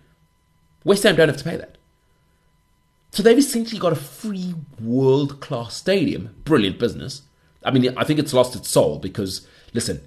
West 0.83 1.03
Ham 1.03 1.15
don't 1.15 1.29
have 1.29 1.37
to 1.37 1.43
pay 1.43 1.57
that. 1.57 1.77
So 3.11 3.21
they've 3.23 3.37
essentially 3.37 3.79
got 3.79 3.91
a 3.91 3.97
free 3.97 4.55
world 4.79 5.41
class 5.41 5.75
stadium. 5.75 6.35
Brilliant 6.45 6.79
business. 6.79 7.23
I 7.63 7.71
mean, 7.71 7.93
I 7.97 8.03
think 8.03 8.19
it's 8.19 8.33
lost 8.33 8.55
its 8.55 8.69
soul 8.69 8.99
because 8.99 9.47
listen, 9.73 10.01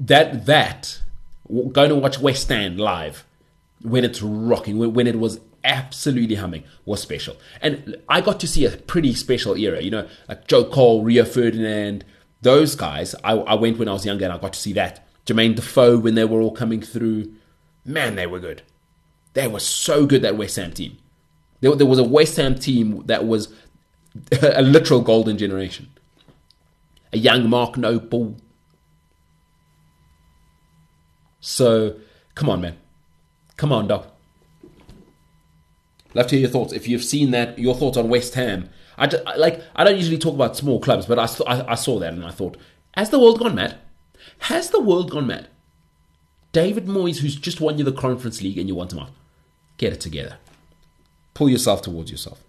that 0.00 0.46
that 0.46 1.00
going 1.48 1.90
to 1.90 1.94
watch 1.94 2.18
West 2.18 2.42
Stand 2.42 2.80
live 2.80 3.24
when 3.82 4.04
it's 4.04 4.22
rocking, 4.22 4.78
when, 4.78 4.94
when 4.94 5.06
it 5.06 5.18
was 5.18 5.40
absolutely 5.62 6.36
humming, 6.36 6.64
was 6.84 7.00
special. 7.00 7.36
And 7.60 7.96
I 8.08 8.20
got 8.20 8.40
to 8.40 8.48
see 8.48 8.64
a 8.64 8.70
pretty 8.70 9.14
special 9.14 9.56
era, 9.56 9.80
you 9.80 9.90
know, 9.90 10.08
like 10.28 10.46
Joe 10.46 10.64
Cole, 10.64 11.02
Rio 11.02 11.24
Ferdinand, 11.24 12.04
those 12.42 12.74
guys. 12.74 13.14
I, 13.24 13.32
I 13.32 13.54
went 13.54 13.78
when 13.78 13.88
I 13.88 13.92
was 13.92 14.06
younger 14.06 14.24
and 14.24 14.32
I 14.32 14.38
got 14.38 14.54
to 14.54 14.58
see 14.58 14.72
that. 14.74 15.06
Jermaine 15.26 15.54
Defoe 15.54 15.98
when 15.98 16.14
they 16.14 16.24
were 16.24 16.40
all 16.40 16.52
coming 16.52 16.82
through. 16.82 17.32
Man, 17.84 18.16
they 18.16 18.26
were 18.26 18.40
good. 18.40 18.62
They 19.34 19.48
were 19.48 19.60
so 19.60 20.06
good, 20.06 20.22
that 20.22 20.36
West 20.36 20.56
Ham 20.56 20.72
team. 20.72 20.98
There, 21.60 21.74
there 21.74 21.86
was 21.86 21.98
a 21.98 22.04
West 22.04 22.36
Ham 22.36 22.54
team 22.54 23.04
that 23.06 23.26
was 23.26 23.52
a 24.42 24.62
literal 24.62 25.00
golden 25.00 25.38
generation. 25.38 25.88
A 27.12 27.18
young 27.18 27.48
Mark 27.48 27.76
Noble, 27.76 28.36
so, 31.46 31.96
come 32.34 32.48
on, 32.48 32.62
man. 32.62 32.78
Come 33.58 33.70
on, 33.70 33.86
Doc. 33.86 34.10
Love 36.14 36.26
to 36.28 36.36
hear 36.36 36.44
your 36.44 36.50
thoughts. 36.50 36.72
If 36.72 36.88
you've 36.88 37.04
seen 37.04 37.32
that, 37.32 37.58
your 37.58 37.74
thoughts 37.74 37.98
on 37.98 38.08
West 38.08 38.32
Ham. 38.34 38.70
I 38.96 39.08
just, 39.08 39.22
like. 39.36 39.60
I 39.76 39.84
don't 39.84 39.98
usually 39.98 40.16
talk 40.16 40.34
about 40.34 40.56
small 40.56 40.80
clubs, 40.80 41.04
but 41.04 41.18
I, 41.18 41.28
I, 41.46 41.72
I 41.72 41.74
saw 41.74 41.98
that 41.98 42.14
and 42.14 42.24
I 42.24 42.30
thought, 42.30 42.56
has 42.94 43.10
the 43.10 43.18
world 43.18 43.40
gone 43.40 43.56
mad? 43.56 43.76
Has 44.38 44.70
the 44.70 44.80
world 44.80 45.10
gone 45.10 45.26
mad? 45.26 45.48
David 46.52 46.86
Moyes, 46.86 47.18
who's 47.18 47.36
just 47.36 47.60
won 47.60 47.76
you 47.76 47.84
the 47.84 47.92
Conference 47.92 48.40
League 48.40 48.56
and 48.56 48.66
you 48.66 48.74
want 48.74 48.94
him 48.94 49.00
off, 49.00 49.10
get 49.76 49.92
it 49.92 50.00
together. 50.00 50.38
Pull 51.34 51.50
yourself 51.50 51.82
towards 51.82 52.10
yourself. 52.10 52.42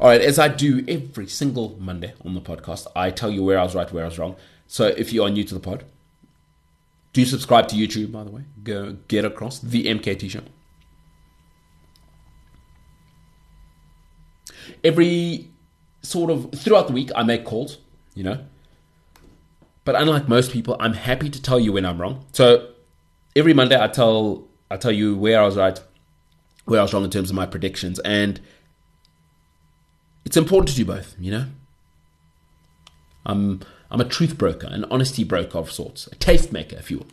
All 0.00 0.08
right, 0.08 0.22
as 0.22 0.38
I 0.38 0.48
do 0.48 0.82
every 0.88 1.26
single 1.26 1.76
Monday 1.78 2.14
on 2.24 2.32
the 2.32 2.40
podcast, 2.40 2.86
I 2.96 3.10
tell 3.10 3.30
you 3.30 3.44
where 3.44 3.58
I 3.58 3.64
was 3.64 3.74
right, 3.74 3.92
where 3.92 4.04
I 4.04 4.06
was 4.08 4.18
wrong. 4.18 4.34
So 4.66 4.86
if 4.86 5.12
you 5.12 5.22
are 5.22 5.28
new 5.28 5.44
to 5.44 5.52
the 5.52 5.60
pod, 5.60 5.84
do 7.12 7.26
subscribe 7.26 7.68
to 7.68 7.76
YouTube, 7.76 8.10
by 8.10 8.24
the 8.24 8.30
way. 8.30 8.44
Go 8.64 8.96
get 9.08 9.26
across 9.26 9.58
the 9.58 9.84
MKT 9.84 10.30
show. 10.30 10.40
Every 14.82 15.50
sort 16.00 16.30
of 16.30 16.50
throughout 16.52 16.86
the 16.86 16.94
week, 16.94 17.10
I 17.14 17.22
make 17.22 17.44
calls, 17.44 17.76
you 18.14 18.24
know. 18.24 18.42
But 19.84 19.96
unlike 19.96 20.28
most 20.28 20.50
people, 20.50 20.78
I'm 20.80 20.94
happy 20.94 21.28
to 21.28 21.42
tell 21.42 21.60
you 21.60 21.74
when 21.74 21.84
I'm 21.84 22.00
wrong. 22.00 22.24
So 22.32 22.70
every 23.36 23.52
Monday, 23.52 23.78
I 23.78 23.88
tell 23.88 24.48
I 24.70 24.78
tell 24.78 24.92
you 24.92 25.14
where 25.14 25.42
I 25.42 25.44
was 25.44 25.58
right, 25.58 25.78
where 26.64 26.80
I 26.80 26.84
was 26.84 26.94
wrong 26.94 27.04
in 27.04 27.10
terms 27.10 27.28
of 27.28 27.36
my 27.36 27.44
predictions, 27.44 27.98
and 27.98 28.40
it's 30.24 30.36
important 30.36 30.68
to 30.68 30.74
do 30.74 30.84
both, 30.84 31.16
you 31.18 31.30
know. 31.30 31.46
I'm 33.24 33.60
I'm 33.90 34.00
a 34.00 34.04
truth 34.04 34.38
broker, 34.38 34.68
an 34.70 34.84
honesty 34.90 35.24
broker 35.24 35.58
of 35.58 35.72
sorts, 35.72 36.06
a 36.06 36.14
taste 36.14 36.52
maker, 36.52 36.76
if 36.76 36.90
you 36.90 36.98
will. 36.98 37.06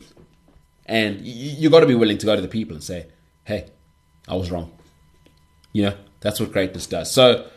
And 0.85 1.21
you, 1.21 1.51
you 1.51 1.69
got 1.69 1.79
to 1.81 1.85
be 1.85 1.95
willing 1.95 2.17
to 2.19 2.25
go 2.25 2.35
to 2.35 2.41
the 2.41 2.47
people 2.47 2.75
and 2.75 2.83
say, 2.83 3.07
hey, 3.45 3.71
I 4.27 4.35
was 4.35 4.51
wrong. 4.51 4.71
You 5.73 5.83
know, 5.83 5.93
that's 6.21 6.39
what 6.39 6.51
greatness 6.51 6.85
does. 6.85 7.11
So 7.11 7.47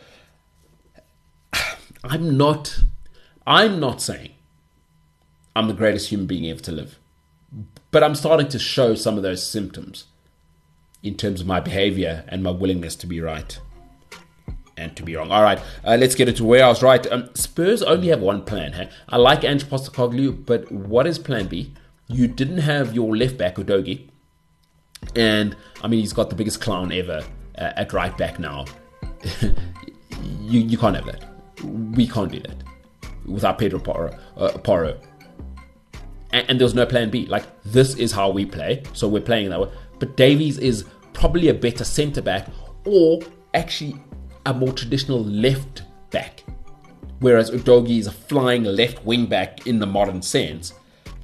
I'm 2.03 2.35
not, 2.35 2.79
I'm 3.45 3.79
not 3.79 4.01
saying 4.01 4.31
I'm 5.55 5.67
the 5.67 5.73
greatest 5.73 6.09
human 6.09 6.27
being 6.27 6.49
ever 6.49 6.61
to 6.61 6.71
live, 6.71 6.97
but 7.91 8.03
I'm 8.03 8.15
starting 8.15 8.47
to 8.49 8.59
show 8.59 8.95
some 8.95 9.17
of 9.17 9.23
those 9.23 9.45
symptoms 9.45 10.05
in 11.03 11.15
terms 11.15 11.41
of 11.41 11.47
my 11.47 11.59
behavior 11.59 12.25
and 12.27 12.43
my 12.43 12.51
willingness 12.51 12.95
to 12.95 13.07
be 13.07 13.21
right 13.21 13.59
and 14.81 14.95
to 14.97 15.03
be 15.03 15.15
wrong. 15.15 15.31
All 15.31 15.43
right, 15.43 15.59
uh, 15.85 15.97
let's 15.99 16.15
get 16.15 16.27
into 16.27 16.43
where 16.43 16.65
I 16.65 16.67
was 16.67 16.81
right. 16.81 17.05
Um, 17.11 17.29
Spurs 17.35 17.83
only 17.83 18.07
have 18.07 18.19
one 18.19 18.43
plan. 18.43 18.73
Hey? 18.73 18.89
I 19.07 19.17
like 19.17 19.43
Ange 19.43 19.65
Postecoglou, 19.65 20.45
but 20.45 20.71
what 20.71 21.05
is 21.07 21.19
Plan 21.19 21.47
B? 21.47 21.73
You 22.07 22.27
didn't 22.27 22.59
have 22.59 22.93
your 22.93 23.15
left 23.15 23.37
back 23.37 23.55
Udogie, 23.55 24.09
and 25.15 25.55
I 25.83 25.87
mean 25.87 25.99
he's 25.99 26.13
got 26.13 26.29
the 26.29 26.35
biggest 26.35 26.61
clown 26.61 26.91
ever 26.91 27.23
uh, 27.57 27.73
at 27.77 27.93
right 27.93 28.17
back 28.17 28.39
now. 28.39 28.65
you 30.41 30.59
you 30.59 30.77
can't 30.77 30.95
have 30.95 31.05
that. 31.05 31.23
We 31.63 32.07
can't 32.07 32.31
do 32.31 32.39
that 32.39 32.63
without 33.25 33.59
Pedro 33.59 33.79
Porro. 33.79 34.17
Uh, 34.35 34.57
Porro. 34.57 34.99
And, 36.33 36.49
and 36.49 36.61
there's 36.61 36.73
no 36.73 36.85
plan 36.85 37.09
B. 37.09 37.27
Like 37.27 37.45
this 37.63 37.95
is 37.95 38.11
how 38.11 38.29
we 38.31 38.45
play, 38.45 38.83
so 38.93 39.07
we're 39.07 39.21
playing 39.21 39.49
that 39.49 39.61
way. 39.61 39.69
But 39.99 40.17
Davies 40.17 40.57
is 40.57 40.85
probably 41.13 41.49
a 41.49 41.53
better 41.53 41.83
centre 41.83 42.21
back, 42.21 42.47
or 42.85 43.19
actually 43.53 43.95
a 44.45 44.53
more 44.53 44.73
traditional 44.73 45.23
left 45.23 45.83
back. 46.09 46.43
Whereas 47.19 47.51
Udogie 47.51 47.99
is 47.99 48.07
a 48.07 48.11
flying 48.11 48.63
left 48.63 49.05
wing 49.05 49.27
back 49.27 49.67
in 49.67 49.79
the 49.79 49.85
modern 49.85 50.21
sense. 50.21 50.73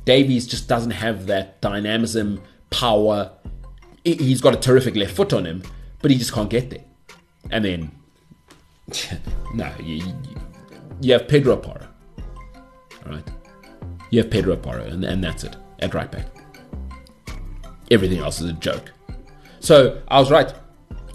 Davies 0.06 0.48
just 0.48 0.68
doesn't 0.68 0.92
have 0.92 1.28
that 1.28 1.60
dynamism, 1.60 2.42
power. 2.70 3.32
He's 4.04 4.42
got 4.42 4.54
a 4.54 4.58
terrific 4.58 4.96
left 4.96 5.16
foot 5.16 5.34
on 5.34 5.46
him, 5.46 5.64
but 6.02 6.12
he 6.12 6.18
just 6.18 6.34
can't 6.34 6.50
get 6.50 6.70
there. 6.70 6.84
And 7.50 7.66
then, 7.66 7.92
no, 9.54 9.72
you, 9.82 10.04
you 11.02 11.14
have 11.14 11.28
Pedro 11.28 11.58
Porro. 11.58 11.88
All 13.06 13.14
right? 13.14 13.28
You 14.12 14.22
have 14.22 14.32
Pedro 14.32 14.56
Porro, 14.56 14.84
and, 14.84 15.04
and 15.04 15.24
that's 15.24 15.44
it 15.44 15.56
at 15.80 15.94
right 15.94 16.12
back. 16.12 16.28
Everything 17.90 18.20
else 18.20 18.40
is 18.40 18.50
a 18.50 18.54
joke. 18.54 18.92
So 19.60 20.02
I 20.08 20.20
was 20.20 20.30
right. 20.30 20.54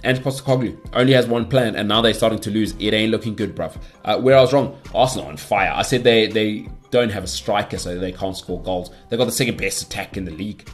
And 0.05 0.19
Postecoglou 0.19 0.77
only 0.95 1.13
has 1.13 1.27
one 1.27 1.47
plan, 1.47 1.77
and 1.77 1.89
now 1.89 2.01
they're 2.01 2.15
starting 2.15 2.41
to 2.41 2.51
lose. 2.51 2.75
It 2.79 2.93
ain't 2.93 3.13
looking 3.13 3.35
good, 3.35 3.55
bruv. 3.55 3.77
Uh, 4.05 4.19
where 4.21 4.37
I 4.37 4.41
was 4.41 4.53
wrong, 4.53 4.77
Arsenal 4.95 5.27
on 5.29 5.37
fire. 5.37 5.73
I 5.73 5.83
said 5.83 6.03
they 6.03 6.27
they 6.27 6.69
don't 6.91 7.11
have 7.11 7.25
a 7.25 7.29
striker, 7.29 7.79
so 7.79 7.99
they 7.99 8.13
can't 8.13 8.37
score 8.37 8.61
goals. 8.63 8.91
They've 9.09 9.19
got 9.19 9.27
the 9.27 9.33
second 9.33 9.59
best 9.59 9.83
attack 9.83 10.17
in 10.17 10.25
the 10.25 10.33
league. 10.33 10.69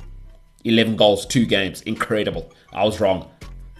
11 0.64 0.96
goals, 0.96 1.24
two 1.24 1.46
games. 1.46 1.82
Incredible. 1.82 2.52
I 2.72 2.84
was 2.84 3.00
wrong. 3.00 3.30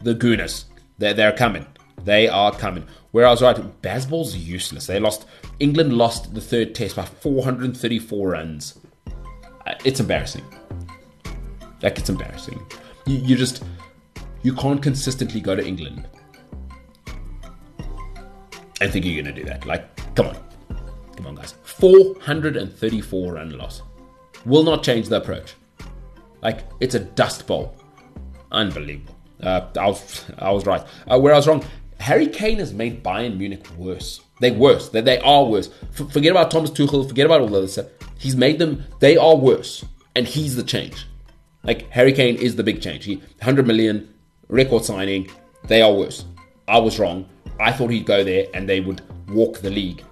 The 0.03 0.14
Gooners, 0.14 0.64
they're, 0.99 1.14
they're 1.14 1.32
coming. 1.32 1.66
They 2.05 2.28
are 2.28 2.53
coming. 2.53 2.86
Where 3.11 3.26
I 3.26 3.30
was 3.30 3.42
right, 3.42 3.57
Bazball's 3.82 4.36
useless. 4.36 4.86
They 4.86 5.01
lost. 5.01 5.26
England 5.59 5.94
lost 5.94 6.34
the 6.34 6.40
third 6.40 6.74
test 6.74 6.96
by 6.96 7.05
434 7.05 8.28
runs. 8.28 8.78
Uh, 9.66 9.74
it's 9.84 9.99
embarrassing. 9.99 10.44
Like, 11.82 11.99
it's 11.99 12.09
embarrassing. 12.09 12.64
You, 13.07 13.16
you 13.16 13.36
just 13.36 13.64
you 14.43 14.53
can't 14.55 14.82
consistently 14.82 15.41
go 15.41 15.55
to 15.57 15.66
England 15.66 16.07
and 18.80 18.93
think 18.93 19.05
you're 19.05 19.22
going 19.22 19.34
to 19.34 19.41
do 19.41 19.49
that. 19.49 19.66
Like, 19.66 20.14
come 20.14 20.26
on. 20.26 20.36
Come 21.16 21.26
on, 21.26 21.34
guys. 21.34 21.55
434 21.64 23.32
run 23.34 23.59
loss. 23.59 23.82
Will 24.47 24.62
not 24.62 24.82
change 24.82 25.09
the 25.09 25.16
approach. 25.16 25.55
Like, 26.43 26.61
it's 26.80 26.95
a 26.95 27.01
dust 27.01 27.47
bowl. 27.47 27.74
Unbelievable. 28.53 29.16
Uh, 29.43 29.66
I, 29.78 29.89
was, 29.89 30.24
I 30.39 30.51
was 30.51 30.66
right. 30.66 30.84
Uh, 31.11 31.18
where 31.18 31.32
I 31.32 31.36
was 31.36 31.49
wrong, 31.49 31.64
Harry 32.01 32.28
Kane 32.28 32.59
has 32.59 32.72
made 32.72 33.03
Bayern 33.03 33.36
Munich 33.36 33.66
worse. 33.76 34.20
They're 34.41 34.55
worse. 34.55 34.89
They, 34.91 35.01
they 35.01 35.18
are 35.18 35.45
worse. 35.45 35.70
F- 35.99 36.12
forget 36.12 36.30
about 36.30 36.51
Thomas 36.51 36.70
Tuchel. 36.70 37.07
Forget 37.07 37.26
about 37.26 37.41
all 37.41 37.49
the 37.49 37.59
other 37.59 37.68
stuff. 37.68 37.86
He's 38.16 38.36
made 38.36 38.59
them, 38.59 38.84
they 39.01 39.16
are 39.16 39.36
worse. 39.36 39.84
And 40.14 40.26
he's 40.26 40.57
the 40.57 40.62
change. 40.62 41.07
Like, 41.64 41.91
Harry 41.91 42.12
Kane 42.12 42.36
is 42.36 42.57
the 42.57 42.62
big 42.62 42.80
change. 42.80 43.05
He, 43.05 43.16
100 43.16 43.66
million, 43.66 44.14
record 44.49 44.84
signing. 44.84 45.30
They 45.64 45.82
are 45.82 45.92
worse. 45.92 46.24
I 46.66 46.78
was 46.78 46.99
wrong. 46.99 47.28
I 47.61 47.72
thought 47.72 47.90
he'd 47.90 48.07
go 48.07 48.24
there 48.24 48.46
and 48.55 48.68
they 48.68 48.80
would 48.80 49.03
walk 49.30 49.61
the 49.61 49.70
league. 49.70 50.05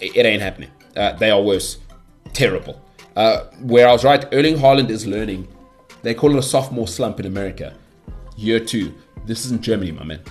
It, 0.00 0.16
it 0.16 0.26
ain't 0.26 0.42
happening. 0.42 0.70
Uh, 0.96 1.12
they 1.12 1.30
are 1.30 1.42
worse. 1.42 1.78
Terrible. 2.32 2.80
Uh, 3.14 3.44
where 3.60 3.88
I 3.88 3.92
was 3.92 4.04
right, 4.04 4.24
Erling 4.32 4.56
Haaland 4.56 4.90
is 4.90 5.06
learning. 5.06 5.48
They 6.02 6.14
call 6.14 6.30
it 6.32 6.38
a 6.38 6.42
sophomore 6.42 6.88
slump 6.88 7.20
in 7.20 7.26
America. 7.26 7.74
Year 8.36 8.60
two. 8.60 8.94
This 9.24 9.44
isn't 9.46 9.62
Germany, 9.62 9.92
my 9.92 10.04
man. 10.04 10.22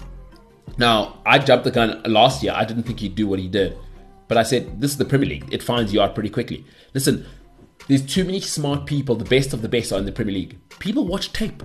Now, 0.78 1.20
I 1.26 1.40
jumped 1.40 1.66
the 1.66 1.72
gun 1.72 2.02
last 2.06 2.44
year. 2.44 2.54
I 2.56 2.66
didn't 2.66 2.84
think 2.84 3.00
he'd 3.00 3.16
do 3.16 3.28
what 3.28 3.40
he 3.40 3.48
did. 3.48 3.78
But 4.28 4.38
I 4.38 4.44
said, 4.44 4.82
this 4.82 4.92
is 4.92 4.98
the 4.98 5.06
Premier 5.06 5.30
League. 5.30 5.54
It 5.54 5.62
finds 5.62 5.94
you 5.94 6.02
out 6.02 6.16
pretty 6.16 6.30
quickly. 6.30 6.66
Listen, 6.94 7.26
there's 7.88 8.06
too 8.06 8.24
many 8.24 8.40
smart 8.40 8.86
people. 8.86 9.16
The 9.16 9.26
best 9.26 9.54
of 9.54 9.62
the 9.62 9.70
best 9.70 9.92
are 9.92 10.00
in 10.00 10.06
the 10.06 10.12
Premier 10.12 10.34
League. 10.34 10.58
People 10.80 11.06
watch 11.06 11.32
tape. 11.34 11.62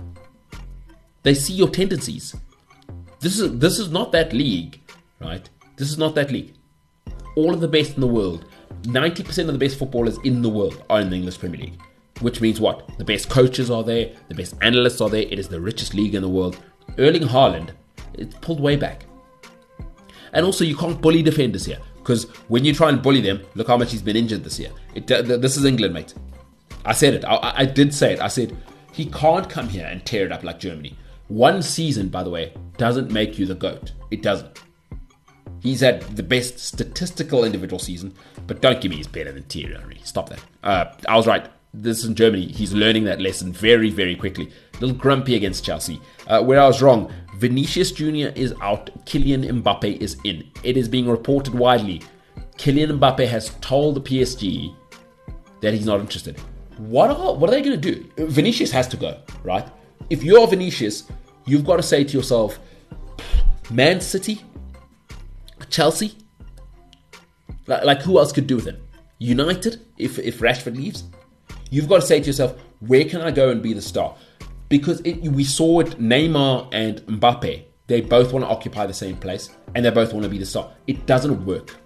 They 1.23 1.33
see 1.33 1.53
your 1.53 1.69
tendencies. 1.69 2.35
This 3.19 3.39
is 3.39 3.59
this 3.59 3.79
is 3.79 3.91
not 3.91 4.11
that 4.13 4.33
league, 4.33 4.81
right? 5.19 5.47
This 5.77 5.89
is 5.89 5.97
not 5.97 6.15
that 6.15 6.31
league. 6.31 6.53
all 7.35 7.53
of 7.53 7.61
the 7.61 7.67
best 7.67 7.95
in 7.95 8.01
the 8.01 8.07
world, 8.07 8.45
90% 8.83 9.47
of 9.47 9.53
the 9.53 9.57
best 9.57 9.77
footballers 9.77 10.17
in 10.23 10.41
the 10.41 10.49
world 10.49 10.83
are 10.89 11.01
in 11.01 11.09
the 11.09 11.15
English 11.15 11.39
Premier 11.39 11.61
League. 11.61 11.79
Which 12.19 12.41
means 12.41 12.59
what? 12.59 12.89
The 12.97 13.05
best 13.05 13.29
coaches 13.29 13.71
are 13.71 13.83
there, 13.83 14.11
the 14.27 14.35
best 14.35 14.55
analysts 14.61 15.01
are 15.01 15.09
there, 15.09 15.21
it 15.21 15.39
is 15.39 15.47
the 15.47 15.59
richest 15.59 15.93
league 15.93 16.15
in 16.15 16.21
the 16.21 16.29
world. 16.29 16.57
Erling 16.97 17.23
Haaland, 17.23 17.71
it's 18.13 18.35
pulled 18.35 18.59
way 18.59 18.75
back. 18.75 19.05
And 20.33 20.45
also, 20.45 20.63
you 20.63 20.75
can't 20.77 21.01
bully 21.01 21.21
defenders 21.23 21.65
here 21.65 21.79
because 21.97 22.23
when 22.47 22.63
you 22.63 22.73
try 22.73 22.89
and 22.89 23.01
bully 23.01 23.21
them, 23.21 23.41
look 23.55 23.67
how 23.67 23.77
much 23.77 23.91
he's 23.91 24.01
been 24.01 24.15
injured 24.15 24.43
this 24.43 24.59
year. 24.59 24.71
It, 24.95 25.07
this 25.07 25.57
is 25.57 25.65
England, 25.65 25.93
mate. 25.93 26.13
I 26.85 26.93
said 26.93 27.13
it. 27.13 27.25
I, 27.25 27.53
I 27.57 27.65
did 27.65 27.93
say 27.93 28.13
it. 28.13 28.19
I 28.21 28.27
said 28.27 28.55
he 28.91 29.05
can't 29.07 29.49
come 29.49 29.67
here 29.67 29.85
and 29.85 30.05
tear 30.05 30.25
it 30.25 30.31
up 30.31 30.43
like 30.43 30.59
Germany. 30.59 30.97
One 31.31 31.61
season, 31.61 32.09
by 32.09 32.23
the 32.23 32.29
way, 32.29 32.53
doesn't 32.75 33.09
make 33.09 33.39
you 33.39 33.45
the 33.45 33.55
GOAT. 33.55 33.93
It 34.11 34.21
doesn't. 34.21 34.59
He's 35.61 35.79
had 35.79 36.01
the 36.17 36.23
best 36.23 36.59
statistical 36.59 37.45
individual 37.45 37.79
season, 37.79 38.13
but 38.47 38.59
don't 38.59 38.81
give 38.81 38.89
me 38.89 38.97
he's 38.97 39.07
better 39.07 39.31
than 39.31 39.43
Thierry 39.43 39.75
Henry. 39.75 40.01
Stop 40.03 40.27
that. 40.27 40.43
Uh, 40.61 40.93
I 41.07 41.15
was 41.15 41.27
right. 41.27 41.49
This 41.73 41.99
is 41.99 42.05
in 42.05 42.15
Germany. 42.15 42.47
He's 42.47 42.73
learning 42.73 43.05
that 43.05 43.21
lesson 43.21 43.53
very, 43.53 43.89
very 43.89 44.13
quickly. 44.13 44.51
A 44.73 44.79
little 44.81 44.97
grumpy 44.97 45.35
against 45.35 45.63
Chelsea. 45.63 46.01
Uh, 46.27 46.43
where 46.43 46.59
I 46.59 46.67
was 46.67 46.81
wrong, 46.81 47.09
Vinicius 47.37 47.93
Jr. 47.93 48.33
is 48.35 48.53
out. 48.61 48.89
Kylian 49.05 49.61
Mbappe 49.61 50.01
is 50.01 50.17
in. 50.25 50.51
It 50.63 50.75
is 50.75 50.89
being 50.89 51.07
reported 51.07 51.53
widely. 51.53 52.01
Kylian 52.57 52.99
Mbappe 52.99 53.25
has 53.25 53.51
told 53.61 53.95
the 53.95 54.01
PSG 54.01 54.75
that 55.61 55.73
he's 55.73 55.85
not 55.85 56.01
interested. 56.01 56.37
What 56.75 57.09
are 57.09 57.35
what 57.35 57.49
are 57.49 57.53
they 57.53 57.61
going 57.61 57.79
to 57.79 57.91
do? 57.91 58.25
Vinicius 58.25 58.71
has 58.71 58.89
to 58.89 58.97
go, 58.97 59.17
right? 59.45 59.65
If 60.11 60.25
you're 60.25 60.45
Vinicius, 60.45 61.05
you've 61.45 61.63
got 61.63 61.77
to 61.77 61.83
say 61.83 62.03
to 62.03 62.17
yourself, 62.17 62.59
Man 63.69 64.01
City, 64.01 64.41
Chelsea, 65.69 66.17
like, 67.65 67.85
like 67.85 68.01
who 68.01 68.19
else 68.19 68.33
could 68.33 68.45
do 68.45 68.57
with 68.57 68.65
him? 68.65 68.75
United, 69.19 69.79
if 69.97 70.19
if 70.19 70.39
Rashford 70.39 70.75
leaves, 70.75 71.05
you've 71.69 71.87
got 71.87 72.01
to 72.01 72.05
say 72.05 72.19
to 72.19 72.27
yourself, 72.27 72.59
where 72.81 73.05
can 73.05 73.21
I 73.21 73.31
go 73.31 73.51
and 73.51 73.63
be 73.63 73.71
the 73.71 73.81
star? 73.81 74.13
Because 74.67 74.99
it, 75.05 75.21
we 75.21 75.45
saw 75.45 75.79
it, 75.79 75.97
Neymar 75.97 76.67
and 76.73 76.99
Mbappe, 77.03 77.63
they 77.87 78.01
both 78.01 78.33
want 78.33 78.43
to 78.43 78.49
occupy 78.49 78.85
the 78.85 78.93
same 78.93 79.15
place 79.15 79.49
and 79.75 79.85
they 79.85 79.91
both 79.91 80.11
want 80.11 80.23
to 80.23 80.29
be 80.29 80.39
the 80.39 80.45
star. 80.45 80.73
It 80.87 81.05
doesn't 81.05 81.45
work. 81.45 81.77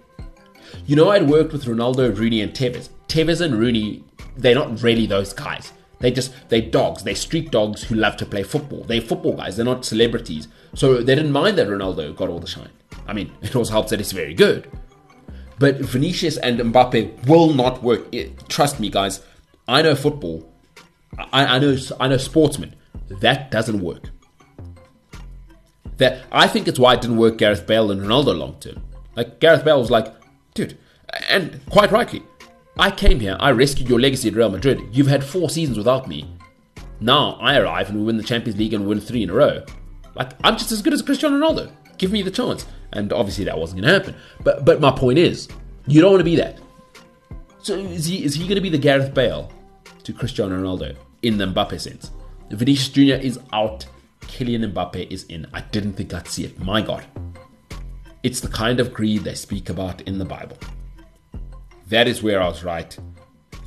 You 0.86 0.96
know, 0.96 1.10
I'd 1.10 1.28
worked 1.28 1.52
with 1.52 1.66
Ronaldo, 1.66 2.18
Rooney, 2.18 2.40
and 2.40 2.52
Tevez. 2.52 2.88
Tevez 3.06 3.40
and 3.40 3.54
Rooney, 3.54 4.02
they're 4.36 4.56
not 4.56 4.82
really 4.82 5.06
those 5.06 5.32
guys. 5.32 5.72
They 5.98 6.10
just 6.10 6.32
they're 6.48 6.60
dogs. 6.60 7.04
They're 7.04 7.14
street 7.14 7.50
dogs 7.50 7.84
who 7.84 7.94
love 7.94 8.16
to 8.18 8.26
play 8.26 8.42
football. 8.42 8.84
They're 8.84 9.00
football 9.00 9.36
guys. 9.36 9.56
They're 9.56 9.64
not 9.64 9.84
celebrities. 9.84 10.48
So 10.74 10.98
they 10.98 11.14
didn't 11.14 11.32
mind 11.32 11.56
that 11.58 11.68
Ronaldo 11.68 12.14
got 12.14 12.28
all 12.28 12.38
the 12.38 12.46
shine. 12.46 12.70
I 13.06 13.12
mean, 13.12 13.32
it 13.42 13.56
also 13.56 13.72
helps 13.72 13.90
that 13.90 14.00
he's 14.00 14.12
very 14.12 14.34
good. 14.34 14.70
But 15.58 15.78
Vinicius 15.78 16.36
and 16.36 16.58
Mbappe 16.60 17.26
will 17.26 17.54
not 17.54 17.82
work. 17.82 18.06
It, 18.12 18.48
trust 18.48 18.78
me, 18.78 18.90
guys. 18.90 19.22
I 19.66 19.80
know 19.82 19.94
football. 19.94 20.52
I, 21.18 21.56
I 21.56 21.58
know 21.58 21.76
I 21.98 22.08
know 22.08 22.18
sportsmen. 22.18 22.74
That 23.08 23.50
doesn't 23.50 23.80
work. 23.80 24.10
That 25.96 26.24
I 26.30 26.46
think 26.46 26.68
it's 26.68 26.78
why 26.78 26.94
it 26.94 27.00
didn't 27.00 27.16
work 27.16 27.38
Gareth 27.38 27.66
Bale 27.66 27.90
and 27.90 28.02
Ronaldo 28.02 28.36
long 28.36 28.56
term. 28.60 28.82
Like 29.14 29.40
Gareth 29.40 29.64
Bale 29.64 29.80
was 29.80 29.90
like, 29.90 30.12
dude, 30.52 30.76
and 31.30 31.58
quite 31.70 31.90
rightly, 31.90 32.22
I 32.78 32.90
came 32.90 33.20
here, 33.20 33.36
I 33.40 33.52
rescued 33.52 33.88
your 33.88 33.98
legacy 33.98 34.28
at 34.28 34.34
Real 34.34 34.50
Madrid. 34.50 34.82
You've 34.92 35.06
had 35.06 35.24
four 35.24 35.48
seasons 35.48 35.78
without 35.78 36.08
me. 36.08 36.28
Now 37.00 37.32
I 37.40 37.56
arrive 37.56 37.88
and 37.88 37.98
we 37.98 38.04
win 38.04 38.16
the 38.16 38.22
Champions 38.22 38.58
League 38.58 38.74
and 38.74 38.86
win 38.86 39.00
three 39.00 39.22
in 39.22 39.30
a 39.30 39.34
row. 39.34 39.64
Like 40.14 40.32
I'm 40.44 40.56
just 40.56 40.72
as 40.72 40.82
good 40.82 40.92
as 40.92 41.02
Cristiano 41.02 41.38
Ronaldo. 41.38 41.70
Give 41.98 42.12
me 42.12 42.22
the 42.22 42.30
chance. 42.30 42.66
And 42.92 43.12
obviously 43.12 43.44
that 43.44 43.58
wasn't 43.58 43.82
going 43.82 43.92
to 43.92 43.98
happen. 43.98 44.20
But 44.44 44.64
but 44.64 44.80
my 44.80 44.90
point 44.90 45.18
is, 45.18 45.48
you 45.86 46.00
don't 46.00 46.10
want 46.12 46.20
to 46.20 46.24
be 46.24 46.36
that. 46.36 46.58
So 47.58 47.74
is 47.74 48.06
he 48.06 48.24
is 48.24 48.34
he 48.34 48.44
going 48.44 48.56
to 48.56 48.60
be 48.60 48.70
the 48.70 48.78
Gareth 48.78 49.14
Bale 49.14 49.50
to 50.04 50.12
Cristiano 50.12 50.58
Ronaldo 50.58 50.96
in 51.22 51.38
the 51.38 51.46
Mbappe 51.46 51.80
sense? 51.80 52.10
Vinicius 52.50 52.88
Jr. 52.90 53.24
is 53.26 53.40
out. 53.52 53.86
Kylian 54.20 54.72
Mbappe 54.72 55.10
is 55.10 55.24
in. 55.24 55.46
I 55.52 55.62
didn't 55.62 55.94
think 55.94 56.12
I'd 56.14 56.28
see 56.28 56.44
it. 56.44 56.58
My 56.58 56.80
God. 56.80 57.04
It's 58.22 58.40
the 58.40 58.48
kind 58.48 58.80
of 58.80 58.92
greed 58.92 59.24
they 59.24 59.34
speak 59.34 59.68
about 59.68 60.00
in 60.02 60.18
the 60.18 60.24
Bible. 60.24 60.58
That 61.88 62.08
is 62.08 62.22
where 62.22 62.42
I 62.42 62.48
was 62.48 62.64
right. 62.64 62.98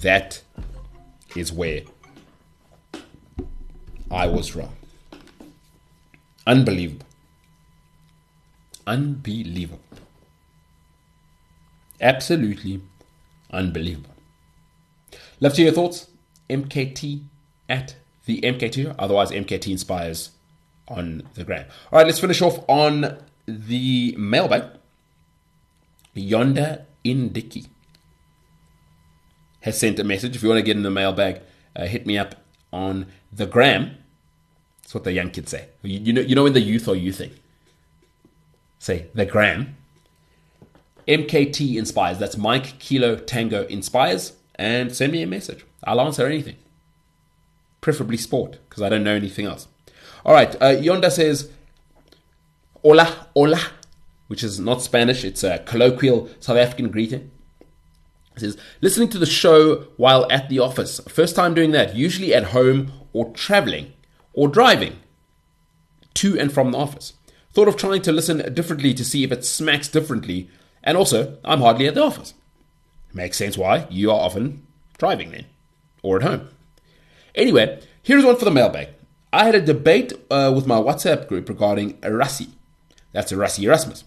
That 0.01 0.41
is 1.35 1.53
where 1.53 1.83
I 4.11 4.27
was 4.27 4.55
wrong. 4.55 4.75
Unbelievable. 6.45 7.05
Unbelievable. 8.85 9.79
Absolutely 12.01 12.81
unbelievable. 13.51 14.15
Love 15.39 15.53
to 15.53 15.57
hear 15.57 15.65
your 15.67 15.75
thoughts. 15.75 16.07
MKT 16.49 17.23
at 17.69 17.95
the 18.25 18.41
MKT, 18.41 18.95
otherwise 18.97 19.31
MKT 19.31 19.71
Inspires 19.71 20.31
on 20.87 21.23
the 21.35 21.43
gram. 21.43 21.65
All 21.91 21.99
right, 21.99 22.05
let's 22.07 22.19
finish 22.19 22.41
off 22.41 22.59
on 22.67 23.17
the 23.47 24.15
mailbag. 24.17 24.63
Yonda 26.15 26.85
in 27.03 27.29
Dicky 27.29 27.67
has 29.61 29.79
sent 29.79 29.99
a 29.99 30.03
message. 30.03 30.35
If 30.35 30.43
you 30.43 30.49
want 30.49 30.59
to 30.59 30.63
get 30.63 30.77
in 30.77 30.83
the 30.83 30.91
mailbag, 30.91 31.41
uh, 31.75 31.85
hit 31.85 32.05
me 32.05 32.17
up 32.17 32.35
on 32.71 33.07
the 33.31 33.45
gram. 33.45 33.97
That's 34.81 34.93
what 34.93 35.03
the 35.03 35.11
young 35.11 35.31
kids 35.31 35.51
say. 35.51 35.69
You, 35.81 35.99
you 35.99 36.13
know, 36.13 36.21
you 36.21 36.35
know 36.35 36.43
when 36.43 36.53
the 36.53 36.61
youth 36.61 36.87
are 36.87 36.95
youthing. 36.95 37.31
Say 38.79 39.07
the 39.13 39.25
gram. 39.25 39.75
MKT 41.07 41.75
inspires. 41.75 42.17
That's 42.17 42.37
Mike 42.37 42.79
Kilo 42.79 43.15
Tango 43.15 43.65
inspires. 43.65 44.33
And 44.55 44.95
send 44.95 45.11
me 45.11 45.21
a 45.21 45.27
message. 45.27 45.65
I'll 45.83 46.01
answer 46.01 46.25
anything. 46.25 46.57
Preferably 47.81 48.17
sport, 48.17 48.59
because 48.67 48.83
I 48.83 48.89
don't 48.89 49.03
know 49.03 49.15
anything 49.15 49.45
else. 49.45 49.67
All 50.25 50.33
right. 50.33 50.53
Uh, 50.55 50.75
Yonda 50.75 51.11
says, 51.11 51.49
Hola, 52.81 53.27
hola, 53.33 53.59
which 54.27 54.43
is 54.43 54.59
not 54.59 54.81
Spanish. 54.81 55.23
It's 55.23 55.43
a 55.43 55.59
colloquial 55.59 56.29
South 56.39 56.57
African 56.57 56.89
greeting. 56.89 57.31
It 58.41 58.53
says, 58.53 58.57
listening 58.81 59.09
to 59.09 59.19
the 59.19 59.25
show 59.25 59.87
while 59.97 60.29
at 60.31 60.49
the 60.49 60.59
office. 60.59 60.99
First 61.07 61.35
time 61.35 61.53
doing 61.53 61.71
that, 61.71 61.95
usually 61.95 62.33
at 62.33 62.45
home 62.45 62.91
or 63.13 63.31
traveling 63.33 63.93
or 64.33 64.47
driving 64.47 64.99
to 66.15 66.39
and 66.39 66.51
from 66.51 66.71
the 66.71 66.77
office. 66.77 67.13
Thought 67.51 67.67
of 67.67 67.77
trying 67.77 68.01
to 68.03 68.11
listen 68.11 68.53
differently 68.53 68.93
to 68.93 69.03
see 69.03 69.23
if 69.23 69.31
it 69.31 69.43
smacks 69.45 69.87
differently, 69.87 70.49
and 70.83 70.95
also, 70.97 71.37
I'm 71.43 71.61
hardly 71.61 71.87
at 71.87 71.95
the 71.95 72.03
office. 72.03 72.33
Makes 73.13 73.37
sense 73.37 73.57
why 73.57 73.87
you 73.89 74.11
are 74.11 74.19
often 74.19 74.65
driving 74.97 75.31
then, 75.31 75.45
or 76.03 76.17
at 76.17 76.23
home. 76.23 76.49
Anyway, 77.33 77.81
here's 78.03 78.23
one 78.23 78.35
for 78.35 78.45
the 78.45 78.51
mailbag. 78.51 78.89
I 79.33 79.45
had 79.45 79.55
a 79.55 79.61
debate 79.61 80.13
uh, 80.29 80.51
with 80.55 80.67
my 80.67 80.77
WhatsApp 80.77 81.27
group 81.27 81.49
regarding 81.49 81.93
Rassie. 82.01 82.49
That's 83.11 83.31
Rassie 83.31 83.63
Erasmus. 83.63 84.03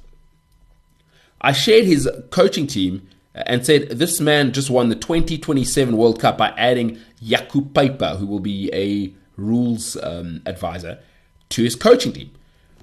I 1.40 1.52
shared 1.52 1.84
his 1.84 2.08
coaching 2.30 2.68
team 2.68 3.08
and 3.34 3.64
said 3.64 3.88
this 3.90 4.20
man 4.20 4.52
just 4.52 4.70
won 4.70 4.88
the 4.88 4.94
2027 4.94 5.96
World 5.96 6.20
Cup 6.20 6.38
by 6.38 6.50
adding 6.56 6.98
Jaco 7.22 7.72
Peyper, 7.72 8.18
who 8.18 8.26
will 8.26 8.40
be 8.40 8.70
a 8.72 9.12
rules 9.40 9.96
um, 10.02 10.42
advisor, 10.46 10.98
to 11.50 11.62
his 11.62 11.76
coaching 11.76 12.12
team. 12.12 12.30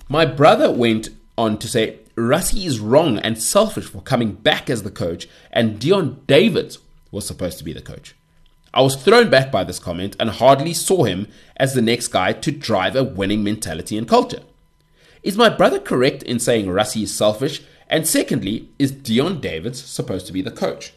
My 0.07 0.25
brother 0.25 0.71
went 0.71 1.09
on 1.37 1.57
to 1.59 1.67
say 1.67 1.99
Rassie 2.15 2.65
is 2.65 2.79
wrong 2.79 3.19
and 3.19 3.41
selfish 3.41 3.85
for 3.85 4.01
coming 4.01 4.33
back 4.33 4.69
as 4.69 4.83
the 4.83 4.91
coach, 4.91 5.27
and 5.51 5.79
Deon 5.79 6.25
Davids 6.27 6.79
was 7.11 7.25
supposed 7.25 7.57
to 7.59 7.63
be 7.63 7.73
the 7.73 7.81
coach. 7.81 8.15
I 8.73 8.81
was 8.81 8.95
thrown 8.95 9.29
back 9.29 9.51
by 9.51 9.63
this 9.63 9.79
comment 9.79 10.15
and 10.19 10.29
hardly 10.29 10.73
saw 10.73 11.03
him 11.03 11.27
as 11.57 11.73
the 11.73 11.81
next 11.81 12.09
guy 12.09 12.33
to 12.33 12.51
drive 12.51 12.95
a 12.95 13.03
winning 13.03 13.43
mentality 13.43 13.97
and 13.97 14.07
culture. 14.07 14.41
Is 15.23 15.35
my 15.35 15.49
brother 15.49 15.79
correct 15.79 16.23
in 16.23 16.39
saying 16.39 16.67
Rassie 16.67 17.03
is 17.03 17.13
selfish 17.13 17.61
and 17.89 18.07
secondly, 18.07 18.69
is 18.77 18.91
Deon 18.91 19.41
Davids 19.41 19.83
supposed 19.83 20.27
to 20.27 20.33
be 20.33 20.41
the 20.41 20.51
coach? 20.51 20.93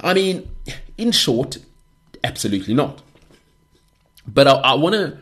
I 0.00 0.12
mean, 0.12 0.50
in 0.98 1.12
short, 1.12 1.58
absolutely 2.22 2.74
not. 2.74 3.02
But 4.26 4.46
I 4.46 4.74
want 4.74 4.94
to, 4.94 5.18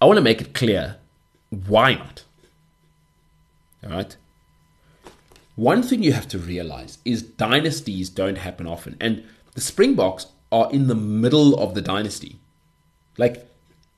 I 0.00 0.06
want 0.06 0.18
to 0.18 0.22
make 0.22 0.40
it 0.40 0.54
clear 0.54 0.96
why 1.50 1.94
not. 1.94 2.24
All 3.84 3.90
right. 3.90 4.16
One 5.56 5.82
thing 5.82 6.02
you 6.02 6.12
have 6.12 6.28
to 6.28 6.38
realize 6.38 6.98
is 7.04 7.22
dynasties 7.22 8.08
don't 8.08 8.38
happen 8.38 8.66
often, 8.66 8.96
and 9.00 9.24
the 9.54 9.60
Springboks 9.60 10.26
are 10.50 10.70
in 10.72 10.86
the 10.86 10.94
middle 10.94 11.58
of 11.58 11.74
the 11.74 11.82
dynasty. 11.82 12.38
Like 13.18 13.46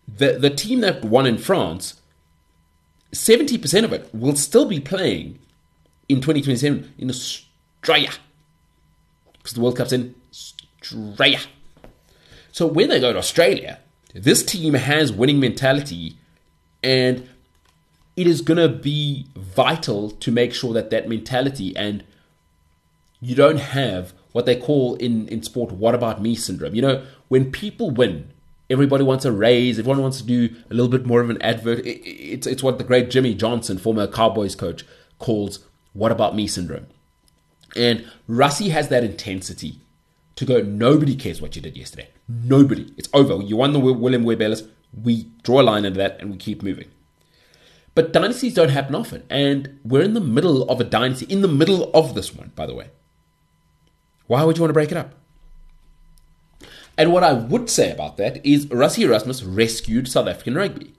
the 0.09 0.33
the 0.33 0.51
team 0.51 0.81
that 0.81 1.05
won 1.05 1.27
in 1.27 1.39
France 1.39 2.01
70% 3.15 3.85
of 3.85 3.93
it 3.93 4.09
will 4.13 4.37
still 4.37 4.67
be 4.67 4.81
playing 4.81 5.39
in 6.09 6.17
2027 6.17 6.95
in 6.99 7.11
Australia. 7.11 8.11
Because 9.33 9.53
the 9.53 9.61
World 9.61 9.77
Cup's 9.77 9.93
in 9.93 10.15
Australia. 10.31 11.41
So 12.53 12.67
when 12.67 12.89
they 12.89 13.01
go 13.01 13.13
to 13.13 13.19
Australia, 13.19 13.81
this 14.15 14.43
team 14.43 14.75
has 14.75 15.13
winning 15.13 15.41
mentality 15.41 16.17
and 16.83 17.29
it 18.17 18.27
is 18.27 18.41
going 18.43 18.59
to 18.59 18.69
be 18.69 19.27
vital 19.37 20.11
to 20.11 20.31
make 20.31 20.55
sure 20.55 20.73
that 20.73 20.91
that 20.91 21.09
mentality 21.09 21.77
and 21.77 22.05
you 23.21 23.35
don't 23.35 23.59
have 23.59 24.13
what 24.33 24.47
they 24.47 24.57
call 24.57 24.97
in, 24.97 25.27
in 25.29 25.43
sport, 25.43 25.73
what 25.73 25.95
about 25.95 26.21
me 26.21 26.35
syndrome. 26.35 26.75
You 26.75 26.83
know, 26.83 27.07
when 27.29 27.51
people 27.51 27.91
win, 27.91 28.31
everybody 28.75 29.03
wants 29.03 29.25
a 29.25 29.33
raise, 29.33 29.79
everyone 29.79 30.03
wants 30.03 30.19
to 30.19 30.27
do 30.27 30.55
a 30.71 30.75
little 30.75 30.91
bit 30.91 31.07
more 31.07 31.23
of 31.23 31.31
an 31.31 31.41
advert. 31.41 31.79
It, 31.81 32.01
it's, 32.07 32.47
it's 32.47 32.63
what 32.63 32.77
the 32.77 32.85
great 32.85 33.11
Jimmy 33.11 33.35
Johnson, 33.35 33.79
former 33.79 34.07
Cowboys 34.07 34.55
coach, 34.55 34.85
calls 35.19 35.61
what 35.95 36.13
about 36.13 36.37
me 36.37 36.47
syndrome. 36.47 36.87
And 37.75 38.07
Rassie 38.29 38.71
has 38.71 38.89
that 38.89 39.03
intensity 39.03 39.81
to 40.37 40.45
go, 40.45 40.61
nobody 40.61 41.17
cares 41.17 41.41
what 41.41 41.57
you 41.57 41.63
did 41.63 41.77
yesterday. 41.77 42.09
Nobody. 42.29 42.93
It's 42.97 43.09
over. 43.13 43.43
You 43.43 43.57
won 43.57 43.73
the 43.73 43.81
William 43.81 44.25
Webb 44.25 44.43
Ellis. 44.43 44.65
We 44.93 45.31
draw 45.43 45.61
a 45.61 45.63
line 45.63 45.87
under 45.87 45.99
that 45.99 46.21
and 46.21 46.31
we 46.31 46.37
keep 46.37 46.63
moving. 46.63 46.89
But 47.95 48.13
dynasties 48.13 48.55
don't 48.55 48.71
happen 48.71 48.95
often. 48.95 49.23
And 49.31 49.79
we're 49.85 50.03
in 50.03 50.15
the 50.15 50.21
middle 50.21 50.69
of 50.69 50.81
a 50.81 50.85
dynasty, 50.85 51.27
in 51.27 51.43
the 51.43 51.49
middle 51.49 51.91
of 51.93 52.15
this 52.15 52.35
one, 52.35 52.53
by 52.55 52.67
the 52.67 52.75
way. 52.75 52.91
Why 54.27 54.43
would 54.43 54.57
you 54.57 54.63
want 54.63 54.71
to 54.71 54.75
break 54.75 54.91
it 54.91 54.97
up? 54.97 55.15
And 56.97 57.13
what 57.13 57.25
I 57.25 57.33
would 57.33 57.69
say 57.69 57.91
about 57.91 58.17
that 58.19 58.45
is 58.47 58.67
Rassie 58.67 59.05
Erasmus 59.05 59.43
rescued 59.43 60.09
South 60.09 60.29
African 60.29 60.55
rugby. 60.55 60.95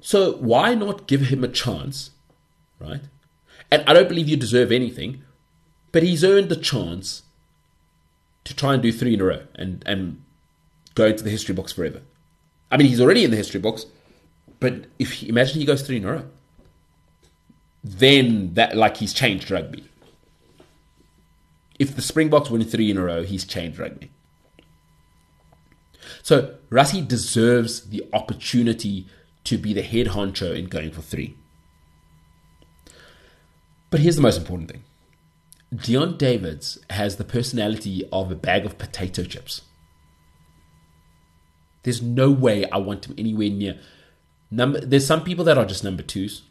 So 0.00 0.36
why 0.36 0.74
not 0.74 1.06
give 1.06 1.22
him 1.22 1.44
a 1.44 1.48
chance, 1.48 2.10
right? 2.78 3.02
And 3.70 3.84
I 3.86 3.92
don't 3.92 4.08
believe 4.08 4.28
you 4.28 4.36
deserve 4.36 4.70
anything, 4.70 5.22
but 5.92 6.02
he's 6.02 6.24
earned 6.24 6.48
the 6.48 6.56
chance 6.56 7.22
to 8.44 8.54
try 8.54 8.74
and 8.74 8.82
do 8.82 8.92
three 8.92 9.14
in 9.14 9.20
a 9.20 9.24
row 9.24 9.42
and, 9.54 9.82
and 9.86 10.22
go 10.94 11.06
into 11.06 11.24
the 11.24 11.30
history 11.30 11.54
books 11.54 11.72
forever. 11.72 12.02
I 12.70 12.76
mean, 12.76 12.88
he's 12.88 13.00
already 13.00 13.24
in 13.24 13.30
the 13.30 13.36
history 13.36 13.60
books, 13.60 13.86
but 14.60 14.86
if 14.98 15.12
he, 15.12 15.28
imagine 15.28 15.60
he 15.60 15.64
goes 15.64 15.82
three 15.82 15.96
in 15.96 16.04
a 16.04 16.12
row, 16.12 16.24
then 17.82 18.54
that 18.54 18.76
like 18.76 18.96
he's 18.96 19.12
changed 19.12 19.50
rugby. 19.50 19.84
If 21.78 21.96
the 21.96 22.02
Springboks 22.02 22.50
win 22.50 22.64
three 22.64 22.90
in 22.90 22.98
a 22.98 23.04
row, 23.04 23.22
he's 23.22 23.44
changed 23.44 23.78
rugby. 23.78 24.10
So 26.22 26.54
Rassie 26.70 27.06
deserves 27.06 27.88
the 27.88 28.04
opportunity 28.12 29.06
to 29.44 29.58
be 29.58 29.72
the 29.72 29.82
head 29.82 30.08
honcho 30.08 30.56
in 30.56 30.66
going 30.66 30.90
for 30.90 31.02
three. 31.02 31.36
But 33.90 34.00
here's 34.00 34.16
the 34.16 34.22
most 34.22 34.38
important 34.38 34.70
thing. 34.70 34.84
Deon 35.74 36.18
Davids 36.18 36.78
has 36.90 37.16
the 37.16 37.24
personality 37.24 38.08
of 38.12 38.30
a 38.30 38.36
bag 38.36 38.64
of 38.64 38.78
potato 38.78 39.24
chips. 39.24 39.62
There's 41.82 42.00
no 42.00 42.30
way 42.30 42.68
I 42.70 42.78
want 42.78 43.06
him 43.06 43.14
anywhere 43.18 43.50
near. 43.50 43.78
Number, 44.50 44.80
there's 44.80 45.06
some 45.06 45.24
people 45.24 45.44
that 45.44 45.58
are 45.58 45.64
just 45.64 45.84
number 45.84 46.02
twos. 46.02 46.42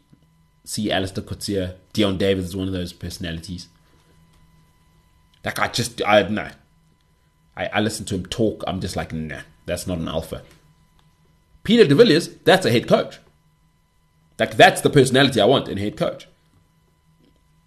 See 0.64 0.90
Allister 0.90 1.20
Coetzee, 1.20 1.74
Deon 1.92 2.18
Davids 2.18 2.48
is 2.48 2.56
one 2.56 2.68
of 2.68 2.72
those 2.72 2.92
personalities. 2.92 3.68
Like 5.44 5.58
I 5.58 5.68
just 5.68 6.00
I 6.06 6.22
no. 6.22 6.50
I, 7.56 7.66
I 7.66 7.80
listen 7.80 8.04
to 8.06 8.14
him 8.14 8.26
talk, 8.26 8.64
I'm 8.66 8.80
just 8.80 8.96
like, 8.96 9.12
nah, 9.12 9.42
that's 9.66 9.86
not 9.86 9.98
an 9.98 10.08
alpha. 10.08 10.42
Peter 11.62 11.86
de 11.86 11.94
Villiers, 11.94 12.28
that's 12.44 12.66
a 12.66 12.70
head 12.70 12.86
coach. 12.86 13.18
Like 14.38 14.56
that's 14.56 14.80
the 14.80 14.90
personality 14.90 15.40
I 15.40 15.46
want 15.46 15.68
in 15.68 15.78
head 15.78 15.96
coach. 15.96 16.28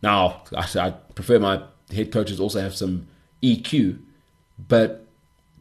Now, 0.01 0.43
I, 0.55 0.67
I 0.79 0.91
prefer 0.91 1.39
my 1.39 1.63
head 1.91 2.11
coaches 2.11 2.39
also 2.39 2.61
have 2.61 2.75
some 2.75 3.07
EQ, 3.41 3.99
but 4.67 5.07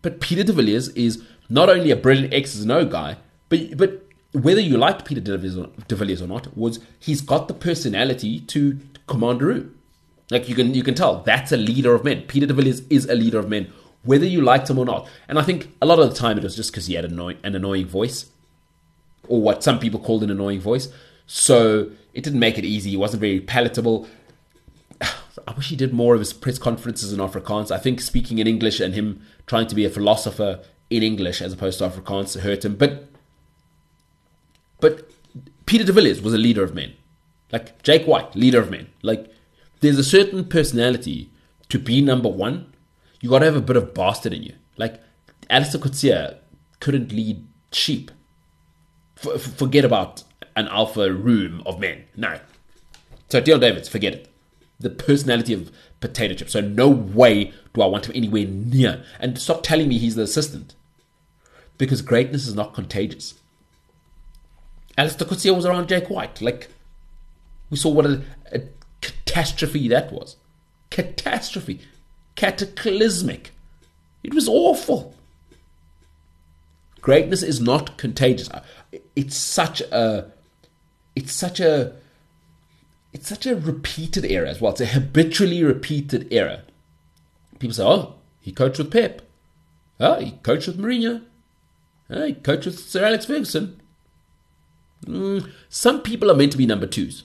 but 0.03 0.20
Peter 0.20 0.45
de 0.45 0.53
Villiers 0.53 0.89
is 0.91 1.22
not 1.49 1.68
only 1.68 1.91
a 1.91 1.97
brilliant 1.97 2.34
X's 2.34 2.62
and 2.62 2.72
O 2.72 2.84
guy, 2.84 3.16
but 3.49 3.76
but 3.76 4.07
whether 4.32 4.61
you 4.61 4.76
liked 4.76 5.05
Peter 5.05 5.20
de 5.20 5.39
Villiers 5.39 6.20
or 6.20 6.26
not, 6.26 6.57
was 6.57 6.80
he's 6.99 7.20
got 7.20 7.49
the 7.49 7.55
personality 7.55 8.41
to 8.41 8.78
command 9.07 9.41
a 9.41 9.47
room. 9.47 9.78
Like 10.30 10.49
you 10.49 10.55
can 10.55 10.74
you 10.74 10.82
can 10.82 10.95
tell 10.95 11.22
that's 11.22 11.53
a 11.53 11.57
leader 11.57 11.95
of 11.95 12.05
men. 12.05 12.22
Peter 12.22 12.47
de 12.47 12.55
Villiers 12.55 12.82
is 12.91 13.07
a 13.09 13.14
leader 13.14 13.39
of 13.39 13.49
men, 13.49 13.72
whether 14.07 14.24
you 14.24 14.40
liked 14.40 14.70
him 14.70 14.78
or 14.78 14.84
not. 14.84 15.09
And 15.28 15.38
I 15.38 15.42
think 15.42 15.72
a 15.82 15.86
lot 15.86 15.98
of 15.98 16.09
the 16.09 16.16
time 16.16 16.38
it 16.38 16.44
was 16.44 16.57
just 16.57 16.70
because 16.70 16.86
he 16.86 16.94
had 16.94 17.04
an 17.04 17.12
annoying, 17.12 17.38
an 17.42 17.54
annoying 17.54 17.86
voice, 17.86 18.26
or 19.28 19.42
what 19.42 19.62
some 19.62 19.78
people 19.78 20.00
called 20.00 20.22
an 20.22 20.30
annoying 20.30 20.61
voice. 20.61 20.88
So 21.26 21.90
it 22.14 22.22
didn't 22.24 22.40
make 22.40 22.57
it 22.57 22.64
easy. 22.64 22.90
He 22.90 22.96
wasn't 22.96 23.20
very 23.20 23.40
palatable. 23.40 24.09
I 25.02 25.52
wish 25.57 25.68
he 25.68 25.76
did 25.76 25.92
more 25.92 26.14
of 26.14 26.20
his 26.20 26.32
press 26.32 26.59
conferences 26.59 27.12
in 27.12 27.18
Afrikaans. 27.18 27.70
I 27.70 27.78
think 27.78 28.00
speaking 28.00 28.38
in 28.38 28.46
English 28.46 28.80
and 28.80 28.94
him 28.94 29.22
trying 29.46 29.66
to 29.66 29.74
be 29.74 29.84
a 29.84 29.90
philosopher 29.90 30.61
in 30.88 31.02
English 31.02 31.42
as 31.42 31.52
opposed 31.52 31.78
to 31.80 31.88
Afrikaans 31.88 32.40
hurt 32.40 32.64
him. 32.64 32.76
But 32.76 33.09
but 34.80 35.11
Peter 35.66 35.84
de 35.84 35.92
Villiers 35.92 36.22
was 36.22 36.32
a 36.32 36.38
leader 36.38 36.62
of 36.62 36.74
men. 36.74 36.94
Like 37.52 37.82
Jake 37.82 38.07
White, 38.07 38.34
leader 38.36 38.61
of 38.61 38.70
men. 38.70 38.88
Like 39.02 39.32
there's 39.80 39.98
a 39.98 40.04
certain 40.04 40.44
personality 40.44 41.30
to 41.68 41.78
be 41.78 42.00
number 42.00 42.28
one. 42.28 42.72
You 43.20 43.30
got 43.30 43.40
to 43.40 43.46
have 43.46 43.56
a 43.56 43.60
bit 43.60 43.76
of 43.76 43.94
bastard 43.94 44.32
in 44.32 44.42
you. 44.42 44.54
Like 44.76 45.00
Allister 45.50 45.78
Coetzee 45.78 46.36
couldn't 46.80 47.12
lead 47.12 47.46
sheep. 47.72 48.10
Forget 49.16 49.84
about 49.84 50.24
an 50.54 50.68
alpha 50.68 51.12
room 51.12 51.62
of 51.64 51.80
men. 51.80 52.04
No. 52.16 52.38
So 53.28 53.40
Deon 53.40 53.60
Davids, 53.60 53.88
forget 53.88 54.12
it. 54.12 54.28
The 54.78 54.90
personality 54.90 55.54
of 55.54 55.72
potato 56.00 56.34
chip. 56.34 56.50
So 56.50 56.60
no 56.60 56.88
way 56.88 57.52
do 57.72 57.82
I 57.82 57.86
want 57.86 58.06
him 58.06 58.12
anywhere 58.14 58.44
near. 58.46 59.04
And 59.18 59.38
stop 59.38 59.62
telling 59.62 59.88
me 59.88 59.98
he's 59.98 60.16
the 60.16 60.22
assistant. 60.22 60.74
Because 61.78 62.02
greatness 62.02 62.46
is 62.46 62.54
not 62.54 62.74
contagious. 62.74 63.34
Allister 64.98 65.24
Coetzee 65.24 65.54
was 65.54 65.66
around 65.66 65.88
Jake 65.88 66.08
White. 66.08 66.40
Like, 66.40 66.68
we 67.70 67.76
saw 67.76 67.90
what 67.90 68.06
a, 68.06 68.22
a 68.52 68.62
catastrophe 69.00 69.88
that 69.88 70.12
was. 70.12 70.36
Catastrophe. 70.90 71.80
Cataclysmic. 72.37 73.51
It 74.22 74.34
was 74.34 74.49
awful. 74.49 75.14
Greatness 77.01 77.43
is 77.43 77.61
not 77.61 77.99
contagious. 77.99 78.49
It's 79.14 79.37
such 79.37 79.80
a 79.80 80.30
it's 81.14 81.32
such 81.32 81.61
a 81.61 81.95
it's 83.12 83.28
such 83.28 83.47
a 83.47 83.57
repeated 83.57 84.24
error 84.24 84.47
as 84.47 84.61
well. 84.61 84.72
It's 84.72 84.80
a 84.80 84.87
habitually 84.87 85.62
repeated 85.64 86.28
error. 86.32 86.62
People 87.59 87.74
say, 87.74 87.84
"Oh, 87.84 88.14
he 88.41 88.53
coached 88.53 88.78
with 88.78 88.91
Pep. 88.91 89.22
Oh, 89.99 90.20
he 90.20 90.32
coached 90.43 90.66
with 90.66 90.78
Mourinho. 90.78 91.22
Oh, 92.11 92.26
he 92.26 92.34
coached 92.34 92.66
with 92.66 92.78
Sir 92.78 93.05
Alex 93.05 93.24
Ferguson." 93.24 93.80
Mm, 95.07 95.51
some 95.68 96.03
people 96.03 96.30
are 96.30 96.34
meant 96.34 96.53
to 96.53 96.59
be 96.59 96.66
number 96.66 96.87
twos. 96.87 97.24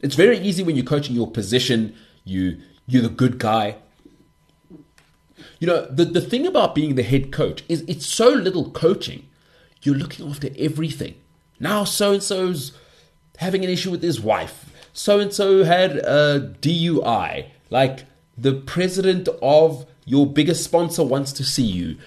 It's 0.00 0.14
very 0.14 0.38
easy 0.38 0.62
when 0.62 0.76
you're 0.76 0.84
coaching 0.84 1.14
your 1.14 1.30
position, 1.30 1.94
you 2.24 2.60
you're 2.86 3.02
the 3.02 3.08
good 3.08 3.38
guy. 3.38 3.76
You 5.58 5.66
know, 5.66 5.86
the, 5.86 6.04
the 6.04 6.20
thing 6.20 6.46
about 6.46 6.74
being 6.74 6.94
the 6.94 7.02
head 7.02 7.32
coach 7.32 7.64
is 7.68 7.84
it's 7.88 8.06
so 8.06 8.28
little 8.28 8.70
coaching. 8.70 9.28
You're 9.82 9.96
looking 9.96 10.28
after 10.28 10.48
everything. 10.56 11.16
Now 11.60 11.84
so 11.84 12.12
and 12.12 12.22
so's 12.22 12.72
having 13.38 13.64
an 13.64 13.70
issue 13.70 13.90
with 13.90 14.02
his 14.02 14.20
wife. 14.20 14.72
So 14.92 15.20
and 15.20 15.32
so 15.32 15.64
had 15.64 15.96
a 15.96 16.54
DUI. 16.60 17.46
Like 17.70 18.06
the 18.36 18.54
president 18.54 19.28
of 19.42 19.86
your 20.04 20.26
biggest 20.26 20.64
sponsor 20.64 21.02
wants 21.02 21.32
to 21.34 21.44
see 21.44 21.66
you. 21.66 21.98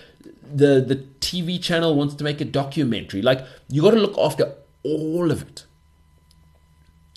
The 0.53 0.81
the 0.81 0.95
TV 1.19 1.61
channel 1.61 1.95
wants 1.95 2.15
to 2.15 2.23
make 2.23 2.41
a 2.41 2.45
documentary. 2.45 3.21
Like 3.21 3.45
you 3.69 3.81
got 3.81 3.91
to 3.91 3.99
look 3.99 4.17
after 4.17 4.53
all 4.83 5.31
of 5.31 5.41
it. 5.41 5.65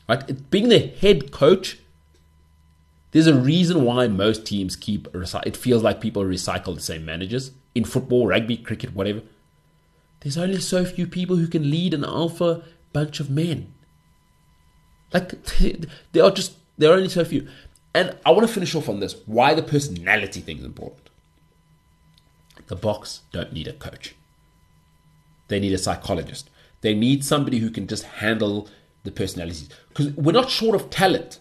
Right? 0.09 0.50
Being 0.50 0.68
the 0.68 0.78
head 0.78 1.32
coach, 1.32 1.78
there's 3.12 3.26
a 3.26 3.34
reason 3.34 3.84
why 3.84 4.09
most 4.09 4.44
teams 4.44 4.76
keep 4.76 5.09
it 5.14 5.57
feels 5.57 5.82
like 5.82 6.00
people 6.00 6.24
recycle 6.24 6.74
the 6.74 6.80
same 6.80 7.05
managers 7.05 7.52
in 7.74 7.84
football, 7.84 8.26
rugby, 8.26 8.57
cricket, 8.57 8.94
whatever. 8.94 9.22
There's 10.20 10.38
only 10.38 10.61
so 10.61 10.84
few 10.84 11.07
people 11.07 11.36
who 11.36 11.46
can 11.46 11.70
lead 11.70 11.94
an 11.94 12.05
alpha 12.05 12.62
bunch 12.92 13.20
of 13.20 13.30
men. 13.30 13.72
Like 15.12 15.42
there 16.12 16.24
are 16.24 16.30
just 16.30 16.57
there 16.76 16.90
are 16.90 16.96
only 16.96 17.09
so 17.09 17.24
few. 17.24 17.46
And 17.94 18.16
I 18.26 18.32
want 18.32 18.46
to 18.46 18.52
finish 18.52 18.74
off 18.74 18.88
on 18.88 19.00
this. 19.00 19.14
Why 19.26 19.55
the 19.55 19.62
personality 19.62 20.40
thing 20.40 20.59
is 20.59 20.64
important. 20.64 21.09
The 22.66 22.76
Boks 22.76 23.20
don't 23.30 23.52
need 23.52 23.68
a 23.68 23.72
coach. 23.72 24.16
They 25.48 25.61
need 25.61 25.72
a 25.72 25.78
psychologist. 25.78 26.50
They 26.80 26.94
need 26.94 27.24
somebody 27.24 27.59
who 27.59 27.70
can 27.70 27.86
just 27.86 28.05
handle 28.05 28.68
the 29.05 29.12
personalities. 29.12 29.68
Because 29.90 30.12
we're 30.14 30.32
not 30.32 30.50
short 30.50 30.74
of 30.74 30.90
talent. 30.90 31.38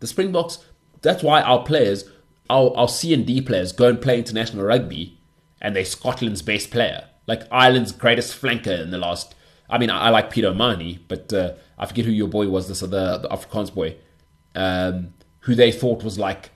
The 0.00 0.06
Springboks, 0.06 0.64
that's 1.02 1.22
why 1.22 1.42
our 1.42 1.64
players, 1.64 2.04
our, 2.48 2.74
our 2.76 2.88
C 2.88 3.12
and 3.12 3.26
D 3.26 3.40
players, 3.40 3.72
go 3.72 3.88
and 3.88 4.00
play 4.00 4.18
international 4.18 4.64
rugby 4.64 5.18
and 5.60 5.74
they're 5.74 5.84
Scotland's 5.84 6.42
best 6.42 6.70
player. 6.70 7.08
Like 7.26 7.42
Ireland's 7.50 7.92
greatest 7.92 8.40
flanker 8.40 8.80
in 8.80 8.90
the 8.90 8.98
last. 8.98 9.34
I 9.68 9.78
mean, 9.78 9.90
I, 9.90 10.06
I 10.06 10.08
like 10.10 10.30
Peter 10.30 10.48
O'Mahony, 10.48 11.00
but 11.08 11.32
uh, 11.32 11.54
I 11.78 11.86
forget 11.86 12.04
who 12.04 12.12
your 12.12 12.28
boy 12.28 12.48
was, 12.48 12.68
this 12.68 12.82
other 12.82 13.18
the 13.18 13.28
Afrikaans 13.28 13.74
boy, 13.74 13.96
um, 14.54 15.14
who 15.40 15.54
they 15.54 15.72
thought 15.72 16.04
was 16.04 16.18
like, 16.18 16.50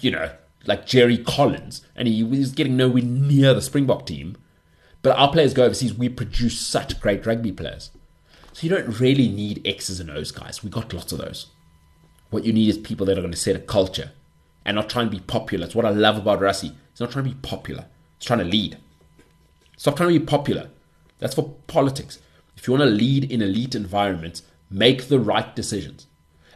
you 0.00 0.10
know, 0.10 0.30
like 0.66 0.86
Jerry 0.86 1.18
Collins, 1.18 1.84
and 1.96 2.06
he 2.06 2.22
was 2.22 2.52
getting 2.52 2.76
nowhere 2.76 3.02
near 3.02 3.54
the 3.54 3.62
Springbok 3.62 4.06
team. 4.06 4.36
But 5.02 5.16
our 5.16 5.32
players 5.32 5.54
go 5.54 5.64
overseas, 5.64 5.94
we 5.94 6.08
produce 6.08 6.60
such 6.60 7.00
great 7.00 7.24
rugby 7.24 7.52
players. 7.52 7.90
So 8.58 8.66
you 8.66 8.70
don't 8.70 8.98
really 8.98 9.28
need 9.28 9.64
X's 9.64 10.00
and 10.00 10.10
O's, 10.10 10.32
guys. 10.32 10.64
We 10.64 10.70
got 10.70 10.92
lots 10.92 11.12
of 11.12 11.18
those. 11.18 11.46
What 12.30 12.44
you 12.44 12.52
need 12.52 12.68
is 12.68 12.76
people 12.76 13.06
that 13.06 13.16
are 13.16 13.20
going 13.20 13.30
to 13.30 13.38
set 13.38 13.54
a 13.54 13.60
culture 13.60 14.10
and 14.64 14.74
not 14.74 14.90
try 14.90 15.02
and 15.02 15.10
be 15.12 15.20
popular. 15.20 15.64
It's 15.64 15.76
what 15.76 15.84
I 15.84 15.90
love 15.90 16.16
about 16.16 16.40
Rassie. 16.40 16.74
He's 16.90 16.98
not 16.98 17.12
trying 17.12 17.26
to 17.26 17.30
be 17.30 17.36
popular. 17.40 17.84
He's 18.18 18.26
trying 18.26 18.40
to 18.40 18.44
lead. 18.44 18.76
Stop 19.76 19.94
trying 19.94 20.12
to 20.12 20.18
be 20.18 20.26
popular. 20.26 20.70
That's 21.20 21.36
for 21.36 21.54
politics. 21.68 22.18
If 22.56 22.66
you 22.66 22.72
want 22.72 22.82
to 22.82 22.90
lead 22.90 23.30
in 23.30 23.42
elite 23.42 23.76
environments, 23.76 24.42
make 24.68 25.06
the 25.06 25.20
right 25.20 25.54
decisions. 25.54 26.08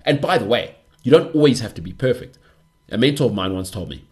And 0.05 0.21
by 0.21 0.39
the 0.39 0.47
way, 0.47 0.75
you 1.05 1.13
don't 1.13 1.33
always 1.37 1.61
have 1.61 1.75
to 1.75 1.81
be 1.81 1.93
perfect. 1.93 2.37
A 2.89 2.99
mentor 2.99 3.27
of 3.27 3.35
mine 3.35 3.55
once 3.55 3.71
told 3.71 3.91
me 3.91 4.05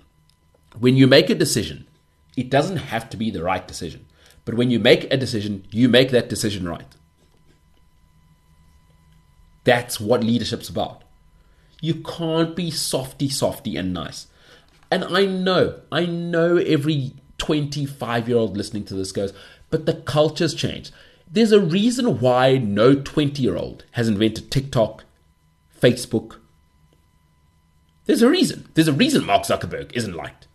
when 0.78 0.96
you 0.96 1.08
make 1.08 1.28
a 1.28 1.34
decision, 1.34 1.88
it 2.36 2.50
doesn't 2.50 2.76
have 2.76 3.10
to 3.10 3.16
be 3.16 3.32
the 3.32 3.42
right 3.42 3.66
decision. 3.66 4.06
But 4.44 4.54
when 4.54 4.70
you 4.70 4.78
make 4.78 5.12
a 5.12 5.16
decision, 5.16 5.66
you 5.72 5.88
make 5.88 6.12
that 6.12 6.28
decision 6.28 6.68
right. 6.68 6.86
That's 9.64 10.00
what 10.00 10.24
leadership's 10.24 10.68
about. 10.68 11.02
You 11.80 11.94
can't 11.94 12.54
be 12.54 12.70
softy, 12.70 13.28
softy, 13.28 13.76
and 13.76 13.92
nice. 13.92 14.26
And 14.90 15.04
I 15.04 15.24
know, 15.24 15.80
I 15.90 16.04
know 16.04 16.56
every 16.56 17.12
25 17.38 18.28
year 18.28 18.38
old 18.38 18.56
listening 18.56 18.84
to 18.86 18.94
this 18.94 19.12
goes, 19.12 19.32
but 19.70 19.86
the 19.86 19.94
culture's 19.94 20.54
changed. 20.54 20.92
There's 21.30 21.52
a 21.52 21.60
reason 21.60 22.18
why 22.20 22.58
no 22.58 22.94
20 22.94 23.42
year 23.42 23.56
old 23.56 23.84
has 23.92 24.08
invented 24.08 24.50
TikTok, 24.50 25.04
Facebook. 25.80 26.36
There's 28.06 28.22
a 28.22 28.28
reason. 28.28 28.68
There's 28.74 28.88
a 28.88 28.92
reason 28.92 29.24
Mark 29.24 29.44
Zuckerberg 29.44 29.92
isn't 29.94 30.16
liked. 30.16 30.48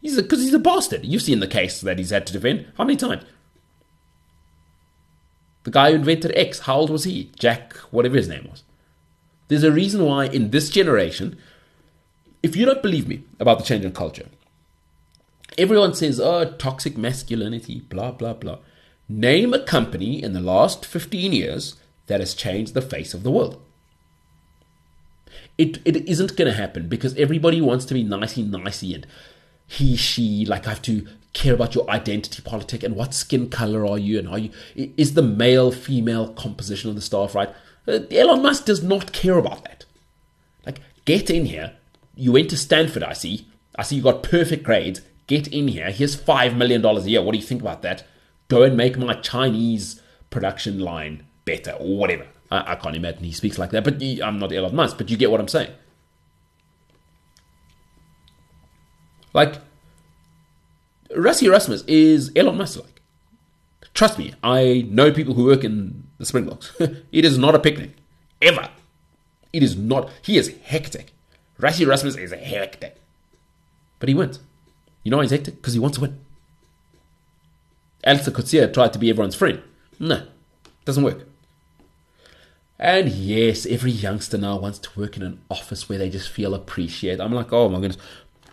He's 0.00 0.16
because 0.16 0.40
he's 0.40 0.54
a 0.54 0.58
bastard. 0.58 1.04
You've 1.04 1.22
seen 1.22 1.40
the 1.40 1.46
case 1.46 1.80
that 1.80 1.98
he's 1.98 2.10
had 2.10 2.26
to 2.26 2.32
defend. 2.32 2.66
How 2.76 2.84
many 2.84 2.96
times? 2.96 3.24
The 5.64 5.70
guy 5.70 5.90
who 5.90 5.96
invented 5.96 6.32
X, 6.36 6.60
how 6.60 6.76
old 6.76 6.90
was 6.90 7.04
he? 7.04 7.30
Jack, 7.38 7.74
whatever 7.90 8.16
his 8.16 8.28
name 8.28 8.46
was. 8.50 8.62
There's 9.48 9.64
a 9.64 9.72
reason 9.72 10.04
why 10.04 10.26
in 10.26 10.50
this 10.50 10.70
generation, 10.70 11.36
if 12.42 12.54
you 12.54 12.64
don't 12.64 12.82
believe 12.82 13.08
me 13.08 13.24
about 13.40 13.58
the 13.58 13.64
change 13.64 13.84
in 13.84 13.92
culture, 13.92 14.28
everyone 15.58 15.94
says, 15.94 16.20
oh, 16.20 16.52
toxic 16.58 16.96
masculinity, 16.96 17.80
blah, 17.80 18.12
blah, 18.12 18.34
blah. 18.34 18.58
Name 19.08 19.52
a 19.52 19.58
company 19.58 20.22
in 20.22 20.32
the 20.32 20.40
last 20.40 20.84
15 20.86 21.32
years 21.32 21.76
that 22.06 22.20
has 22.20 22.34
changed 22.34 22.74
the 22.74 22.82
face 22.82 23.14
of 23.14 23.22
the 23.22 23.30
world. 23.30 23.60
It, 25.56 25.78
it 25.84 26.08
isn't 26.08 26.36
going 26.36 26.50
to 26.50 26.56
happen 26.56 26.88
because 26.88 27.16
everybody 27.16 27.60
wants 27.60 27.84
to 27.86 27.94
be 27.94 28.02
nicey 28.02 28.42
nicey 28.42 28.94
and 28.94 29.06
he, 29.66 29.96
she, 29.96 30.44
like 30.44 30.66
I 30.66 30.70
have 30.70 30.82
to 30.82 31.06
care 31.34 31.52
about 31.52 31.74
your 31.74 31.88
identity 31.90 32.40
politic 32.40 32.82
and 32.82 32.96
what 32.96 33.12
skin 33.12 33.50
color 33.50 33.84
are 33.86 33.98
you 33.98 34.18
and 34.18 34.28
are 34.28 34.38
you 34.38 34.50
is 34.74 35.14
the 35.14 35.22
male 35.22 35.70
female 35.70 36.32
composition 36.32 36.88
of 36.88 36.96
the 36.96 37.02
staff 37.02 37.34
right? 37.34 37.50
Uh, 37.86 38.00
Elon 38.10 38.42
Musk 38.42 38.64
does 38.64 38.82
not 38.82 39.12
care 39.12 39.36
about 39.36 39.62
that. 39.64 39.84
Like, 40.64 40.80
get 41.04 41.28
in 41.28 41.46
here. 41.46 41.74
You 42.14 42.32
went 42.32 42.48
to 42.50 42.56
Stanford, 42.56 43.02
I 43.02 43.12
see. 43.12 43.46
I 43.76 43.82
see 43.82 43.96
you 43.96 44.02
got 44.02 44.22
perfect 44.22 44.62
grades. 44.62 45.02
Get 45.26 45.48
in 45.48 45.68
here. 45.68 45.90
Here's 45.90 46.16
$5 46.16 46.56
million 46.56 46.84
a 46.84 47.00
year. 47.00 47.22
What 47.22 47.32
do 47.32 47.38
you 47.38 47.44
think 47.44 47.60
about 47.60 47.82
that? 47.82 48.04
Go 48.48 48.62
and 48.62 48.76
make 48.76 48.96
my 48.96 49.14
Chinese 49.14 50.00
production 50.30 50.78
line 50.78 51.26
better 51.44 51.72
or 51.72 51.96
whatever. 51.96 52.26
I, 52.50 52.72
I 52.72 52.74
can't 52.76 52.96
imagine 52.96 53.24
he 53.24 53.32
speaks 53.32 53.58
like 53.58 53.70
that, 53.70 53.84
but 53.84 54.02
I'm 54.22 54.38
not 54.38 54.52
Elon 54.52 54.74
Musk, 54.74 54.96
but 54.96 55.10
you 55.10 55.16
get 55.16 55.30
what 55.30 55.40
I'm 55.40 55.48
saying. 55.48 55.72
Like, 59.32 59.56
Rassie 61.14 61.46
Erasmus 61.46 61.82
is 61.86 62.30
Elon 62.36 62.56
Musk 62.56 62.80
like. 62.80 63.00
Trust 63.94 64.18
me, 64.18 64.34
I 64.42 64.86
know 64.88 65.12
people 65.12 65.34
who 65.34 65.44
work 65.44 65.62
in 65.62 66.04
the 66.18 66.26
Springboks. 66.26 66.72
it 66.80 67.24
is 67.24 67.38
not 67.38 67.54
a 67.54 67.60
picnic. 67.60 67.92
Ever. 68.42 68.68
It 69.52 69.62
is 69.62 69.76
not. 69.76 70.10
He 70.20 70.36
is 70.36 70.52
hectic. 70.64 71.12
Rassie 71.60 71.82
Erasmus 71.82 72.16
is 72.16 72.32
hectic. 72.32 72.96
But 74.00 74.08
he 74.08 74.14
wins. 74.14 74.40
You 75.04 75.10
know 75.10 75.18
why 75.18 75.24
he's 75.24 75.30
hectic? 75.30 75.56
Because 75.56 75.74
he 75.74 75.78
wants 75.78 75.96
to 75.98 76.02
win. 76.02 76.18
Allister 78.02 78.32
Coetzee 78.32 78.72
tried 78.72 78.92
to 78.92 78.98
be 78.98 79.10
everyone's 79.10 79.36
friend. 79.36 79.62
No, 80.00 80.26
doesn't 80.84 81.04
work. 81.04 81.26
And 82.78 83.08
yes, 83.08 83.64
every 83.66 83.92
youngster 83.92 84.36
now 84.36 84.58
wants 84.58 84.78
to 84.80 84.98
work 84.98 85.16
in 85.16 85.22
an 85.22 85.40
office 85.48 85.88
where 85.88 85.98
they 85.98 86.10
just 86.10 86.28
feel 86.28 86.54
appreciated. 86.54 87.20
I'm 87.20 87.32
like, 87.32 87.52
oh 87.52 87.68
my 87.68 87.80
goodness. 87.80 88.02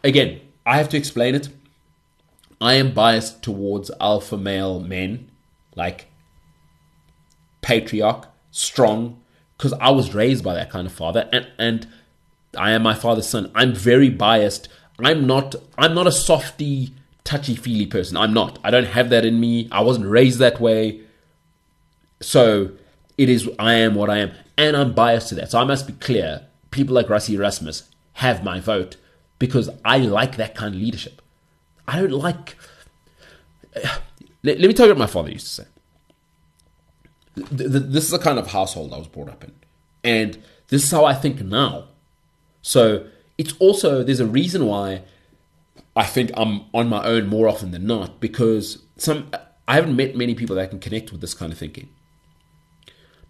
Again, 0.03 0.39
I 0.65 0.77
have 0.77 0.89
to 0.89 0.97
explain 0.97 1.35
it. 1.35 1.49
I 2.61 2.75
am 2.75 2.93
biased 2.93 3.41
towards 3.41 3.89
alpha 3.99 4.37
male 4.37 4.79
men, 4.79 5.31
like 5.75 6.07
patriarch, 7.61 8.27
strong, 8.51 9.19
because 9.57 9.73
I 9.73 9.89
was 9.89 10.13
raised 10.13 10.43
by 10.43 10.53
that 10.53 10.69
kind 10.69 10.85
of 10.85 10.93
father, 10.93 11.27
and 11.33 11.47
and 11.57 11.87
I 12.55 12.71
am 12.71 12.83
my 12.83 12.93
father's 12.93 13.27
son. 13.27 13.51
I'm 13.55 13.73
very 13.73 14.09
biased. 14.09 14.69
I'm 15.03 15.25
not. 15.25 15.55
I'm 15.77 15.95
not 15.95 16.05
a 16.05 16.11
softy, 16.11 16.93
touchy 17.23 17.55
feely 17.55 17.87
person. 17.87 18.15
I'm 18.15 18.33
not. 18.33 18.59
I 18.63 18.69
don't 18.69 18.85
have 18.85 19.09
that 19.09 19.25
in 19.25 19.39
me. 19.39 19.67
I 19.71 19.81
wasn't 19.81 20.07
raised 20.07 20.37
that 20.39 20.61
way. 20.61 21.01
So 22.21 22.73
it 23.17 23.27
is. 23.27 23.49
I 23.57 23.73
am 23.73 23.95
what 23.95 24.11
I 24.11 24.19
am, 24.19 24.33
and 24.55 24.77
I'm 24.77 24.93
biased 24.93 25.29
to 25.29 25.35
that. 25.35 25.49
So 25.49 25.59
I 25.59 25.63
must 25.63 25.87
be 25.87 25.93
clear. 25.93 26.45
People 26.69 26.95
like 26.95 27.07
Rassie 27.07 27.33
Erasmus 27.33 27.89
have 28.13 28.43
my 28.43 28.59
vote 28.59 28.97
because 29.39 29.69
I 29.83 29.97
like 29.97 30.37
that 30.37 30.55
kind 30.55 30.75
of 30.75 30.81
leadership. 30.81 31.20
I 31.87 31.99
don't 31.99 32.11
like. 32.11 32.55
Let, 34.43 34.59
me 34.59 34.73
tell 34.73 34.87
you 34.87 34.93
what 34.93 34.99
my 34.99 35.07
father 35.07 35.31
used 35.31 35.47
to 35.47 35.63
say. 35.63 35.67
This 37.35 38.03
is 38.03 38.09
the 38.09 38.19
kind 38.19 38.39
of 38.39 38.47
household 38.47 38.93
I 38.93 38.97
was 38.97 39.07
brought 39.07 39.29
up 39.29 39.43
in. 39.43 39.53
And 40.03 40.41
this 40.69 40.83
is 40.83 40.91
how 40.91 41.05
I 41.05 41.13
think 41.13 41.41
now. 41.41 41.85
So 42.61 43.07
it's 43.37 43.53
also, 43.59 44.03
there's 44.03 44.19
a 44.19 44.25
reason 44.25 44.65
why 44.65 45.03
I 45.95 46.03
think 46.03 46.31
I'm 46.35 46.65
on 46.73 46.87
my 46.87 47.03
own 47.03 47.27
more 47.27 47.47
often 47.47 47.71
than 47.71 47.85
not 47.85 48.19
because 48.19 48.81
some 48.97 49.31
I 49.67 49.75
haven't 49.75 49.95
met 49.95 50.15
many 50.15 50.35
people 50.35 50.55
that 50.55 50.69
can 50.69 50.79
connect 50.79 51.11
with 51.11 51.21
this 51.21 51.33
kind 51.33 51.51
of 51.51 51.57
thinking. 51.57 51.89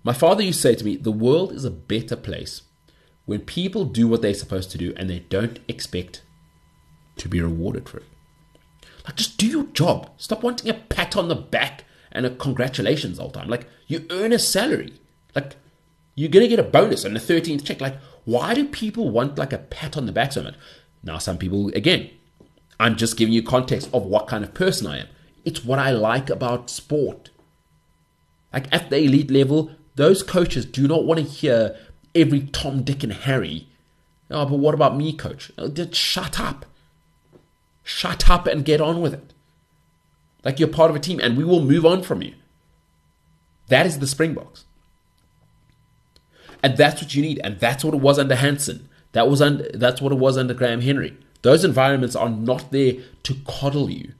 My 0.03 0.13
father 0.13 0.43
used 0.43 0.61
to 0.61 0.69
say 0.69 0.75
to 0.75 0.85
me, 0.85 0.95
the 0.95 1.11
world 1.11 1.51
is 1.51 1.65
a 1.65 1.71
better 1.71 2.15
place 2.15 2.63
when 3.25 3.41
people 3.41 3.85
do 3.85 4.07
what 4.07 4.21
they're 4.21 4.33
supposed 4.33 4.71
to 4.71 4.77
do 4.77 4.93
and 4.97 5.09
they 5.09 5.19
don't 5.19 5.59
expect 5.67 6.23
to 7.17 7.29
be 7.29 7.41
rewarded 7.41 7.87
for 7.87 7.97
it. 7.97 8.05
Like, 9.05 9.15
just 9.15 9.37
do 9.37 9.47
your 9.47 9.63
job. 9.65 10.09
Stop 10.17 10.43
wanting 10.43 10.69
a 10.69 10.73
pat 10.73 11.15
on 11.17 11.27
the 11.27 11.35
back 11.35 11.85
and 12.11 12.25
a 12.25 12.29
congratulations 12.29 13.19
all 13.19 13.29
the 13.29 13.39
time. 13.39 13.49
Like, 13.49 13.67
you 13.87 14.05
earn 14.09 14.33
a 14.33 14.39
salary. 14.39 14.93
Like, 15.35 15.55
you're 16.15 16.29
going 16.29 16.43
to 16.43 16.49
get 16.49 16.59
a 16.59 16.63
bonus 16.63 17.05
on 17.05 17.13
the 17.13 17.19
13th 17.19 17.65
check. 17.65 17.81
Like, 17.81 17.97
why 18.25 18.53
do 18.53 18.67
people 18.67 19.09
want 19.09 19.37
like 19.37 19.53
a 19.53 19.57
pat 19.57 19.97
on 19.97 20.05
the 20.05 20.11
back 20.11 20.33
so 20.33 20.43
much? 20.43 20.55
Now, 21.03 21.17
some 21.17 21.37
people, 21.37 21.69
again, 21.69 22.09
I'm 22.79 22.95
just 22.95 23.17
giving 23.17 23.33
you 23.33 23.41
context 23.41 23.89
of 23.93 24.05
what 24.05 24.27
kind 24.27 24.43
of 24.43 24.53
person 24.53 24.87
I 24.87 24.99
am. 24.99 25.07
It's 25.43 25.65
what 25.65 25.79
I 25.79 25.91
like 25.91 26.29
about 26.29 26.69
sport. 26.69 27.31
Like, 28.53 28.71
at 28.71 28.89
the 28.89 28.97
elite 28.97 29.31
level, 29.31 29.71
those 29.95 30.21
coaches 30.21 30.65
do 30.65 30.87
not 30.87 31.05
want 31.05 31.19
to 31.19 31.25
hear 31.25 31.75
every 32.13 32.41
Tom, 32.41 32.83
Dick, 32.83 33.03
and 33.03 33.13
Harry. 33.13 33.67
Oh, 34.29 34.45
but 34.45 34.59
what 34.59 34.75
about 34.75 34.95
me, 34.95 35.13
coach? 35.13 35.51
Oh, 35.57 35.69
just 35.69 35.95
shut 35.95 36.39
up. 36.39 36.65
Shut 37.83 38.29
up 38.29 38.47
and 38.47 38.65
get 38.65 38.81
on 38.81 39.01
with 39.01 39.13
it. 39.13 39.33
Like 40.43 40.59
you're 40.59 40.67
part 40.67 40.89
of 40.89 40.95
a 40.95 40.99
team 40.99 41.19
and 41.21 41.37
we 41.37 41.43
will 41.43 41.61
move 41.61 41.85
on 41.85 42.03
from 42.03 42.21
you. 42.21 42.33
That 43.67 43.85
is 43.85 43.99
the 43.99 44.07
Springboks. 44.07 44.65
And 46.63 46.77
that's 46.77 47.01
what 47.01 47.15
you 47.15 47.21
need. 47.21 47.39
And 47.43 47.59
that's 47.59 47.83
what 47.83 47.93
it 47.93 48.01
was 48.01 48.19
under 48.19 48.35
Hansen. 48.35 48.89
That 49.13 49.29
was 49.29 49.41
under, 49.41 49.69
that's 49.73 50.01
what 50.01 50.11
it 50.11 50.17
was 50.19 50.37
under 50.37 50.53
Graham 50.53 50.81
Henry. 50.81 51.17
Those 51.41 51.63
environments 51.63 52.15
are 52.15 52.29
not 52.29 52.71
there 52.71 52.93
to 53.23 53.35
coddle 53.45 53.89
you. 53.89 54.13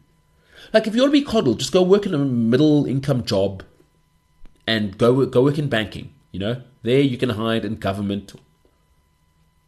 Like 0.73 0.87
if 0.87 0.95
you 0.95 1.01
want 1.01 1.13
to 1.13 1.19
be 1.19 1.25
coddled, 1.25 1.59
just 1.59 1.73
go 1.73 1.81
work 1.81 2.05
in 2.05 2.13
a 2.13 2.17
middle 2.17 2.85
income 2.85 3.23
job 3.23 3.63
and 4.65 4.97
go 4.97 5.25
go 5.25 5.43
work 5.43 5.59
in 5.59 5.69
banking. 5.69 6.13
You 6.31 6.39
know, 6.39 6.61
there 6.83 7.01
you 7.01 7.17
can 7.17 7.31
hide 7.31 7.65
in 7.65 7.75
government. 7.75 8.33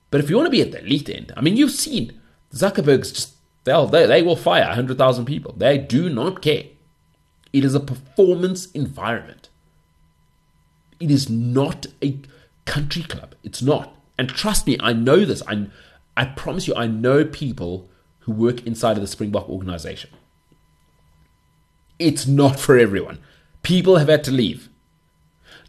But 0.09 0.21
if 0.21 0.29
you 0.29 0.35
want 0.35 0.47
to 0.47 0.51
be 0.51 0.61
at 0.61 0.71
the 0.71 0.79
elite 0.79 1.09
end, 1.09 1.33
I 1.35 1.41
mean, 1.41 1.57
you've 1.57 1.71
seen 1.71 2.21
Zuckerberg's 2.53 3.11
just 3.11 3.32
They'll, 3.63 3.87
they, 3.87 4.05
they 4.05 4.21
will 4.21 4.35
fire 4.35 4.65
100,000 4.65 5.25
people. 5.25 5.53
They 5.57 5.77
do 5.77 6.09
not 6.09 6.41
care. 6.41 6.65
It 7.51 7.63
is 7.63 7.75
a 7.75 7.79
performance 7.79 8.69
environment. 8.71 9.49
It 10.99 11.11
is 11.11 11.29
not 11.29 11.85
a 12.03 12.19
country 12.65 13.03
club. 13.03 13.35
It's 13.43 13.61
not. 13.61 13.95
And 14.17 14.29
trust 14.29 14.67
me, 14.67 14.77
I 14.79 14.93
know 14.93 15.25
this. 15.25 15.43
I, 15.47 15.67
I 16.15 16.25
promise 16.25 16.67
you, 16.67 16.75
I 16.75 16.87
know 16.87 17.25
people 17.25 17.89
who 18.21 18.31
work 18.31 18.65
inside 18.65 18.97
of 18.97 19.01
the 19.01 19.07
Springbok 19.07 19.49
organization. 19.49 20.09
It's 21.99 22.25
not 22.27 22.59
for 22.59 22.77
everyone. 22.77 23.19
People 23.61 23.97
have 23.97 24.09
had 24.09 24.23
to 24.25 24.31
leave. 24.31 24.69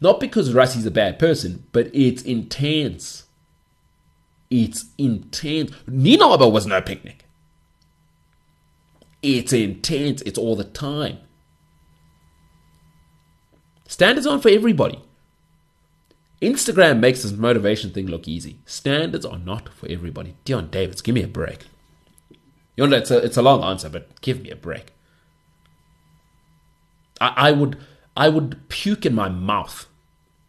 Not 0.00 0.20
because 0.20 0.52
Rassie's 0.52 0.86
a 0.86 0.90
bad 0.90 1.18
person, 1.18 1.64
but 1.72 1.90
it's 1.94 2.22
intense. 2.22 3.24
It's 4.50 4.86
intense. 4.98 5.70
Nienaber 5.88 6.50
was 6.50 6.66
no 6.66 6.80
picnic. 6.80 7.23
It's 9.24 9.54
intense, 9.54 10.20
it's 10.22 10.38
all 10.38 10.54
the 10.54 10.64
time. 10.64 11.16
Standards 13.88 14.26
aren't 14.26 14.42
for 14.42 14.50
everybody. 14.50 15.00
Instagram 16.42 17.00
makes 17.00 17.22
this 17.22 17.32
motivation 17.32 17.90
thing 17.90 18.06
look 18.06 18.28
easy. 18.28 18.58
Standards 18.66 19.24
are 19.24 19.38
not 19.38 19.70
for 19.70 19.88
everybody. 19.88 20.36
Deon 20.44 20.70
Davids, 20.70 21.00
give 21.00 21.14
me 21.14 21.22
a 21.22 21.26
break. 21.26 21.64
You 22.76 22.86
know, 22.86 22.98
it's 22.98 23.10
a, 23.10 23.16
it's 23.16 23.38
a 23.38 23.42
long 23.42 23.64
answer, 23.64 23.88
but 23.88 24.20
give 24.20 24.42
me 24.42 24.50
a 24.50 24.56
break. 24.56 24.92
I, 27.18 27.32
I 27.48 27.52
would 27.52 27.78
I 28.14 28.28
would 28.28 28.68
puke 28.68 29.06
in 29.06 29.14
my 29.14 29.30
mouth 29.30 29.86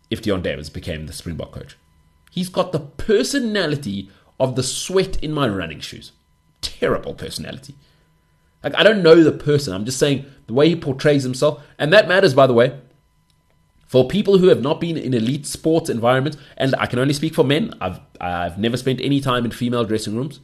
if 0.10 0.22
Deon 0.22 0.44
Davids 0.44 0.70
became 0.70 1.06
the 1.06 1.14
Springbok 1.14 1.54
coach. 1.54 1.78
He's 2.30 2.50
got 2.50 2.74
the 2.74 2.80
personality 2.82 4.10
of 4.38 4.56
the 4.58 4.64
sweat 4.64 5.24
in 5.24 5.32
my 5.32 5.48
running 5.48 5.80
shoes. 5.80 6.12
Terrible 6.62 7.14
personality. 7.14 7.76
Like 8.66 8.76
I 8.76 8.84
don't 8.84 9.04
know 9.04 9.24
the 9.24 9.32
person. 9.32 9.74
I'm 9.74 9.86
just 9.86 10.00
saying 10.00 10.26
the 10.48 10.54
way 10.54 10.68
he 10.68 10.76
portrays 10.76 11.24
himself, 11.24 11.64
and 11.78 11.94
that 11.94 12.08
matters, 12.08 12.34
by 12.34 12.48
the 12.48 12.54
way. 12.54 12.78
For 13.88 14.08
people 14.08 14.40
who 14.40 14.48
have 14.48 14.62
not 14.62 14.82
been 14.82 14.98
in 14.98 15.14
elite 15.14 15.46
sports 15.46 15.90
environments, 15.90 16.38
and 16.58 16.76
I 16.80 16.88
can 16.88 16.98
only 16.98 17.14
speak 17.14 17.36
for 17.36 17.44
men, 17.44 17.76
I've 17.80 18.00
I've 18.20 18.58
never 18.58 18.76
spent 18.76 19.00
any 19.02 19.22
time 19.22 19.46
in 19.46 19.52
female 19.52 19.86
dressing 19.86 20.18
rooms. 20.18 20.40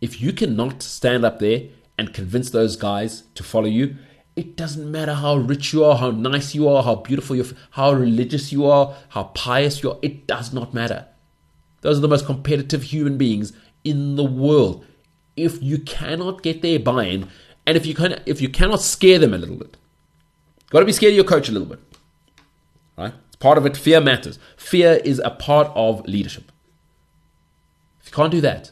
If 0.00 0.20
you 0.20 0.32
cannot 0.32 0.82
stand 0.82 1.24
up 1.24 1.38
there 1.38 1.62
and 1.96 2.12
convince 2.12 2.50
those 2.50 2.76
guys 2.76 3.22
to 3.36 3.44
follow 3.44 3.68
you, 3.68 3.96
it 4.34 4.56
doesn't 4.56 4.90
matter 4.90 5.14
how 5.14 5.36
rich 5.36 5.72
you 5.72 5.84
are, 5.84 5.96
how 5.96 6.10
nice 6.10 6.54
you 6.54 6.68
are, 6.68 6.82
how 6.82 6.96
beautiful 6.96 7.36
you 7.36 7.44
are, 7.44 7.56
how 7.70 7.92
religious 7.92 8.52
you 8.52 8.66
are, 8.66 8.94
how 9.10 9.24
pious 9.34 9.82
you 9.82 9.92
are. 9.92 9.98
It 10.02 10.26
does 10.26 10.52
not 10.52 10.74
matter. 10.74 11.06
Those 11.82 11.98
are 11.98 12.02
the 12.02 12.08
most 12.08 12.26
competitive 12.26 12.82
human 12.82 13.16
beings 13.16 13.52
in 13.84 14.16
the 14.16 14.24
world. 14.24 14.84
If 15.36 15.62
you 15.62 15.78
cannot 15.78 16.42
get 16.42 16.62
their 16.62 16.78
buy-in, 16.78 17.28
and 17.66 17.76
if 17.76 17.84
you 17.84 17.94
can, 17.94 18.20
if 18.26 18.40
you 18.40 18.48
cannot 18.48 18.80
scare 18.80 19.18
them 19.18 19.34
a 19.34 19.38
little 19.38 19.56
bit, 19.56 19.76
got 20.70 20.80
to 20.80 20.86
be 20.86 20.92
scared 20.92 21.12
of 21.12 21.16
your 21.16 21.24
coach 21.24 21.48
a 21.48 21.52
little 21.52 21.68
bit, 21.68 21.80
right? 22.96 23.12
It's 23.26 23.36
part 23.36 23.58
of 23.58 23.66
it. 23.66 23.76
Fear 23.76 24.00
matters. 24.00 24.38
Fear 24.56 25.00
is 25.04 25.20
a 25.24 25.30
part 25.30 25.70
of 25.74 26.06
leadership. 26.06 26.50
If 28.00 28.06
you 28.06 28.12
can't 28.12 28.30
do 28.30 28.40
that, 28.40 28.70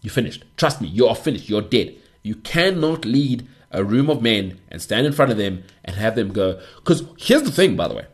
you're 0.00 0.12
finished. 0.12 0.44
Trust 0.56 0.80
me, 0.80 0.88
you 0.88 1.06
are 1.06 1.14
finished. 1.14 1.48
You're 1.48 1.62
dead. 1.62 1.96
You 2.22 2.36
cannot 2.36 3.04
lead 3.04 3.46
a 3.70 3.84
room 3.84 4.08
of 4.08 4.22
men 4.22 4.60
and 4.70 4.80
stand 4.80 5.06
in 5.06 5.12
front 5.12 5.32
of 5.32 5.36
them 5.36 5.64
and 5.84 5.96
have 5.96 6.14
them 6.14 6.32
go. 6.32 6.60
Because 6.76 7.04
here's 7.18 7.42
the 7.42 7.52
thing, 7.52 7.76
by 7.76 7.88
the 7.88 7.94
way. 7.94 8.06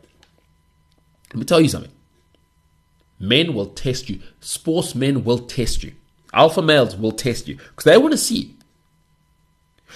Let 1.31 1.39
me 1.39 1.45
tell 1.45 1.61
you 1.61 1.69
something. 1.69 1.91
Men 3.19 3.53
will 3.53 3.67
test 3.67 4.09
you. 4.09 4.19
Sportsmen 4.39 5.23
will 5.23 5.39
test 5.39 5.83
you. 5.83 5.93
Alpha 6.33 6.61
males 6.61 6.95
will 6.95 7.11
test 7.11 7.47
you 7.47 7.55
because 7.55 7.83
they 7.85 7.97
want 7.97 8.11
to 8.11 8.17
see. 8.17 8.55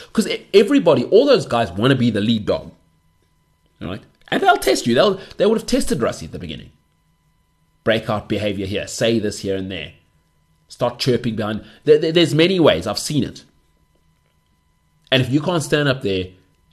Because 0.07 0.27
everybody, 0.53 1.05
all 1.05 1.25
those 1.25 1.45
guys 1.45 1.71
want 1.71 1.91
to 1.91 1.97
be 1.97 2.11
the 2.11 2.21
lead 2.21 2.45
dog, 2.45 2.71
right? 3.81 4.03
And 4.29 4.43
they'll 4.43 4.57
test 4.57 4.85
you. 4.85 4.93
They'll 4.93 5.19
they 5.37 5.45
would 5.45 5.57
have 5.57 5.67
tested 5.67 5.99
Rassie 5.99 6.25
at 6.25 6.31
the 6.31 6.39
beginning. 6.39 6.71
Breakout 7.83 8.29
behavior 8.29 8.65
here. 8.65 8.87
Say 8.87 9.19
this 9.19 9.39
here 9.39 9.55
and 9.55 9.71
there. 9.71 9.93
Start 10.67 10.99
chirping 10.99 11.35
behind. 11.35 11.65
There, 11.85 11.97
there, 11.97 12.11
there's 12.11 12.35
many 12.35 12.59
ways. 12.59 12.85
I've 12.85 12.99
seen 12.99 13.23
it. 13.23 13.45
And 15.11 15.21
if 15.21 15.31
you 15.31 15.41
can't 15.41 15.63
stand 15.63 15.87
up 15.87 16.01
there 16.01 16.25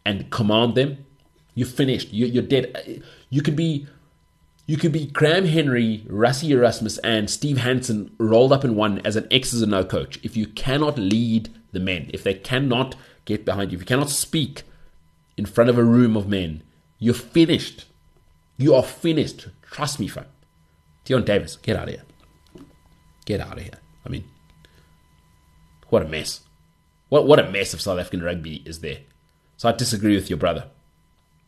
and 0.05 0.31
command 0.31 0.75
them, 0.75 1.07
you're 1.55 1.69
finished. 1.69 2.13
You, 2.13 2.27
you're 2.27 2.43
dead. 2.43 3.03
You 3.31 3.43
could 3.43 3.55
be, 3.55 3.87
you 4.67 4.77
could 4.77 4.93
be 4.93 5.07
Graham 5.07 5.45
Henry, 5.45 6.07
Rassie 6.09 6.51
Erasmus, 6.51 6.99
and 6.99 7.29
Steve 7.29 7.59
Hansen 7.59 8.15
rolled 8.19 8.53
up 8.53 8.65
in 8.65 8.77
one 8.77 9.01
as 9.05 9.17
an 9.17 9.29
X's 9.31 9.61
and 9.61 9.71
no 9.71 9.85
coach. 9.85 10.19
If 10.23 10.37
you 10.37 10.47
cannot 10.47 10.99
lead 10.99 11.51
the 11.73 11.81
men, 11.81 12.11
if 12.15 12.23
they 12.23 12.35
cannot 12.35 12.97
get 13.27 13.45
behind 13.45 13.73
you, 13.73 13.77
if 13.77 13.83
you 13.83 13.87
cannot 13.87 14.09
speak 14.09 14.63
in 15.37 15.45
front 15.45 15.69
of 15.69 15.77
a 15.77 15.85
room 15.85 16.17
of 16.17 16.29
men, 16.29 16.63
you're 16.99 17.13
finished. 17.13 17.87
You 18.57 18.75
are 18.75 18.83
finished. 18.83 19.49
Trust 19.63 20.01
me, 20.01 20.09
fam. 20.09 20.27
Deon 21.05 21.27
Davids, 21.27 21.57
get 21.57 21.77
out 21.77 21.89
of 21.89 21.95
here. 21.95 22.05
Get 23.27 23.41
out 23.41 23.59
of 23.59 23.63
here. 23.63 23.79
I 24.07 24.09
mean, 24.09 24.25
what 25.89 26.03
a 26.03 26.09
mess. 26.09 26.41
What 27.11 27.27
what 27.27 27.39
a 27.39 27.51
mess 27.51 27.75
of 27.75 27.81
South 27.81 27.99
African 27.99 28.23
rugby 28.23 28.63
is 28.65 28.81
there. 28.81 29.01
So 29.59 29.69
I 29.69 29.73
disagree 29.73 30.15
with 30.15 30.31
your 30.31 30.39
brother. 30.39 30.71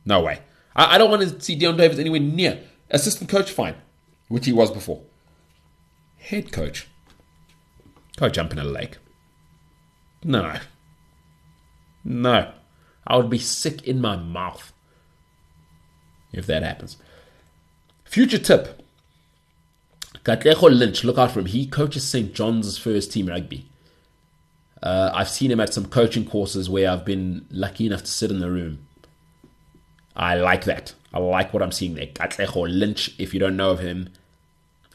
No 0.04 0.20
way. 0.20 0.40
I, 0.74 0.94
I 0.94 0.98
don't 0.98 1.10
want 1.10 1.22
to 1.22 1.40
see 1.40 1.58
Deon 1.58 1.78
Davids 1.78 1.98
anywhere 1.98 2.20
near. 2.20 2.60
Assistant 2.90 3.28
coach, 3.28 3.50
fine, 3.50 3.74
which 4.28 4.46
he 4.46 4.52
was 4.52 4.70
before. 4.70 5.02
Head 6.18 6.52
coach. 6.52 6.88
Go 8.16 8.28
jump 8.28 8.52
in 8.52 8.58
a 8.58 8.64
lake. 8.64 8.98
No. 10.24 10.58
No. 12.04 12.52
I 13.06 13.16
would 13.16 13.30
be 13.30 13.38
sick 13.38 13.86
in 13.86 14.00
my 14.00 14.16
mouth 14.16 14.72
if 16.32 16.46
that 16.46 16.62
happens. 16.62 16.96
Future 18.04 18.38
tip. 18.38 18.82
Katlego 20.24 20.70
Lynch, 20.70 21.04
look 21.04 21.18
out 21.18 21.32
for 21.32 21.40
him. 21.40 21.46
He 21.46 21.66
coaches 21.66 22.04
St. 22.04 22.34
John's 22.34 22.78
first 22.78 23.12
team 23.12 23.26
rugby. 23.26 23.68
Uh, 24.82 25.10
I've 25.14 25.28
seen 25.28 25.50
him 25.50 25.60
at 25.60 25.72
some 25.72 25.86
coaching 25.86 26.26
courses 26.26 26.68
where 26.68 26.90
I've 26.90 27.04
been 27.04 27.46
lucky 27.50 27.86
enough 27.86 28.02
to 28.02 28.10
sit 28.10 28.30
in 28.30 28.40
the 28.40 28.50
room. 28.50 28.86
I 30.14 30.34
like 30.36 30.64
that. 30.64 30.94
I 31.16 31.18
like 31.18 31.54
what 31.54 31.62
I'm 31.62 31.72
seeing 31.72 31.94
there. 31.94 32.06
Katlego 32.06 32.68
Lynch, 32.68 33.14
if 33.18 33.32
you 33.32 33.40
don't 33.40 33.56
know 33.56 33.70
of 33.70 33.78
him, 33.78 34.10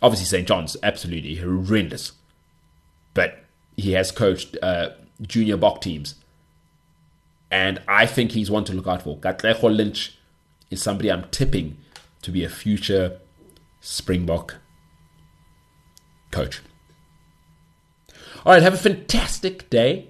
obviously 0.03 0.25
St. 0.25 0.47
John's, 0.47 0.77
absolutely 0.83 1.35
horrendous. 1.35 2.11
But 3.15 3.43
he 3.75 3.93
has 3.93 4.11
coached 4.11 4.55
uh, 4.61 4.89
junior 5.23 5.57
Bok 5.57 5.81
teams. 5.81 6.15
And 7.49 7.81
I 7.87 8.05
think 8.05 8.31
he's 8.31 8.51
one 8.51 8.65
to 8.65 8.73
look 8.73 8.85
out 8.85 9.01
for. 9.01 9.17
Katlego 9.17 9.75
Lynch 9.75 10.15
is 10.69 10.79
somebody 10.81 11.11
I'm 11.11 11.27
tipping 11.31 11.77
to 12.21 12.31
be 12.31 12.43
a 12.43 12.49
future 12.49 13.19
Springbok 13.79 14.57
coach. 16.29 16.61
All 18.45 18.53
right, 18.53 18.61
have 18.61 18.75
a 18.75 18.77
fantastic 18.77 19.71
day, 19.71 20.09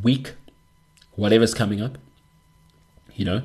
week, 0.00 0.34
whatever's 1.16 1.54
coming 1.54 1.80
up. 1.80 1.98
You 3.14 3.24
know, 3.24 3.42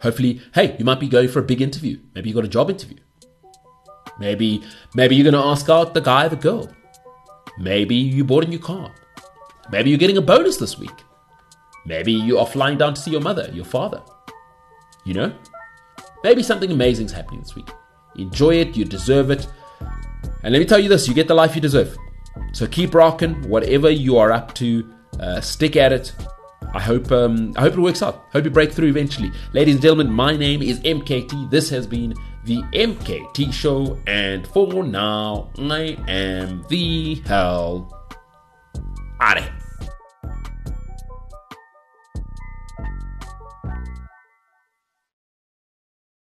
hopefully, 0.00 0.40
hey, 0.54 0.76
you 0.78 0.84
might 0.84 1.00
be 1.00 1.08
going 1.08 1.28
for 1.28 1.40
a 1.40 1.42
big 1.42 1.60
interview. 1.60 1.98
Maybe 2.14 2.28
you 2.28 2.34
got 2.34 2.44
a 2.44 2.48
job 2.48 2.70
interview. 2.70 2.98
Maybe, 4.18 4.62
maybe 4.94 5.14
you're 5.14 5.30
going 5.30 5.40
to 5.40 5.48
ask 5.48 5.68
out 5.68 5.94
the 5.94 6.00
guy, 6.00 6.28
the 6.28 6.36
girl. 6.36 6.68
Maybe 7.58 7.94
you 7.94 8.24
bought 8.24 8.44
a 8.44 8.48
new 8.48 8.58
car. 8.58 8.92
Maybe 9.70 9.90
you're 9.90 9.98
getting 9.98 10.16
a 10.16 10.22
bonus 10.22 10.56
this 10.56 10.78
week. 10.78 11.04
Maybe 11.86 12.12
you 12.12 12.38
are 12.38 12.46
flying 12.46 12.78
down 12.78 12.94
to 12.94 13.00
see 13.00 13.10
your 13.10 13.20
mother, 13.20 13.48
your 13.52 13.64
father. 13.64 14.02
You 15.04 15.14
know? 15.14 15.32
Maybe 16.24 16.42
something 16.42 16.70
amazing's 16.70 17.12
happening 17.12 17.40
this 17.40 17.54
week. 17.54 17.68
Enjoy 18.16 18.54
it, 18.54 18.76
you 18.76 18.84
deserve 18.84 19.30
it. 19.30 19.46
And 20.42 20.52
let 20.52 20.58
me 20.58 20.64
tell 20.64 20.78
you 20.78 20.88
this 20.88 21.06
you 21.06 21.14
get 21.14 21.28
the 21.28 21.34
life 21.34 21.54
you 21.54 21.60
deserve. 21.60 21.96
So 22.52 22.66
keep 22.66 22.94
rocking, 22.94 23.48
whatever 23.48 23.90
you 23.90 24.16
are 24.18 24.32
up 24.32 24.54
to, 24.56 24.94
uh, 25.20 25.40
stick 25.40 25.76
at 25.76 25.92
it. 25.92 26.12
I 26.74 26.80
hope 26.80 27.10
um, 27.12 27.54
I 27.56 27.62
hope 27.62 27.74
it 27.74 27.78
works 27.80 28.02
out. 28.02 28.26
Hope 28.32 28.44
you 28.44 28.50
break 28.50 28.72
through 28.72 28.88
eventually. 28.88 29.32
Ladies 29.52 29.74
and 29.74 29.82
gentlemen, 29.82 30.12
my 30.12 30.36
name 30.36 30.62
is 30.62 30.80
MKT. 30.80 31.50
This 31.50 31.70
has 31.70 31.86
been 31.86 32.14
the 32.44 32.62
MKT 32.72 33.52
Show, 33.52 33.98
and 34.06 34.46
for 34.46 34.82
now, 34.82 35.50
I 35.58 35.96
am 36.08 36.64
the 36.68 37.16
hell 37.26 37.94
out 39.20 39.38
of 39.38 39.44
here. 39.44 39.57